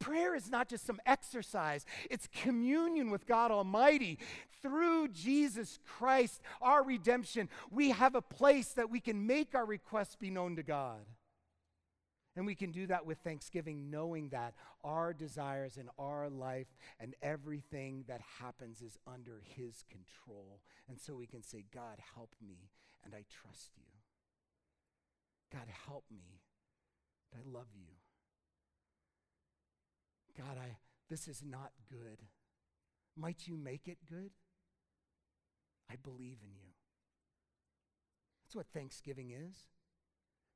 Prayer 0.00 0.34
is 0.34 0.50
not 0.50 0.68
just 0.68 0.84
some 0.84 1.00
exercise, 1.06 1.86
it's 2.10 2.28
communion 2.42 3.10
with 3.10 3.24
God 3.24 3.52
Almighty. 3.52 4.18
Through 4.60 5.08
Jesus 5.08 5.78
Christ, 5.86 6.40
our 6.60 6.84
redemption, 6.84 7.48
we 7.70 7.90
have 7.90 8.16
a 8.16 8.22
place 8.22 8.72
that 8.72 8.90
we 8.90 8.98
can 8.98 9.26
make 9.26 9.54
our 9.54 9.64
requests 9.64 10.16
be 10.16 10.30
known 10.30 10.56
to 10.56 10.64
God. 10.64 11.04
And 12.34 12.46
we 12.46 12.54
can 12.54 12.70
do 12.70 12.86
that 12.86 13.04
with 13.04 13.18
thanksgiving, 13.18 13.90
knowing 13.90 14.30
that 14.30 14.54
our 14.82 15.12
desires 15.12 15.76
and 15.76 15.90
our 15.98 16.30
life 16.30 16.68
and 16.98 17.14
everything 17.22 18.04
that 18.08 18.22
happens 18.40 18.80
is 18.80 18.96
under 19.06 19.42
His 19.44 19.84
control. 19.90 20.60
And 20.88 20.98
so 20.98 21.14
we 21.14 21.26
can 21.26 21.42
say, 21.42 21.64
God, 21.74 21.98
help 22.14 22.30
me, 22.40 22.70
and 23.04 23.14
I 23.14 23.24
trust 23.28 23.72
you. 23.76 23.84
God, 25.52 25.68
help 25.86 26.04
me, 26.10 26.40
and 27.32 27.42
I 27.42 27.58
love 27.58 27.68
you. 27.74 27.88
God, 30.38 30.56
I, 30.58 30.78
this 31.10 31.28
is 31.28 31.42
not 31.44 31.72
good. 31.90 32.22
Might 33.14 33.46
you 33.46 33.58
make 33.58 33.88
it 33.88 33.98
good? 34.08 34.30
I 35.90 35.96
believe 35.96 36.38
in 36.42 36.54
you. 36.54 36.72
That's 38.42 38.56
what 38.56 38.66
thanksgiving 38.72 39.30
is. 39.30 39.54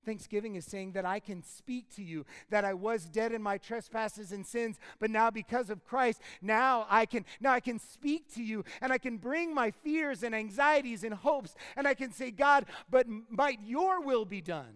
Thanksgiving 0.04 0.54
is 0.54 0.64
saying 0.64 0.92
that 0.92 1.04
I 1.04 1.18
can 1.18 1.42
speak 1.42 1.94
to 1.96 2.02
you, 2.02 2.24
that 2.50 2.64
I 2.64 2.74
was 2.74 3.06
dead 3.06 3.32
in 3.32 3.42
my 3.42 3.58
trespasses 3.58 4.30
and 4.32 4.46
sins, 4.46 4.78
but 5.00 5.10
now 5.10 5.30
because 5.30 5.68
of 5.68 5.84
Christ, 5.84 6.20
now 6.40 6.86
I 6.88 7.06
can 7.06 7.24
now 7.40 7.52
I 7.52 7.60
can 7.60 7.78
speak 7.78 8.32
to 8.34 8.42
you 8.42 8.64
and 8.80 8.92
I 8.92 8.98
can 8.98 9.18
bring 9.18 9.54
my 9.54 9.70
fears 9.70 10.22
and 10.22 10.34
anxieties 10.34 11.02
and 11.02 11.14
hopes 11.14 11.54
and 11.76 11.88
I 11.88 11.94
can 11.94 12.12
say, 12.12 12.30
God, 12.30 12.66
but 12.88 13.06
might 13.28 13.58
your 13.64 14.00
will 14.00 14.24
be 14.24 14.40
done. 14.40 14.74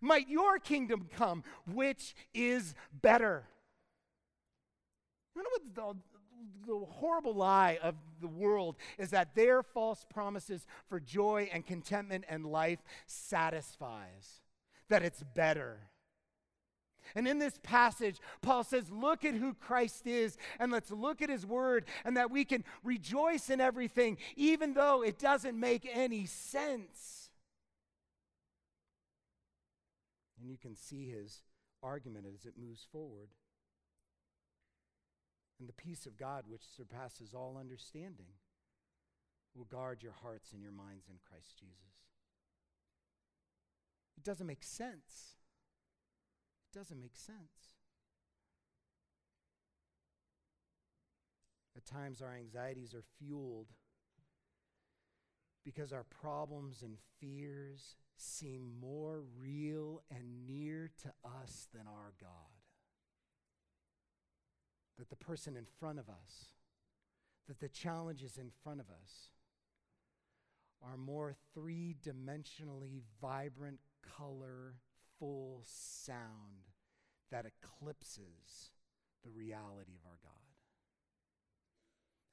Might 0.00 0.28
your 0.28 0.58
kingdom 0.58 1.08
come, 1.16 1.42
which 1.66 2.14
is 2.34 2.74
better. 2.92 3.44
You 5.34 5.42
know 5.42 5.50
what 5.50 5.74
the, 6.66 6.78
horrible 6.88 7.34
lie 7.34 7.78
of 7.82 7.94
the 8.20 8.28
world 8.28 8.76
is 8.98 9.10
that 9.10 9.34
their 9.34 9.62
false 9.62 10.04
promises 10.08 10.66
for 10.88 11.00
joy 11.00 11.48
and 11.52 11.66
contentment 11.66 12.24
and 12.28 12.46
life 12.46 12.80
satisfies 13.06 14.40
that 14.88 15.02
it's 15.02 15.22
better. 15.34 15.78
And 17.14 17.28
in 17.28 17.38
this 17.38 17.58
passage, 17.62 18.18
Paul 18.42 18.64
says, 18.64 18.90
Look 18.90 19.24
at 19.24 19.34
who 19.34 19.54
Christ 19.54 20.06
is, 20.06 20.36
and 20.58 20.72
let's 20.72 20.90
look 20.90 21.22
at 21.22 21.30
his 21.30 21.46
word, 21.46 21.84
and 22.04 22.16
that 22.16 22.30
we 22.30 22.44
can 22.44 22.64
rejoice 22.82 23.48
in 23.48 23.60
everything, 23.60 24.18
even 24.34 24.74
though 24.74 25.02
it 25.02 25.18
doesn't 25.18 25.58
make 25.58 25.88
any 25.92 26.26
sense. 26.26 27.30
And 30.40 30.50
you 30.50 30.58
can 30.58 30.74
see 30.74 31.08
his 31.08 31.42
argument 31.82 32.26
as 32.34 32.44
it 32.44 32.54
moves 32.58 32.86
forward. 32.92 33.28
And 35.58 35.68
the 35.68 35.72
peace 35.72 36.06
of 36.06 36.16
God, 36.18 36.44
which 36.46 36.64
surpasses 36.76 37.32
all 37.34 37.56
understanding, 37.58 38.26
will 39.54 39.64
guard 39.64 40.02
your 40.02 40.14
hearts 40.22 40.52
and 40.52 40.62
your 40.62 40.72
minds 40.72 41.08
in 41.08 41.16
Christ 41.28 41.56
Jesus. 41.58 42.10
It 44.16 44.24
doesn't 44.24 44.46
make 44.46 44.62
sense. 44.62 45.36
It 46.72 46.78
doesn't 46.78 47.00
make 47.00 47.16
sense. 47.16 47.76
At 51.76 51.86
times, 51.86 52.22
our 52.22 52.34
anxieties 52.34 52.94
are 52.94 53.04
fueled 53.18 53.68
because 55.64 55.92
our 55.92 56.04
problems 56.04 56.82
and 56.82 56.96
fears 57.20 57.96
seem 58.16 58.70
more 58.80 59.22
real 59.38 60.02
and 60.10 60.46
near 60.46 60.90
to 61.02 61.12
us 61.42 61.68
than 61.74 61.86
our 61.86 62.12
God. 62.20 62.55
That 64.98 65.10
the 65.10 65.16
person 65.16 65.56
in 65.56 65.66
front 65.78 65.98
of 65.98 66.08
us, 66.08 66.46
that 67.48 67.60
the 67.60 67.68
challenges 67.68 68.38
in 68.38 68.50
front 68.62 68.80
of 68.80 68.86
us 68.88 69.30
are 70.82 70.96
more 70.96 71.34
three 71.54 71.96
dimensionally 72.04 73.00
vibrant 73.20 73.80
color, 74.16 74.74
full 75.18 75.62
sound 75.64 76.70
that 77.30 77.46
eclipses 77.46 78.70
the 79.24 79.30
reality 79.30 79.92
of 79.94 80.06
our 80.06 80.18
God. 80.22 80.32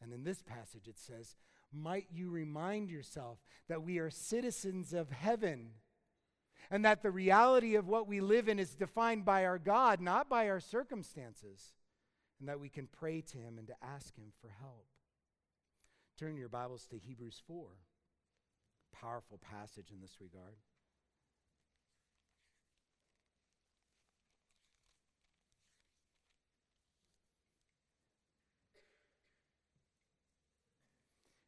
And 0.01 0.11
in 0.11 0.23
this 0.23 0.41
passage, 0.41 0.87
it 0.87 0.99
says, 0.99 1.35
Might 1.71 2.07
you 2.11 2.29
remind 2.29 2.89
yourself 2.89 3.39
that 3.69 3.83
we 3.83 3.99
are 3.99 4.09
citizens 4.09 4.93
of 4.93 5.09
heaven 5.11 5.69
and 6.69 6.83
that 6.85 7.01
the 7.01 7.11
reality 7.11 7.75
of 7.75 7.87
what 7.87 8.07
we 8.07 8.19
live 8.19 8.47
in 8.49 8.59
is 8.59 8.75
defined 8.75 9.25
by 9.25 9.45
our 9.45 9.57
God, 9.57 10.01
not 10.01 10.29
by 10.29 10.49
our 10.49 10.59
circumstances, 10.59 11.73
and 12.43 12.49
that 12.49 12.59
we 12.59 12.67
can 12.67 12.89
pray 12.91 13.21
to 13.21 13.37
Him 13.37 13.57
and 13.57 13.65
to 13.67 13.73
ask 13.81 14.17
Him 14.17 14.33
for 14.41 14.49
help. 14.59 14.87
Turn 16.19 16.35
your 16.35 16.49
Bibles 16.49 16.85
to 16.87 16.97
Hebrews 16.97 17.41
4. 17.47 17.67
Powerful 18.91 19.37
passage 19.37 19.91
in 19.93 20.01
this 20.01 20.17
regard. 20.19 20.57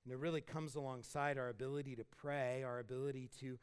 And 0.06 0.14
it 0.14 0.18
really 0.18 0.40
comes 0.40 0.76
alongside 0.76 1.38
our 1.38 1.50
ability 1.50 1.98
to 1.98 2.06
pray, 2.06 2.64
our 2.64 2.80
ability 2.80 3.30
to 3.42 3.60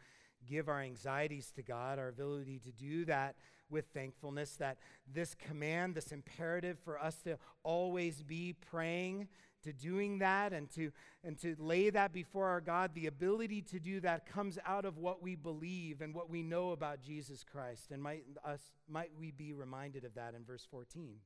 give 0.47 0.69
our 0.69 0.83
anxieties 0.83 1.51
to 1.53 1.63
God, 1.63 1.99
our 1.99 2.09
ability 2.09 2.61
to 2.67 2.73
do 2.73 3.07
that 3.07 3.37
with 3.73 3.87
thankfulness, 3.93 4.57
that 4.57 4.79
this 5.13 5.35
command, 5.35 5.95
this 5.95 6.13
imperative 6.13 6.79
for 6.85 7.03
us 7.03 7.17
to 7.23 7.39
always 7.65 8.23
be 8.23 8.55
praying, 8.71 9.29
to 9.65 9.73
doing 9.73 10.19
that 10.19 10.53
and 10.53 10.71
to 10.73 10.91
and 11.25 11.39
to 11.41 11.55
lay 11.59 11.89
that 11.91 12.13
before 12.13 12.49
our 12.49 12.61
God, 12.61 12.95
the 12.95 13.07
ability 13.07 13.63
to 13.63 13.81
do 13.81 14.01
that 14.01 14.27
comes 14.27 14.59
out 14.67 14.85
of 14.85 14.99
what 14.99 15.23
we 15.23 15.35
believe 15.37 16.01
and 16.01 16.15
what 16.15 16.29
we 16.29 16.43
know 16.43 16.71
about 16.71 17.01
Jesus 17.01 17.45
Christ. 17.45 17.91
And 17.91 18.03
might 18.03 18.25
us 18.45 18.61
might 18.89 19.11
we 19.19 19.31
be 19.31 19.53
reminded 19.53 20.05
of 20.05 20.15
that 20.15 20.35
in 20.35 20.45
verse 20.45 20.67
14 20.71 21.17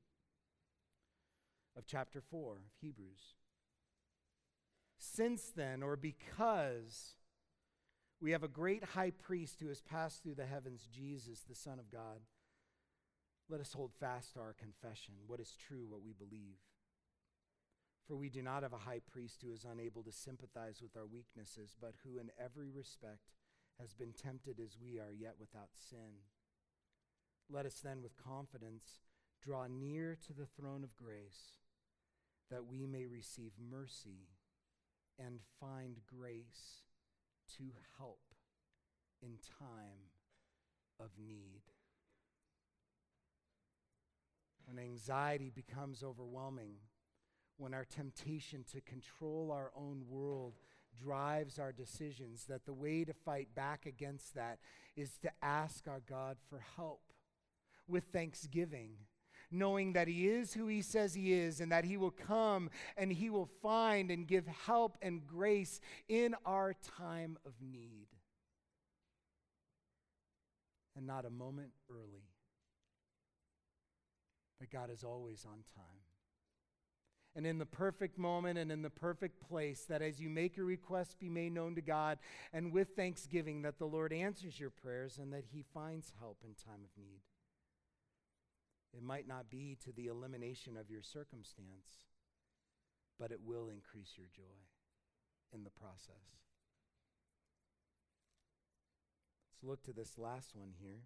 of 1.77 1.87
chapter 1.87 2.21
4 2.21 2.53
of 2.53 2.73
Hebrews. 2.81 3.35
Since 4.99 5.53
then, 5.55 5.83
or 5.83 5.97
because 5.97 7.15
we 8.21 8.31
have 8.31 8.43
a 8.43 8.49
great 8.49 8.83
high 8.83 9.11
priest 9.11 9.61
who 9.61 9.69
has 9.69 9.83
passed 9.83 10.23
through 10.23 10.37
the 10.37 10.47
heavens, 10.47 10.89
Jesus, 10.91 11.43
the 11.49 11.55
Son 11.55 11.79
of 11.79 11.91
God, 11.91 12.21
let 13.49 13.61
us 13.61 13.73
hold 13.73 13.93
fast 13.99 14.35
to 14.35 14.41
our 14.41 14.55
confession, 14.55 15.15
what 15.27 15.41
is 15.41 15.57
true, 15.57 15.87
what 15.89 16.03
we 16.03 16.13
believe. 16.13 16.59
For 18.07 18.17
we 18.17 18.29
do 18.29 18.43
not 18.43 18.63
have 18.63 18.73
a 18.73 18.79
high 18.79 19.01
priest 19.11 19.43
who 19.43 19.53
is 19.53 19.65
unable 19.65 20.03
to 20.05 20.13
sympathize 20.13 20.81
with 20.81 20.97
our 20.97 21.07
weaknesses, 21.07 21.77
but 21.81 21.95
who 22.05 22.19
in 22.19 22.31
every 22.43 22.71
respect 22.71 23.35
has 23.81 23.95
been 23.95 24.13
tempted 24.13 24.59
as 24.61 24.77
we 24.81 24.99
are, 24.99 25.13
yet 25.13 25.35
without 25.39 25.71
sin. 25.75 26.23
Let 27.51 27.67
us 27.67 27.81
then, 27.83 28.03
with 28.03 28.17
confidence, 28.17 29.03
draw 29.43 29.67
near 29.67 30.17
to 30.27 30.33
the 30.33 30.47
throne 30.47 30.83
of 30.83 30.97
grace, 30.97 31.61
that 32.51 32.67
we 32.67 32.87
may 32.87 33.07
receive 33.07 33.53
mercy 33.59 34.29
and 35.19 35.41
find 35.61 35.99
grace 36.07 36.83
to 37.57 37.65
help 37.99 38.35
in 39.23 39.39
time 39.59 40.11
of 41.01 41.11
need. 41.19 41.63
When 44.67 44.79
anxiety 44.79 45.51
becomes 45.55 46.03
overwhelming, 46.03 46.75
when 47.57 47.73
our 47.73 47.85
temptation 47.85 48.65
to 48.73 48.81
control 48.81 49.51
our 49.53 49.71
own 49.77 50.05
world 50.09 50.55
drives 51.01 51.59
our 51.59 51.73
decisions, 51.73 52.45
that 52.47 52.67
the 52.67 52.75
way 52.75 53.05
to 53.05 53.13
fight 53.13 53.55
back 53.55 53.87
against 53.87 54.35
that 54.35 54.59
is 54.97 55.19
to 55.19 55.31
ask 55.43 55.87
our 55.89 56.03
God 56.09 56.37
for 56.51 56.63
help 56.77 57.13
with 57.89 58.05
thanksgiving 58.13 58.97
knowing 59.51 59.93
that 59.93 60.09
He 60.09 60.29
is 60.29 60.55
who 60.55 60.67
He 60.67 60.83
says 60.83 61.15
He 61.15 61.33
is 61.33 61.61
and 61.61 61.71
that 61.73 61.85
He 61.85 61.97
will 61.97 62.11
come 62.11 62.71
and 62.97 63.13
He 63.13 63.31
will 63.31 63.49
find 63.63 64.11
and 64.11 64.27
give 64.27 64.47
help 64.47 64.99
and 65.03 65.27
grace 65.27 65.81
in 66.09 66.35
our 66.45 66.75
time 66.99 67.39
of 67.47 67.53
need. 67.61 68.07
And 70.97 71.07
not 71.07 71.25
a 71.27 71.31
moment 71.31 71.73
early. 71.91 72.25
But 74.67 74.79
God 74.79 74.91
is 74.91 75.05
always 75.05 75.45
on 75.45 75.59
time. 75.75 76.01
And 77.35 77.47
in 77.47 77.59
the 77.59 77.67
perfect 77.67 78.19
moment 78.19 78.59
and 78.59 78.73
in 78.73 78.83
the 78.83 78.91
perfect 78.91 79.47
place, 79.47 79.85
that 79.89 80.01
as 80.01 80.19
you 80.19 80.31
make 80.31 80.57
your 80.57 80.65
request 80.65 81.19
be 81.21 81.29
made 81.29 81.53
known 81.53 81.75
to 81.75 81.83
God, 81.83 82.19
and 82.53 82.73
with 82.73 82.97
thanksgiving, 82.97 83.63
that 83.63 83.79
the 83.79 83.85
Lord 83.85 84.13
answers 84.13 84.59
your 84.59 84.71
prayers 84.71 85.19
and 85.19 85.33
that 85.35 85.45
He 85.53 85.63
finds 85.75 86.13
help 86.19 86.39
in 86.45 86.55
time 86.55 86.81
of 86.83 86.91
need. 86.97 87.21
It 88.97 89.03
might 89.03 89.29
not 89.29 89.51
be 89.51 89.77
to 89.85 89.93
the 89.93 90.07
elimination 90.07 90.79
of 90.79 90.91
your 90.91 91.03
circumstance, 91.03 91.99
but 93.19 93.31
it 93.31 93.41
will 93.45 93.69
increase 93.69 94.15
your 94.17 94.29
joy 94.35 94.65
in 95.53 95.63
the 95.63 95.71
process. 95.71 96.41
Let's 99.53 99.63
look 99.63 99.83
to 99.85 99.93
this 99.93 100.17
last 100.17 100.57
one 100.57 100.73
here. 100.81 101.03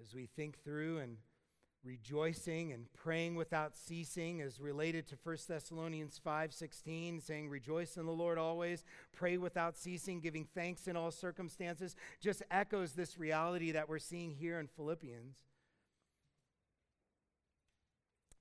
As 0.00 0.14
we 0.14 0.26
think 0.26 0.62
through 0.62 0.98
and 0.98 1.16
rejoicing 1.84 2.72
and 2.72 2.92
praying 2.92 3.34
without 3.34 3.76
ceasing 3.76 4.40
is 4.40 4.60
related 4.60 5.06
to 5.08 5.16
1 5.16 5.48
Thessalonians 5.48 6.18
5:16 6.18 7.20
saying 7.20 7.48
rejoice 7.48 7.96
in 7.96 8.06
the 8.06 8.12
Lord 8.12 8.36
always 8.36 8.84
pray 9.12 9.38
without 9.38 9.76
ceasing 9.76 10.20
giving 10.20 10.44
thanks 10.44 10.88
in 10.88 10.96
all 10.96 11.10
circumstances 11.10 11.96
just 12.20 12.42
echoes 12.50 12.92
this 12.92 13.16
reality 13.18 13.72
that 13.72 13.88
we're 13.88 13.98
seeing 13.98 14.32
here 14.32 14.58
in 14.58 14.66
Philippians. 14.66 15.36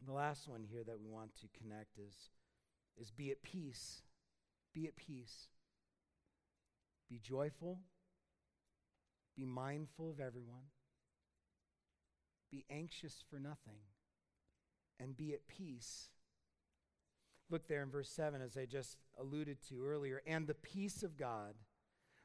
The 0.05 0.13
last 0.13 0.47
one 0.47 0.63
here 0.63 0.83
that 0.83 0.99
we 0.99 1.07
want 1.07 1.35
to 1.35 1.47
connect 1.59 1.97
is 1.99 2.29
is 2.97 3.11
be 3.11 3.31
at 3.31 3.41
peace 3.41 4.01
be 4.73 4.87
at 4.87 4.95
peace. 4.95 5.47
Be 7.09 7.19
joyful 7.19 7.79
be 9.35 9.45
mindful 9.45 10.09
of 10.09 10.19
everyone 10.19 10.65
be 12.51 12.65
anxious 12.69 13.23
for 13.29 13.39
nothing, 13.39 13.79
and 14.99 15.17
be 15.17 15.33
at 15.33 15.47
peace. 15.47 16.09
Look 17.49 17.67
there 17.67 17.83
in 17.83 17.89
verse 17.89 18.09
7, 18.09 18.41
as 18.41 18.57
I 18.57 18.65
just 18.65 18.97
alluded 19.19 19.57
to 19.69 19.85
earlier. 19.85 20.21
And 20.27 20.47
the 20.47 20.53
peace 20.53 21.03
of 21.03 21.17
God, 21.17 21.55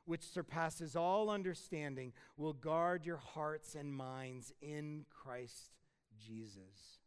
which 0.04 0.22
surpasses 0.22 0.96
all 0.96 1.30
understanding, 1.30 2.12
will 2.36 2.52
guard 2.52 3.06
your 3.06 3.18
hearts 3.18 3.74
and 3.74 3.94
minds 3.94 4.52
in 4.60 5.04
Christ 5.10 5.70
Jesus 6.18 7.01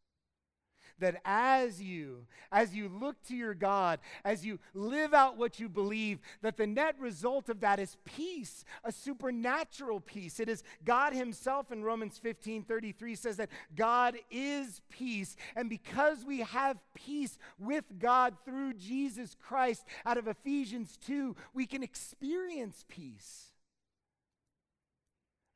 that 1.00 1.22
as 1.26 1.82
you 1.82 2.26
as 2.52 2.76
you 2.76 2.88
look 2.88 3.22
to 3.24 3.36
your 3.36 3.54
god 3.54 4.00
as 4.24 4.46
you 4.46 4.60
live 4.74 5.14
out 5.14 5.38
what 5.38 5.60
you 5.60 5.68
believe 5.68 6.20
that 6.42 6.58
the 6.58 6.68
net 6.68 6.96
result 7.00 7.50
of 7.50 7.60
that 7.60 7.80
is 7.80 7.98
peace 8.06 8.64
a 8.84 8.92
supernatural 8.92 10.00
peace. 10.00 10.40
It 10.40 10.50
is 10.50 10.64
god 10.84 11.14
himself 11.14 11.72
in 11.72 11.84
romans 11.84 12.18
15 12.18 12.64
33 12.64 13.16
says 13.16 13.38
that 13.38 13.50
god 13.76 14.16
is 14.32 14.82
peace. 14.90 15.36
And 15.56 15.70
because 15.70 16.26
we 16.26 16.40
have 16.40 16.78
peace 16.94 17.38
with 17.60 17.86
god 18.00 18.36
through 18.46 18.74
jesus 18.74 19.36
christ 19.40 19.86
out 20.06 20.18
of 20.18 20.28
ephesians 20.28 20.98
2 21.06 21.36
we 21.54 21.66
can 21.66 21.84
experience 21.84 22.86
peace. 22.88 23.52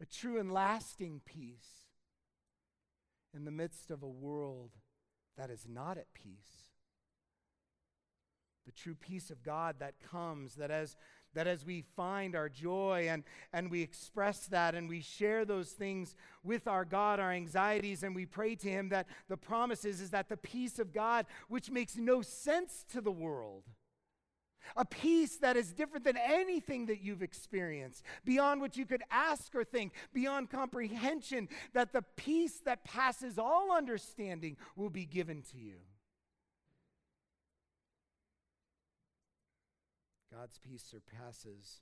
A 0.01 0.05
true 0.05 0.39
and 0.39 0.51
lasting 0.51 1.21
peace 1.25 1.87
in 3.35 3.43
the 3.43 3.51
midst 3.51 3.91
of 3.91 4.01
a 4.01 4.07
world 4.07 4.71
that 5.39 5.49
is 5.49 5.65
not 5.73 5.97
at 5.97 6.13
peace. 6.13 6.73
The 8.65 8.73
true 8.73 8.93
peace 8.93 9.31
of 9.31 9.41
God 9.41 9.77
that 9.79 9.95
comes, 10.11 10.55
that 10.55 10.69
as, 10.69 10.97
that 11.33 11.47
as 11.47 11.65
we 11.65 11.81
find 11.95 12.35
our 12.35 12.49
joy 12.49 13.07
and, 13.09 13.23
and 13.53 13.71
we 13.71 13.81
express 13.81 14.47
that 14.47 14.75
and 14.75 14.89
we 14.89 15.01
share 15.01 15.45
those 15.45 15.69
things 15.69 16.13
with 16.43 16.67
our 16.67 16.83
God, 16.83 17.19
our 17.21 17.31
anxieties, 17.31 18.03
and 18.03 18.13
we 18.13 18.25
pray 18.25 18.55
to 18.55 18.69
Him, 18.69 18.89
that 18.89 19.07
the 19.29 19.37
promise 19.37 19.85
is, 19.85 20.01
is 20.01 20.09
that 20.11 20.27
the 20.27 20.37
peace 20.37 20.77
of 20.77 20.93
God, 20.93 21.25
which 21.47 21.71
makes 21.71 21.95
no 21.95 22.21
sense 22.21 22.85
to 22.91 22.99
the 22.99 23.11
world, 23.11 23.63
a 24.75 24.85
peace 24.85 25.37
that 25.37 25.57
is 25.57 25.73
different 25.73 26.05
than 26.05 26.17
anything 26.17 26.85
that 26.87 27.01
you've 27.01 27.23
experienced, 27.23 28.03
beyond 28.25 28.61
what 28.61 28.77
you 28.77 28.85
could 28.85 29.03
ask 29.11 29.55
or 29.55 29.63
think, 29.63 29.93
beyond 30.13 30.49
comprehension, 30.49 31.47
that 31.73 31.93
the 31.93 32.03
peace 32.15 32.59
that 32.65 32.83
passes 32.83 33.37
all 33.37 33.71
understanding 33.75 34.57
will 34.75 34.89
be 34.89 35.05
given 35.05 35.41
to 35.51 35.57
you. 35.57 35.77
God's 40.33 40.59
peace 40.59 40.83
surpasses 40.89 41.81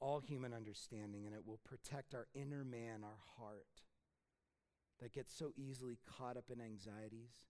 all 0.00 0.20
human 0.20 0.54
understanding, 0.54 1.26
and 1.26 1.34
it 1.34 1.46
will 1.46 1.60
protect 1.64 2.14
our 2.14 2.28
inner 2.34 2.64
man, 2.64 3.02
our 3.02 3.18
heart, 3.36 3.66
that 5.00 5.12
gets 5.12 5.36
so 5.36 5.52
easily 5.56 5.98
caught 6.18 6.36
up 6.36 6.50
in 6.52 6.60
anxieties 6.60 7.47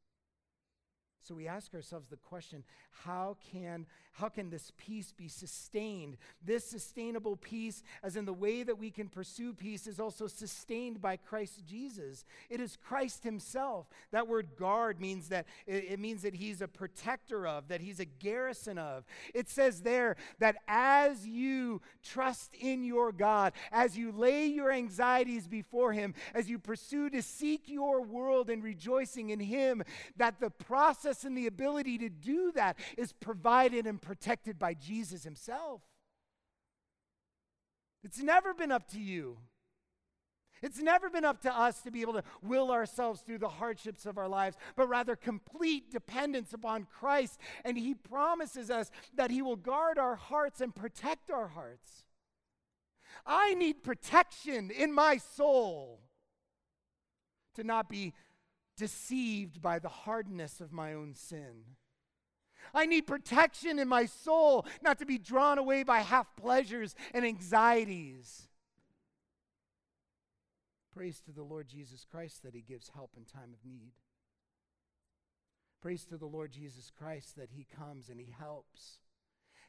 So 1.23 1.35
we 1.35 1.49
ask 1.49 1.75
ourselves 1.75 2.09
the 2.09 2.17
question 2.17 2.65
how 3.05 3.37
can, 3.53 3.87
how 4.13 4.29
can 4.29 4.51
this 4.51 4.73
peace 4.77 5.13
be 5.17 5.29
sustained? 5.29 6.17
This 6.45 6.65
sustainable 6.65 7.37
peace, 7.37 7.83
as 8.03 8.17
in 8.17 8.25
the 8.25 8.33
way 8.33 8.63
that 8.65 8.79
we 8.79 8.91
can 8.91 9.09
pursue 9.09 9.53
peace, 9.53 9.87
is 9.87 10.01
also 10.01 10.27
sustained 10.27 11.01
by 11.01 11.17
Christ 11.17 11.65
Jesus. 11.65 12.25
It 12.51 12.61
is 12.61 12.77
Christ 12.77 13.23
Himself. 13.23 13.87
That 14.11 14.27
word 14.27 14.49
guard 14.59 15.01
means 15.01 15.29
that 15.29 15.47
it, 15.67 16.01
means 16.01 16.23
that 16.23 16.35
He's 16.35 16.61
a 16.61 16.69
protector 16.69 17.47
of, 17.47 17.69
that 17.69 17.81
He's 17.81 18.01
a 18.01 18.05
garrison 18.05 18.79
of. 18.79 19.05
It 19.33 19.49
says 19.49 19.83
there 19.83 20.17
that 20.41 20.57
as 20.67 21.27
you 21.27 21.81
trust 22.03 22.55
in 22.55 22.83
your 22.83 23.13
God, 23.13 23.53
as 23.71 23.97
you 23.97 24.11
lay 24.11 24.47
your 24.47 24.73
anxieties 24.73 25.47
before 25.47 25.93
Him, 25.93 26.15
as 26.35 26.51
you 26.51 26.59
pursue 26.59 27.11
to 27.11 27.23
seek 27.23 27.69
your 27.69 28.03
world 28.03 28.51
and 28.51 28.65
rejoicing 28.65 29.31
in 29.31 29.41
Him, 29.41 29.85
that 30.17 30.41
the 30.41 30.51
process 30.51 31.08
and 31.25 31.37
the 31.37 31.47
ability 31.47 31.99
to 31.99 32.09
do 32.09 32.53
that 32.53 32.77
is 32.97 33.13
provided 33.13 33.87
and 33.87 34.01
protected 34.01 34.59
by 34.59 34.75
Jesus 34.75 35.25
himself. 35.25 35.83
It's 38.05 38.21
never 38.21 38.55
been 38.55 38.73
up 38.73 38.89
to 38.93 39.01
you. 39.01 39.39
It's 40.63 40.81
never 40.81 41.09
been 41.09 41.25
up 41.25 41.41
to 41.43 41.57
us 41.57 41.83
to 41.83 41.91
be 41.91 42.01
able 42.01 42.15
to 42.15 42.25
will 42.43 42.71
ourselves 42.71 43.21
through 43.21 43.39
the 43.39 43.49
hardships 43.49 44.07
of 44.07 44.19
our 44.19 44.29
lives, 44.29 44.57
but 44.77 44.89
rather 44.89 45.15
complete 45.15 45.91
dependence 45.91 46.53
upon 46.53 46.87
Christ. 46.99 47.39
And 47.65 47.79
He 47.79 47.95
promises 47.95 48.71
us 48.71 48.91
that 49.15 49.31
He 49.31 49.43
will 49.43 49.57
guard 49.57 49.99
our 49.99 50.17
hearts 50.17 50.61
and 50.61 50.75
protect 50.75 51.31
our 51.31 51.49
hearts. 51.49 52.05
I 53.25 53.55
need 53.55 53.83
protection 53.83 54.71
in 54.71 54.93
my 54.93 55.17
soul 55.17 56.01
to 57.55 57.65
not 57.65 57.89
be 57.89 58.15
deceived 58.79 59.61
by 59.61 59.79
the 59.79 59.89
hardness 59.89 60.61
of 60.61 60.73
my 60.73 60.95
own 60.95 61.15
sin. 61.15 61.77
I 62.75 62.87
need 62.87 63.07
protection 63.07 63.79
in 63.79 63.89
my 63.89 64.07
soul, 64.07 64.67
not 64.83 64.99
to 64.99 65.07
be 65.07 65.19
drawn 65.19 65.59
away 65.59 65.83
by 65.83 66.01
half 66.01 66.35
pleasures 66.37 66.95
and 67.13 67.25
anxieties. 67.25 68.49
Praise 70.95 71.21
to 71.21 71.33
the 71.33 71.43
Lord 71.43 71.69
Jesus 71.69 72.05
Christ 72.11 72.43
that 72.43 72.55
He 72.55 72.63
gives 72.63 72.91
help 72.95 73.13
in 73.17 73.25
time 73.25 73.53
of 73.53 73.65
need. 73.65 73.93
Praise 75.81 76.05
to 76.07 76.17
the 76.17 76.27
Lord 76.27 76.51
Jesus 76.51 76.91
Christ 76.91 77.37
that 77.37 77.51
He 77.55 77.67
comes 77.77 78.09
and 78.09 78.21
He 78.21 78.35
helps. 78.37 78.99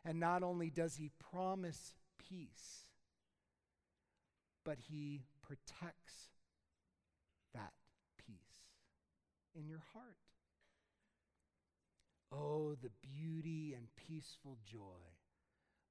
And 0.03 0.19
not 0.19 0.43
only 0.43 0.69
does 0.69 0.95
He 0.95 1.11
promise 1.31 1.93
peace, 2.29 2.89
but 4.65 4.77
He 4.89 5.23
protects 5.41 6.31
that 7.53 7.73
peace 8.25 8.59
in 9.55 9.67
your 9.67 9.83
heart. 9.93 10.17
Oh, 12.31 12.75
the 12.81 12.93
beauty 13.01 13.73
and 13.73 13.87
peaceful 13.95 14.57
joy 14.63 15.01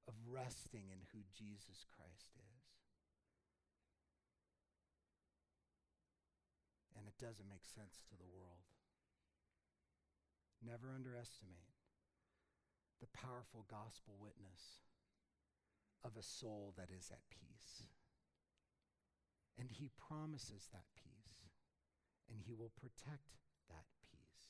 of 0.07 0.13
resting 0.25 0.87
in 0.89 1.03
who 1.11 1.19
Jesus 1.35 1.83
Christ 1.95 2.31
is. 2.39 2.63
And 6.97 7.07
it 7.07 7.19
doesn't 7.19 7.49
make 7.49 7.67
sense 7.67 7.99
to 8.07 8.15
the 8.15 8.31
world. 8.31 8.67
Never 10.63 10.91
underestimate 10.95 11.75
the 12.99 13.11
powerful 13.15 13.63
gospel 13.69 14.15
witness 14.19 14.83
of 16.03 16.15
a 16.17 16.23
soul 16.23 16.73
that 16.77 16.89
is 16.91 17.11
at 17.11 17.23
peace. 17.29 17.83
And 19.59 19.69
he 19.71 19.91
promises 20.07 20.67
that 20.71 20.87
peace, 20.95 21.51
and 22.31 22.39
he 22.43 22.53
will 22.53 22.71
protect 22.79 23.35
that 23.69 23.85
peace. 24.11 24.47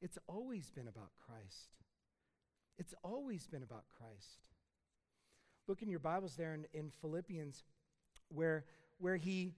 It's 0.00 0.18
always 0.28 0.70
been 0.70 0.88
about 0.88 1.10
Christ. 1.26 1.76
It's 2.78 2.94
always 3.02 3.46
been 3.46 3.62
about 3.62 3.84
Christ. 3.96 4.46
Look 5.66 5.82
in 5.82 5.88
your 5.88 6.00
Bibles 6.00 6.36
there 6.36 6.54
in, 6.54 6.66
in 6.72 6.92
Philippians, 7.00 7.64
where, 8.28 8.64
where 8.98 9.16
he, 9.16 9.52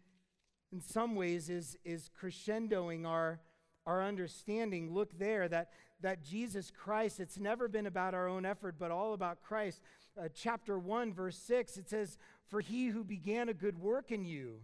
in 0.73 0.81
some 0.81 1.17
ways, 1.17 1.51
is, 1.51 1.77
is 1.85 2.11
crescendoing 2.21 3.07
our, 3.07 3.41
our 3.85 4.03
understanding. 4.03 4.95
Look 4.95 5.19
there 5.19 5.49
that, 5.49 5.71
that 6.01 6.25
Jesus 6.25 6.71
Christ, 6.71 7.21
it's 7.21 7.39
never 7.39 7.69
been 7.69 7.87
about 7.87 8.15
our 8.15 8.29
own 8.29 8.47
effort, 8.47 8.77
but 8.79 8.91
all 8.91 9.13
about 9.13 9.43
Christ. 9.43 9.83
Uh, 10.19 10.29
chapter 10.35 10.79
1, 10.79 11.13
verse 11.13 11.37
6, 11.39 11.77
it 11.77 11.91
says, 11.91 12.17
For 12.47 12.61
he 12.61 12.87
who 12.87 13.05
began 13.05 13.49
a 13.49 13.55
good 13.55 13.79
work 13.79 14.11
in 14.11 14.25
you 14.25 14.61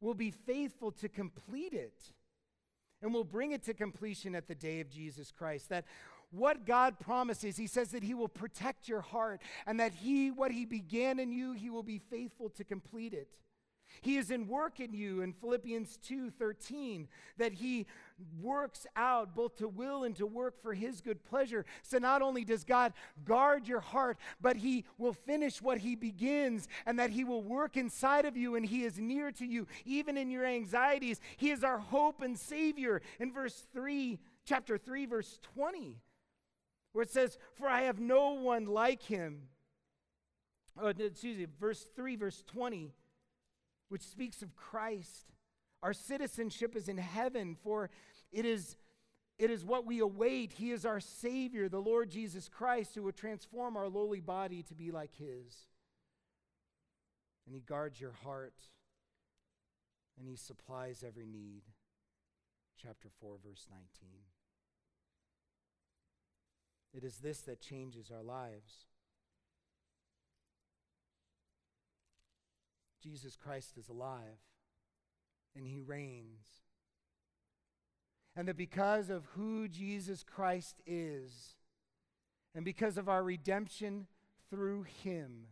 will 0.00 0.14
be 0.14 0.30
faithful 0.30 0.92
to 0.92 1.08
complete 1.08 1.72
it 1.72 2.12
and 3.02 3.12
we'll 3.12 3.24
bring 3.24 3.52
it 3.52 3.62
to 3.64 3.74
completion 3.74 4.34
at 4.34 4.48
the 4.48 4.54
day 4.54 4.80
of 4.80 4.90
Jesus 4.90 5.30
Christ. 5.30 5.68
That 5.68 5.84
what 6.30 6.66
God 6.66 6.98
promises, 6.98 7.56
He 7.56 7.66
says 7.66 7.90
that 7.90 8.02
He 8.02 8.14
will 8.14 8.28
protect 8.28 8.88
your 8.88 9.00
heart 9.00 9.40
and 9.66 9.78
that 9.80 9.94
He, 9.94 10.30
what 10.30 10.50
He 10.50 10.64
began 10.64 11.18
in 11.18 11.32
you, 11.32 11.52
He 11.52 11.70
will 11.70 11.82
be 11.82 11.98
faithful 11.98 12.50
to 12.50 12.64
complete 12.64 13.12
it. 13.12 13.28
He 14.00 14.16
is 14.16 14.30
in 14.30 14.48
work 14.48 14.80
in 14.80 14.92
you 14.92 15.22
in 15.22 15.32
Philippians 15.32 15.98
2:13 15.98 17.08
that 17.36 17.54
he 17.54 17.86
works 18.40 18.86
out 18.96 19.34
both 19.34 19.56
to 19.56 19.68
will 19.68 20.04
and 20.04 20.16
to 20.16 20.26
work 20.26 20.60
for 20.62 20.74
his 20.74 21.00
good 21.00 21.22
pleasure. 21.24 21.64
So 21.82 21.98
not 21.98 22.22
only 22.22 22.44
does 22.44 22.64
God 22.64 22.92
guard 23.24 23.68
your 23.68 23.80
heart, 23.80 24.18
but 24.40 24.56
he 24.56 24.84
will 24.98 25.12
finish 25.12 25.60
what 25.60 25.78
he 25.78 25.94
begins 25.94 26.68
and 26.86 26.98
that 26.98 27.10
he 27.10 27.24
will 27.24 27.42
work 27.42 27.76
inside 27.76 28.24
of 28.24 28.36
you 28.36 28.54
and 28.56 28.64
he 28.64 28.84
is 28.84 28.98
near 28.98 29.30
to 29.32 29.44
you 29.44 29.66
even 29.84 30.16
in 30.16 30.30
your 30.30 30.46
anxieties. 30.46 31.20
He 31.36 31.50
is 31.50 31.62
our 31.62 31.78
hope 31.78 32.22
and 32.22 32.38
savior 32.38 33.02
in 33.18 33.32
verse 33.32 33.66
3 33.72 34.18
chapter 34.44 34.78
3 34.78 35.06
verse 35.06 35.38
20 35.54 36.00
where 36.92 37.02
it 37.02 37.10
says, 37.10 37.36
"For 37.52 37.68
I 37.68 37.82
have 37.82 38.00
no 38.00 38.30
one 38.30 38.64
like 38.64 39.02
him." 39.02 39.50
Oh, 40.78 40.88
excuse 40.88 41.36
me, 41.36 41.44
verse 41.44 41.84
3 41.94 42.16
verse 42.16 42.42
20 42.46 42.94
which 43.88 44.02
speaks 44.02 44.42
of 44.42 44.56
Christ. 44.56 45.32
Our 45.82 45.92
citizenship 45.92 46.74
is 46.76 46.88
in 46.88 46.98
heaven, 46.98 47.56
for 47.62 47.90
it 48.32 48.44
is, 48.44 48.76
it 49.38 49.50
is 49.50 49.64
what 49.64 49.86
we 49.86 50.00
await. 50.00 50.52
He 50.52 50.70
is 50.70 50.84
our 50.84 51.00
Savior, 51.00 51.68
the 51.68 51.78
Lord 51.80 52.10
Jesus 52.10 52.48
Christ, 52.48 52.94
who 52.94 53.02
will 53.02 53.12
transform 53.12 53.76
our 53.76 53.88
lowly 53.88 54.20
body 54.20 54.62
to 54.64 54.74
be 54.74 54.90
like 54.90 55.14
His. 55.16 55.66
And 57.46 57.54
He 57.54 57.60
guards 57.60 58.00
your 58.00 58.14
heart, 58.24 58.54
and 60.18 60.28
He 60.28 60.36
supplies 60.36 61.04
every 61.06 61.26
need. 61.26 61.62
Chapter 62.82 63.08
4, 63.20 63.36
verse 63.44 63.66
19. 63.70 63.86
It 66.92 67.04
is 67.04 67.18
this 67.18 67.40
that 67.42 67.60
changes 67.60 68.10
our 68.10 68.22
lives. 68.22 68.86
Jesus 73.06 73.36
Christ 73.36 73.78
is 73.78 73.88
alive 73.88 74.40
and 75.54 75.64
he 75.64 75.80
reigns. 75.80 76.46
And 78.34 78.48
that 78.48 78.56
because 78.56 79.10
of 79.10 79.24
who 79.36 79.68
Jesus 79.68 80.24
Christ 80.24 80.76
is, 80.86 81.54
and 82.54 82.64
because 82.64 82.98
of 82.98 83.08
our 83.08 83.22
redemption 83.22 84.08
through 84.50 84.82
him, 85.04 85.46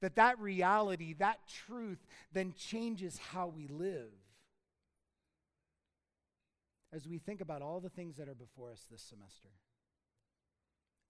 that 0.00 0.14
that 0.14 0.38
reality, 0.38 1.12
that 1.14 1.40
truth, 1.66 2.06
then 2.32 2.54
changes 2.56 3.18
how 3.18 3.48
we 3.48 3.66
live. 3.66 4.12
As 6.92 7.06
we 7.06 7.18
think 7.18 7.40
about 7.40 7.62
all 7.62 7.80
the 7.80 7.90
things 7.90 8.16
that 8.16 8.28
are 8.28 8.34
before 8.34 8.70
us 8.70 8.86
this 8.90 9.02
semester. 9.02 9.50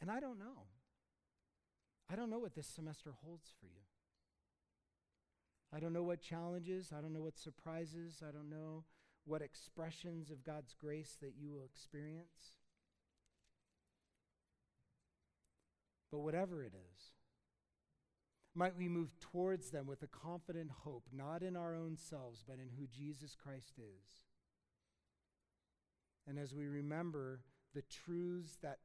And 0.01 0.11
I 0.11 0.21
don't 0.21 0.39
know. 0.39 0.65
I 2.11 2.17
don't 2.17 2.31
know 2.31 2.39
what 2.39 2.55
this 2.55 2.67
semester 2.67 3.13
holds 3.23 3.53
for 3.61 3.67
you. 3.67 3.90
I 5.75 5.79
don't 5.79 5.93
know 5.93 6.03
what 6.03 6.21
challenges, 6.21 6.93
I 6.97 7.01
don't 7.01 7.13
know 7.13 7.23
what 7.23 7.39
surprises, 7.39 8.23
I 8.27 8.33
don't 8.33 8.51
know 8.51 8.85
what 9.25 9.43
expressions 9.43 10.31
of 10.31 10.45
God's 10.45 10.75
grace 10.75 11.17
that 11.21 11.35
you 11.39 11.51
will 11.51 11.65
experience. 11.65 12.55
But 16.11 16.21
whatever 16.21 16.65
it 16.65 16.73
is, 16.75 17.13
might 18.55 18.77
we 18.77 18.89
move 18.89 19.11
towards 19.21 19.71
them 19.71 19.87
with 19.87 20.03
a 20.03 20.09
confident 20.09 20.71
hope, 20.83 21.05
not 21.13 21.43
in 21.43 21.57
our 21.57 21.75
own 21.75 21.97
selves, 21.97 22.43
but 22.47 22.55
in 22.55 22.71
who 22.77 22.87
Jesus 22.89 23.37
Christ 23.37 23.75
is. 23.79 24.25
And 26.27 26.39
as 26.39 26.53
we 26.53 26.67
remember 26.67 27.43
the 27.75 27.83
truths 27.83 28.59
that, 28.63 28.79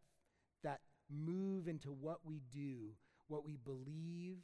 that 0.64 0.82
move 1.10 1.68
into 1.68 1.92
what 1.92 2.20
we 2.24 2.42
do, 2.52 2.92
what 3.28 3.44
we 3.44 3.58
believe, 3.58 4.38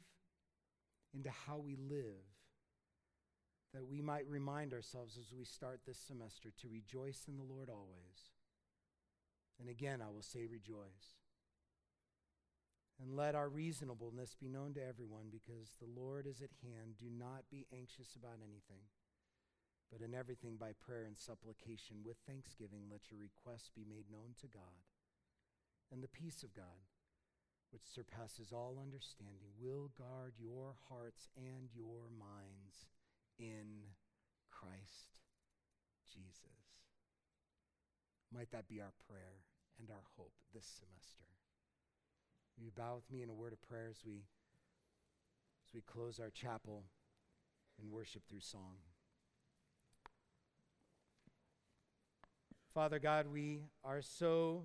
into 1.14 1.30
how 1.46 1.58
we 1.58 1.76
live, 1.76 2.31
that 3.72 3.86
we 3.86 4.02
might 4.02 4.28
remind 4.28 4.72
ourselves 4.72 5.16
as 5.16 5.32
we 5.36 5.44
start 5.44 5.80
this 5.86 5.98
semester 5.98 6.50
to 6.60 6.68
rejoice 6.68 7.24
in 7.26 7.36
the 7.36 7.42
Lord 7.42 7.70
always. 7.70 8.32
And 9.58 9.68
again, 9.68 10.02
I 10.02 10.08
will 10.08 10.22
say 10.22 10.46
rejoice. 10.46 11.16
And 13.00 13.16
let 13.16 13.34
our 13.34 13.48
reasonableness 13.48 14.36
be 14.38 14.48
known 14.48 14.74
to 14.74 14.86
everyone 14.86 15.26
because 15.32 15.74
the 15.80 15.88
Lord 15.88 16.26
is 16.26 16.40
at 16.42 16.54
hand. 16.62 16.98
Do 16.98 17.06
not 17.10 17.50
be 17.50 17.66
anxious 17.72 18.14
about 18.14 18.38
anything, 18.44 18.84
But 19.92 20.00
in 20.00 20.14
everything 20.14 20.56
by 20.56 20.72
prayer 20.72 21.04
and 21.04 21.18
supplication 21.18 22.00
with 22.00 22.16
thanksgiving, 22.26 22.88
let 22.90 23.10
your 23.12 23.20
requests 23.20 23.68
be 23.68 23.84
made 23.84 24.08
known 24.10 24.32
to 24.40 24.48
God. 24.48 24.88
And 25.92 26.02
the 26.02 26.08
peace 26.08 26.42
of 26.42 26.56
God, 26.56 26.88
which 27.70 27.84
surpasses 27.84 28.52
all 28.52 28.80
understanding, 28.80 29.52
will 29.60 29.92
guard 29.92 30.34
your 30.40 30.76
hearts 30.88 31.28
and 31.36 31.68
your 31.74 32.08
minds 32.08 32.88
in 33.42 33.90
Christ 34.50 35.18
Jesus. 36.06 36.78
Might 38.32 38.52
that 38.52 38.68
be 38.68 38.80
our 38.80 38.92
prayer 39.08 39.42
and 39.80 39.90
our 39.90 40.04
hope 40.16 40.32
this 40.54 40.66
semester. 40.66 41.24
Will 42.56 42.64
you 42.64 42.70
bow 42.70 42.94
with 42.96 43.10
me 43.10 43.22
in 43.22 43.28
a 43.28 43.34
word 43.34 43.52
of 43.52 43.60
prayer 43.60 43.88
as 43.90 44.04
we, 44.06 44.22
as 45.66 45.74
we 45.74 45.80
close 45.80 46.20
our 46.20 46.30
chapel 46.30 46.84
and 47.80 47.90
worship 47.90 48.22
through 48.28 48.40
song? 48.40 48.76
Father 52.72 52.98
God, 52.98 53.26
we 53.26 53.64
are 53.84 54.00
so 54.00 54.64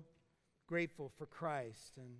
grateful 0.66 1.10
for 1.18 1.26
Christ 1.26 1.94
and 1.96 2.18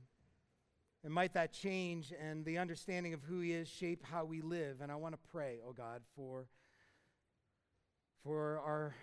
and 1.04 1.12
might 1.12 1.34
that 1.34 1.52
change 1.52 2.12
and 2.20 2.44
the 2.44 2.58
understanding 2.58 3.14
of 3.14 3.22
who 3.22 3.40
he 3.40 3.52
is 3.52 3.68
shape 3.68 4.04
how 4.04 4.24
we 4.24 4.40
live 4.40 4.80
and 4.80 4.90
I 4.90 4.96
want 4.96 5.14
to 5.14 5.30
pray, 5.30 5.58
oh 5.66 5.72
God, 5.72 6.02
for 6.16 6.46
for 8.24 8.60
our 8.64 8.94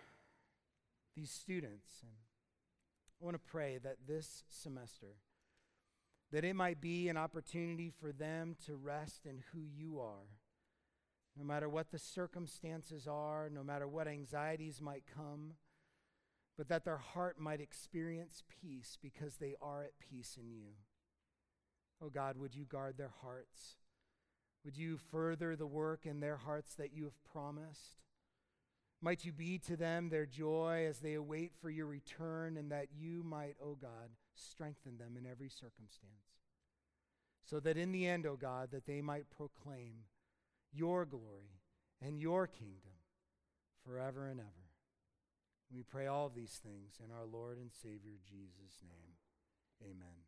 these 1.16 1.32
students 1.32 1.88
and 2.02 2.12
I 3.22 3.26
want 3.26 3.36
to 3.36 3.52
pray 3.52 3.80
that 3.84 3.98
this 4.08 4.44
semester 4.50 5.16
that 6.32 6.44
it 6.44 6.56
might 6.56 6.82
be 6.82 7.08
an 7.08 7.18
opportunity 7.18 7.90
for 7.90 8.12
them 8.12 8.56
to 8.66 8.76
rest 8.76 9.26
in 9.26 9.44
who 9.54 9.62
you 9.62 10.00
are. 10.00 10.28
No 11.38 11.46
matter 11.46 11.70
what 11.70 11.92
the 11.92 12.00
circumstances 12.00 13.08
are, 13.08 13.50
no 13.50 13.64
matter 13.64 13.88
what 13.88 14.08
anxieties 14.08 14.82
might 14.82 15.04
come, 15.14 15.54
but 16.58 16.70
that 16.70 16.86
their 16.86 16.98
heart 16.98 17.40
might 17.40 17.62
experience 17.62 18.44
peace 18.62 18.98
because 19.02 19.38
they 19.38 19.56
are 19.62 19.84
at 19.84 20.00
peace 20.00 20.38
in 20.38 20.50
you. 20.52 20.74
Oh 22.06 22.10
God, 22.10 22.38
would 22.38 22.54
you 22.54 22.66
guard 22.66 22.98
their 22.98 23.14
hearts? 23.22 23.78
Would 24.64 24.78
you 24.78 24.98
further 25.12 25.56
the 25.56 25.66
work 25.66 26.06
in 26.06 26.20
their 26.20 26.38
hearts 26.38 26.76
that 26.76 26.94
you 26.94 27.06
have 27.06 27.24
promised? 27.32 28.02
Might 29.02 29.26
you 29.26 29.32
be 29.32 29.58
to 29.60 29.76
them 29.76 30.10
their 30.10 30.26
joy 30.26 30.86
as 30.88 31.00
they 31.00 31.14
await 31.14 31.52
for 31.62 31.70
your 31.70 31.88
return, 31.88 32.58
and 32.58 32.72
that 32.72 32.88
you 32.96 33.24
might, 33.24 33.56
O 33.62 33.70
oh 33.70 33.78
God, 33.80 34.10
strengthen 34.36 34.98
them 34.98 35.16
in 35.18 35.30
every 35.30 35.50
circumstance. 35.50 36.42
So 37.44 37.60
that 37.60 37.78
in 37.78 37.92
the 37.92 38.08
end, 38.08 38.26
O 38.26 38.32
oh 38.32 38.38
God, 38.38 38.70
that 38.72 38.86
they 38.86 39.02
might 39.02 39.30
proclaim 39.30 40.06
your 40.74 41.06
glory 41.06 41.62
and 42.02 42.20
your 42.20 42.48
kingdom 42.48 42.98
forever 43.86 44.28
and 44.28 44.40
ever. 44.40 44.50
We 45.74 45.84
pray 45.84 46.08
all 46.08 46.28
of 46.28 46.36
these 46.36 46.60
things 46.64 47.00
in 47.04 47.12
our 47.12 47.26
Lord 47.26 47.58
and 47.58 47.72
Savior 47.72 48.18
Jesus' 48.28 48.82
name. 48.84 49.16
Amen. 49.84 50.25